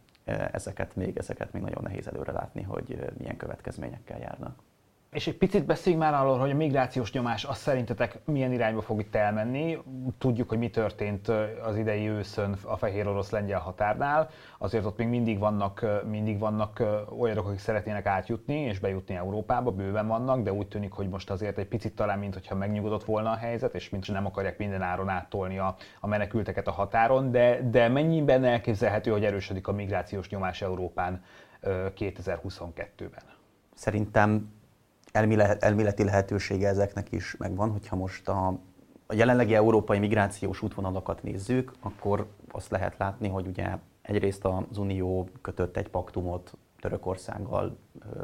ezeket 0.52 0.96
még, 0.96 1.18
ezeket 1.18 1.54
még 1.54 1.62
nagyon 1.62 1.84
nehéz 1.84 2.08
előre 2.08 2.32
látni, 2.32 2.62
hogy 2.62 3.12
milyen 3.18 3.38
következményekkel 3.38 4.20
járnak. 4.20 4.60
És 5.16 5.28
egy 5.28 5.38
picit 5.38 5.66
beszéljünk 5.66 6.04
már 6.04 6.14
arról, 6.14 6.38
hogy 6.38 6.52
a 6.52 6.56
migrációs 6.56 7.12
nyomás 7.12 7.44
azt 7.44 7.62
szerintetek 7.62 8.20
milyen 8.26 8.52
irányba 8.52 8.82
fog 8.82 9.00
itt 9.00 9.16
elmenni. 9.16 9.78
Tudjuk, 10.18 10.50
hogy 10.50 10.58
mi 10.58 10.70
történt 10.70 11.28
az 11.64 11.78
idei 11.78 12.08
őszön 12.10 12.56
a 12.64 12.78
fehér 12.78 13.08
orosz-lengyel 13.08 13.60
határnál. 13.60 14.30
Azért 14.58 14.86
ott 14.86 14.98
még 14.98 15.08
mindig 15.08 15.40
vannak, 15.40 15.86
mindig 16.10 16.40
vannak 16.40 16.84
olyanok, 17.20 17.48
akik 17.48 17.60
szeretnének 17.60 18.06
átjutni 18.06 18.60
és 18.60 18.80
bejutni 18.80 19.16
Európába, 19.16 19.72
bőven 19.72 20.08
vannak, 20.08 20.42
de 20.42 20.54
úgy 20.54 20.68
tűnik, 20.68 20.92
hogy 20.92 21.10
most 21.10 21.30
azért 21.30 21.58
egy 21.58 21.68
picit 21.68 21.96
talán, 21.96 22.20
mintha 22.20 22.56
megnyugodott 22.56 23.04
volna 23.04 23.32
a 23.32 23.36
helyzet, 23.36 23.76
és 23.76 23.90
mint 23.90 24.12
nem 24.12 24.26
akarják 24.26 24.58
minden 24.58 24.82
áron 24.82 25.10
áttolni 25.10 25.58
a, 25.58 25.76
a 26.00 26.08
menekülteket 26.08 26.68
a 26.68 26.72
határon, 26.72 27.32
de, 27.32 27.70
de 27.70 27.88
mennyiben 27.88 28.44
elképzelhető, 28.44 29.12
hogy 29.12 29.26
erősödik 29.26 29.68
a 29.68 29.72
migrációs 29.72 30.30
nyomás 30.30 30.62
Európán 30.62 31.24
2022-ben? 31.64 33.24
Szerintem 33.74 34.60
elméleti 35.12 36.04
lehetősége 36.04 36.68
ezeknek 36.68 37.12
is 37.12 37.36
megvan, 37.38 37.72
hogyha 37.72 37.96
most 37.96 38.28
a, 38.30 38.48
a 39.06 39.14
jelenlegi 39.14 39.56
európai 39.56 40.00
migrációs 40.00 40.62
útvonalakat 40.62 41.24
nézzük, 41.24 41.74
akkor 41.80 42.28
azt 42.52 42.72
lehet 42.72 42.98
látni, 42.98 43.28
hogy 43.28 43.48
ugye 43.48 43.78
egyrészt 44.02 44.46
az 44.46 44.78
Unió 44.78 45.30
kötött 45.42 45.78
egy 45.78 45.88
paktumot 45.88 46.58
Törökországgal 46.80 47.78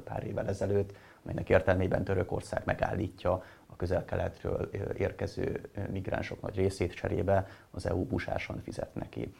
pár 0.04 0.24
évvel 0.24 0.48
ezelőtt, 0.48 0.94
amelynek 1.24 1.50
értelmében 1.50 2.04
Törökország 2.04 2.62
megállítja 2.66 3.44
a 3.66 3.76
közel-keletről 3.76 4.70
érkező 4.98 5.70
migránsok 5.92 6.42
nagy 6.42 6.56
részét 6.56 6.94
cserébe, 6.94 7.48
az 7.72 7.86
EU 7.86 8.04
busáson 8.04 8.62
fizet 8.64 8.96
neki. 8.96 9.34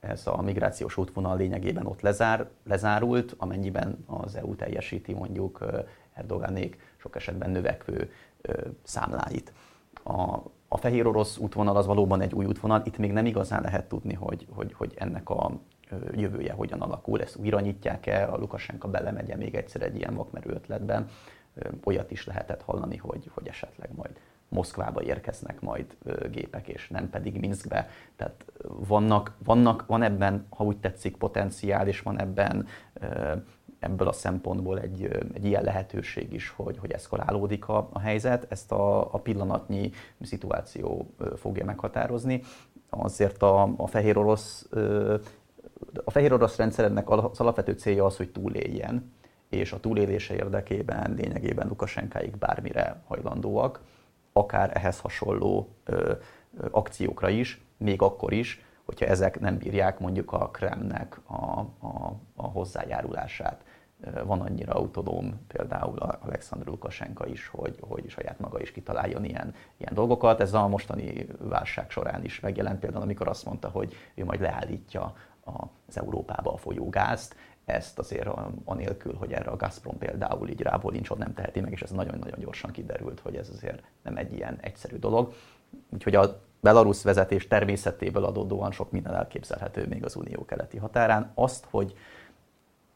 Ez 0.00 0.26
a 0.26 0.42
migrációs 0.42 0.96
útvonal 0.96 1.36
lényegében 1.36 1.86
ott 1.86 2.00
lezár, 2.00 2.48
lezárult, 2.64 3.34
amennyiben 3.38 4.04
az 4.06 4.36
EU 4.36 4.54
teljesíti 4.54 5.12
mondjuk 5.12 5.64
Erdoganék 6.16 6.78
sok 6.96 7.16
esetben 7.16 7.50
növekvő 7.50 8.10
számláit. 8.82 9.52
A, 10.04 10.38
a 10.68 10.76
fehér 10.76 11.06
orosz 11.06 11.38
útvonal 11.38 11.76
az 11.76 11.86
valóban 11.86 12.20
egy 12.20 12.34
új 12.34 12.44
útvonal, 12.44 12.82
itt 12.84 12.98
még 12.98 13.12
nem 13.12 13.26
igazán 13.26 13.62
lehet 13.62 13.88
tudni, 13.88 14.14
hogy, 14.14 14.46
hogy, 14.50 14.72
hogy 14.72 14.94
ennek 14.96 15.30
a 15.30 15.50
jövője 16.12 16.52
hogyan 16.52 16.80
alakul, 16.80 17.20
ezt 17.20 17.36
újra 17.36 17.60
nyitják-e, 17.60 18.32
a 18.32 18.36
Lukasenka 18.36 18.88
belemegye 18.88 19.36
még 19.36 19.54
egyszer 19.54 19.82
egy 19.82 19.96
ilyen 19.96 20.14
vakmerő 20.14 20.50
ötletben. 20.50 21.08
Olyat 21.84 22.10
is 22.10 22.26
lehetett 22.26 22.62
hallani, 22.62 22.96
hogy, 22.96 23.30
hogy 23.34 23.48
esetleg 23.48 23.90
majd 23.94 24.20
Moszkvába 24.48 25.02
érkeznek 25.02 25.60
majd 25.60 25.96
gépek, 26.30 26.68
és 26.68 26.88
nem 26.88 27.10
pedig 27.10 27.38
Minskbe. 27.38 27.88
Tehát 28.16 28.44
vannak, 28.68 29.36
vannak, 29.44 29.86
van 29.86 30.02
ebben, 30.02 30.46
ha 30.48 30.64
úgy 30.64 30.76
tetszik, 30.76 31.16
potenciál, 31.16 31.88
és 31.88 32.00
van 32.00 32.20
ebben 32.20 32.66
ebből 33.78 34.08
a 34.08 34.12
szempontból 34.12 34.80
egy, 34.80 35.04
egy 35.34 35.44
ilyen 35.44 35.62
lehetőség 35.62 36.32
is, 36.32 36.48
hogy, 36.48 36.78
hogy 36.78 36.90
eszkalálódik 36.90 37.68
a, 37.68 37.88
a 37.92 37.98
helyzet. 37.98 38.46
Ezt 38.48 38.72
a, 38.72 39.14
a 39.14 39.18
pillanatnyi 39.18 39.90
szituáció 40.20 41.14
fogja 41.36 41.64
meghatározni. 41.64 42.42
Azért 42.88 43.42
a, 43.42 43.62
a 43.76 43.86
fehér 43.86 44.18
orosz 44.18 44.68
a 46.04 46.10
fehér 46.10 46.32
orosz 46.32 46.56
rendszernek 46.56 47.10
az 47.10 47.40
alapvető 47.40 47.72
célja 47.72 48.04
az, 48.04 48.16
hogy 48.16 48.30
túléljen, 48.30 49.12
és 49.48 49.72
a 49.72 49.80
túlélése 49.80 50.34
érdekében 50.34 51.14
lényegében 51.14 51.68
Lukasenkáig 51.68 52.36
bármire 52.36 53.02
hajlandóak, 53.06 53.80
akár 54.32 54.70
ehhez 54.74 55.00
hasonló 55.00 55.68
ö, 55.84 56.12
ö, 56.58 56.66
akciókra 56.70 57.28
is, 57.28 57.60
még 57.76 58.02
akkor 58.02 58.32
is, 58.32 58.64
hogyha 58.84 59.06
ezek 59.06 59.40
nem 59.40 59.58
bírják 59.58 59.98
mondjuk 59.98 60.32
a 60.32 60.50
Kremnek 60.50 61.20
a, 61.26 61.60
a, 61.86 62.20
a 62.36 62.46
hozzájárulását. 62.46 63.64
Van 64.24 64.40
annyira 64.40 64.72
autonóm 64.72 65.40
például 65.48 65.98
Alexandr 65.98 66.66
Lukasenka 66.66 67.26
is, 67.26 67.46
hogy, 67.46 67.76
hogy 67.80 68.08
saját 68.08 68.40
maga 68.40 68.60
is 68.60 68.72
kitaláljon 68.72 69.24
ilyen, 69.24 69.54
ilyen 69.76 69.94
dolgokat. 69.94 70.40
Ez 70.40 70.54
a 70.54 70.68
mostani 70.68 71.26
válság 71.38 71.90
során 71.90 72.24
is 72.24 72.40
megjelent 72.40 72.78
például, 72.78 73.02
amikor 73.02 73.28
azt 73.28 73.44
mondta, 73.44 73.68
hogy 73.68 73.94
ő 74.14 74.24
majd 74.24 74.40
leállítja 74.40 75.14
az 75.86 75.96
Európába 75.98 76.52
a 76.52 76.56
folyógázt, 76.56 77.36
ezt 77.64 77.98
azért 77.98 78.28
anélkül, 78.64 79.14
hogy 79.14 79.32
erre 79.32 79.50
a 79.50 79.56
Gazprom 79.56 79.98
például 79.98 80.48
így 80.48 80.60
rábólincsod 80.60 81.18
nem 81.18 81.34
teheti 81.34 81.60
meg, 81.60 81.72
és 81.72 81.82
ez 81.82 81.90
nagyon-nagyon 81.90 82.38
gyorsan 82.38 82.70
kiderült, 82.70 83.20
hogy 83.20 83.36
ez 83.36 83.48
azért 83.48 83.82
nem 84.02 84.16
egy 84.16 84.32
ilyen 84.32 84.58
egyszerű 84.60 84.96
dolog. 84.96 85.32
Úgyhogy 85.92 86.14
a 86.14 86.40
Belarus 86.60 87.02
vezetés 87.02 87.48
természetéből 87.48 88.24
adódóan 88.24 88.72
sok 88.72 88.90
minden 88.90 89.14
elképzelhető 89.14 89.86
még 89.86 90.04
az 90.04 90.16
unió 90.16 90.44
keleti 90.44 90.76
határán. 90.76 91.30
Azt, 91.34 91.66
hogy 91.70 91.94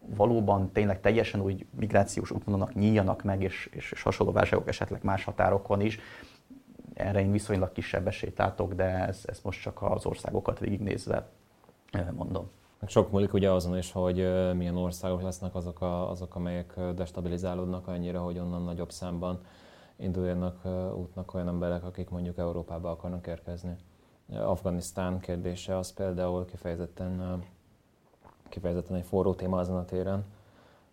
valóban 0.07 0.73
tényleg 0.73 1.01
teljesen 1.01 1.41
új 1.41 1.67
migrációs 1.77 2.31
útvonalak 2.31 2.75
nyíljanak 2.75 3.23
meg, 3.23 3.43
és, 3.43 3.71
és, 3.73 3.93
és 3.93 4.03
hasonló 4.03 4.33
válságok 4.33 4.69
esetleg 4.69 5.03
más 5.05 5.25
határokon 5.25 5.81
is, 5.81 5.99
erre 6.95 7.21
én 7.21 7.33
viszonylag 7.33 7.73
kisebb 7.73 8.07
esélyt 8.07 8.39
látok, 8.39 8.75
de 8.75 8.85
ez, 8.85 9.23
ez 9.27 9.41
most 9.43 9.61
csak 9.61 9.83
az 9.83 10.07
országokat 10.07 10.59
végignézve 10.59 11.29
mondom. 12.13 12.51
Sok 12.87 13.11
múlik 13.11 13.33
ugye 13.33 13.51
azon 13.51 13.77
is, 13.77 13.93
hogy 13.93 14.17
milyen 14.57 14.77
országok 14.77 15.23
lesznek 15.23 15.55
azok, 15.55 15.81
a, 15.81 16.11
azok 16.11 16.35
amelyek 16.35 16.81
destabilizálódnak 16.95 17.89
annyira, 17.89 18.21
hogy 18.21 18.39
onnan 18.39 18.63
nagyobb 18.63 18.91
számban 18.91 19.41
induljanak 19.97 20.65
útnak 20.95 21.35
olyan 21.35 21.49
emberek, 21.49 21.85
akik 21.85 22.09
mondjuk 22.09 22.39
Európába 22.39 22.91
akarnak 22.91 23.27
érkezni. 23.27 23.77
Afganisztán 24.33 25.21
kérdése 25.21 25.77
az 25.77 25.93
például 25.93 26.45
kifejezetten, 26.45 27.43
kifejezetten 28.51 28.97
egy 28.97 29.05
forró 29.05 29.35
téma 29.35 29.59
azon 29.59 29.77
a 29.77 29.85
téren. 29.85 30.25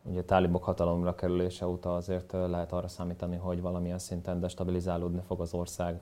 Ugye 0.03 0.19
a 0.19 0.23
tálibok 0.23 0.63
hatalomra 0.63 1.15
kerülése 1.15 1.67
óta 1.67 1.95
azért 1.95 2.31
lehet 2.31 2.71
arra 2.71 2.87
számítani, 2.87 3.35
hogy 3.35 3.61
valamilyen 3.61 3.99
szinten 3.99 4.39
destabilizálódni 4.39 5.21
fog 5.27 5.41
az 5.41 5.53
ország, 5.53 6.01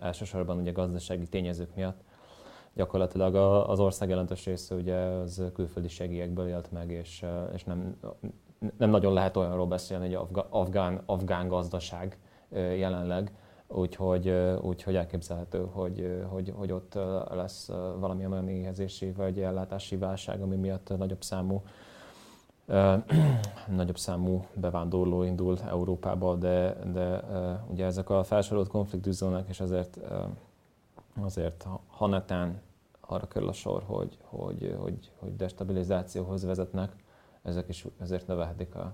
elsősorban 0.00 0.58
ugye 0.58 0.72
gazdasági 0.72 1.26
tényezők 1.26 1.74
miatt 1.74 2.00
gyakorlatilag 2.74 3.34
az 3.68 3.80
ország 3.80 4.08
jelentős 4.08 4.44
része 4.44 4.74
ugye 4.74 4.94
az 4.94 5.42
külföldi 5.54 5.88
segélyekből 5.88 6.48
élt 6.48 6.72
meg, 6.72 6.90
és, 6.90 7.24
és 7.54 7.64
nem, 7.64 7.96
nem 8.78 8.90
nagyon 8.90 9.12
lehet 9.12 9.36
olyanról 9.36 9.66
beszélni, 9.66 10.14
hogy 10.14 10.26
afgán, 10.50 11.02
afgán 11.06 11.48
gazdaság 11.48 12.18
jelenleg, 12.52 13.32
úgyhogy, 13.72 14.28
úgyhogy 14.60 14.96
elképzelhető, 14.96 15.66
hogy, 15.72 16.22
hogy, 16.28 16.52
hogy 16.56 16.72
ott 16.72 16.94
lesz 17.30 17.68
valamilyen 17.98 18.32
olyan 18.32 18.48
éhezési 18.48 19.12
vagy 19.12 19.40
ellátási 19.40 19.96
válság, 19.96 20.42
ami 20.42 20.56
miatt 20.56 20.96
nagyobb 20.96 21.22
számú 21.22 21.62
nagyobb 23.76 23.98
számú 23.98 24.46
bevándorló 24.54 25.22
indul 25.22 25.58
Európába, 25.68 26.34
de, 26.34 26.76
de 26.92 27.24
ugye 27.66 27.84
ezek 27.84 28.10
a 28.10 28.22
felsorolt 28.22 28.68
konfliktuszónák, 28.68 29.48
és 29.48 29.60
ezért 29.60 29.98
azért 31.20 31.66
ha 31.86 32.06
netán 32.06 32.60
arra 33.00 33.28
kerül 33.28 33.48
a 33.48 33.52
sor, 33.52 33.82
hogy, 33.86 34.18
hogy, 34.22 34.76
hogy, 34.78 35.10
hogy 35.18 35.36
destabilizációhoz 35.36 36.44
vezetnek, 36.44 36.92
ezek 37.42 37.68
is 37.68 37.86
ezért 38.00 38.26
növelhetik 38.26 38.74
a, 38.74 38.92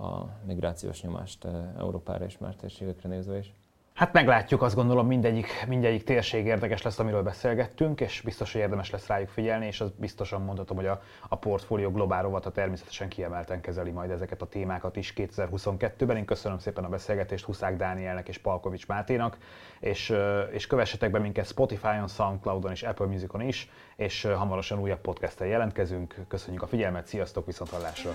a 0.00 0.28
migrációs 0.46 1.02
nyomást 1.02 1.44
Európára 1.78 2.24
és 2.24 2.38
más 2.38 2.56
térségekre 2.56 3.08
nézve 3.08 3.38
is. 3.38 3.54
Hát 4.00 4.12
meglátjuk, 4.12 4.62
azt 4.62 4.74
gondolom 4.74 5.06
mindegyik, 5.06 5.64
mindegyik 5.68 6.04
térség 6.04 6.46
érdekes 6.46 6.82
lesz, 6.82 6.98
amiről 6.98 7.22
beszélgettünk, 7.22 8.00
és 8.00 8.20
biztos, 8.20 8.52
hogy 8.52 8.60
érdemes 8.60 8.90
lesz 8.90 9.06
rájuk 9.06 9.28
figyelni, 9.28 9.66
és 9.66 9.80
az 9.80 9.90
biztosan 9.96 10.42
mondhatom, 10.42 10.76
hogy 10.76 10.86
a, 10.86 11.02
a 11.28 11.36
portfólió 11.36 11.90
globál 11.90 12.22
rovata 12.22 12.50
természetesen 12.50 13.08
kiemelten 13.08 13.60
kezeli 13.60 13.90
majd 13.90 14.10
ezeket 14.10 14.42
a 14.42 14.46
témákat 14.46 14.96
is 14.96 15.12
2022-ben. 15.16 16.16
Én 16.16 16.24
köszönöm 16.24 16.58
szépen 16.58 16.84
a 16.84 16.88
beszélgetést 16.88 17.44
Huszák 17.44 17.76
Dánielnek 17.76 18.28
és 18.28 18.38
Palkovics 18.38 18.86
Máténak, 18.86 19.38
és, 19.80 20.14
és 20.50 20.66
kövessetek 20.66 21.10
be 21.10 21.18
minket 21.18 21.46
Spotify-on, 21.46 22.08
Soundcloud-on 22.08 22.70
és 22.70 22.82
Apple 22.82 23.06
Musicon 23.06 23.40
is, 23.40 23.70
és 23.96 24.22
hamarosan 24.22 24.78
újabb 24.78 25.00
podcasttel 25.00 25.46
jelentkezünk. 25.46 26.14
Köszönjük 26.28 26.62
a 26.62 26.66
figyelmet, 26.66 27.06
sziasztok, 27.06 27.46
viszont 27.46 27.70
hallásra! 27.70 28.10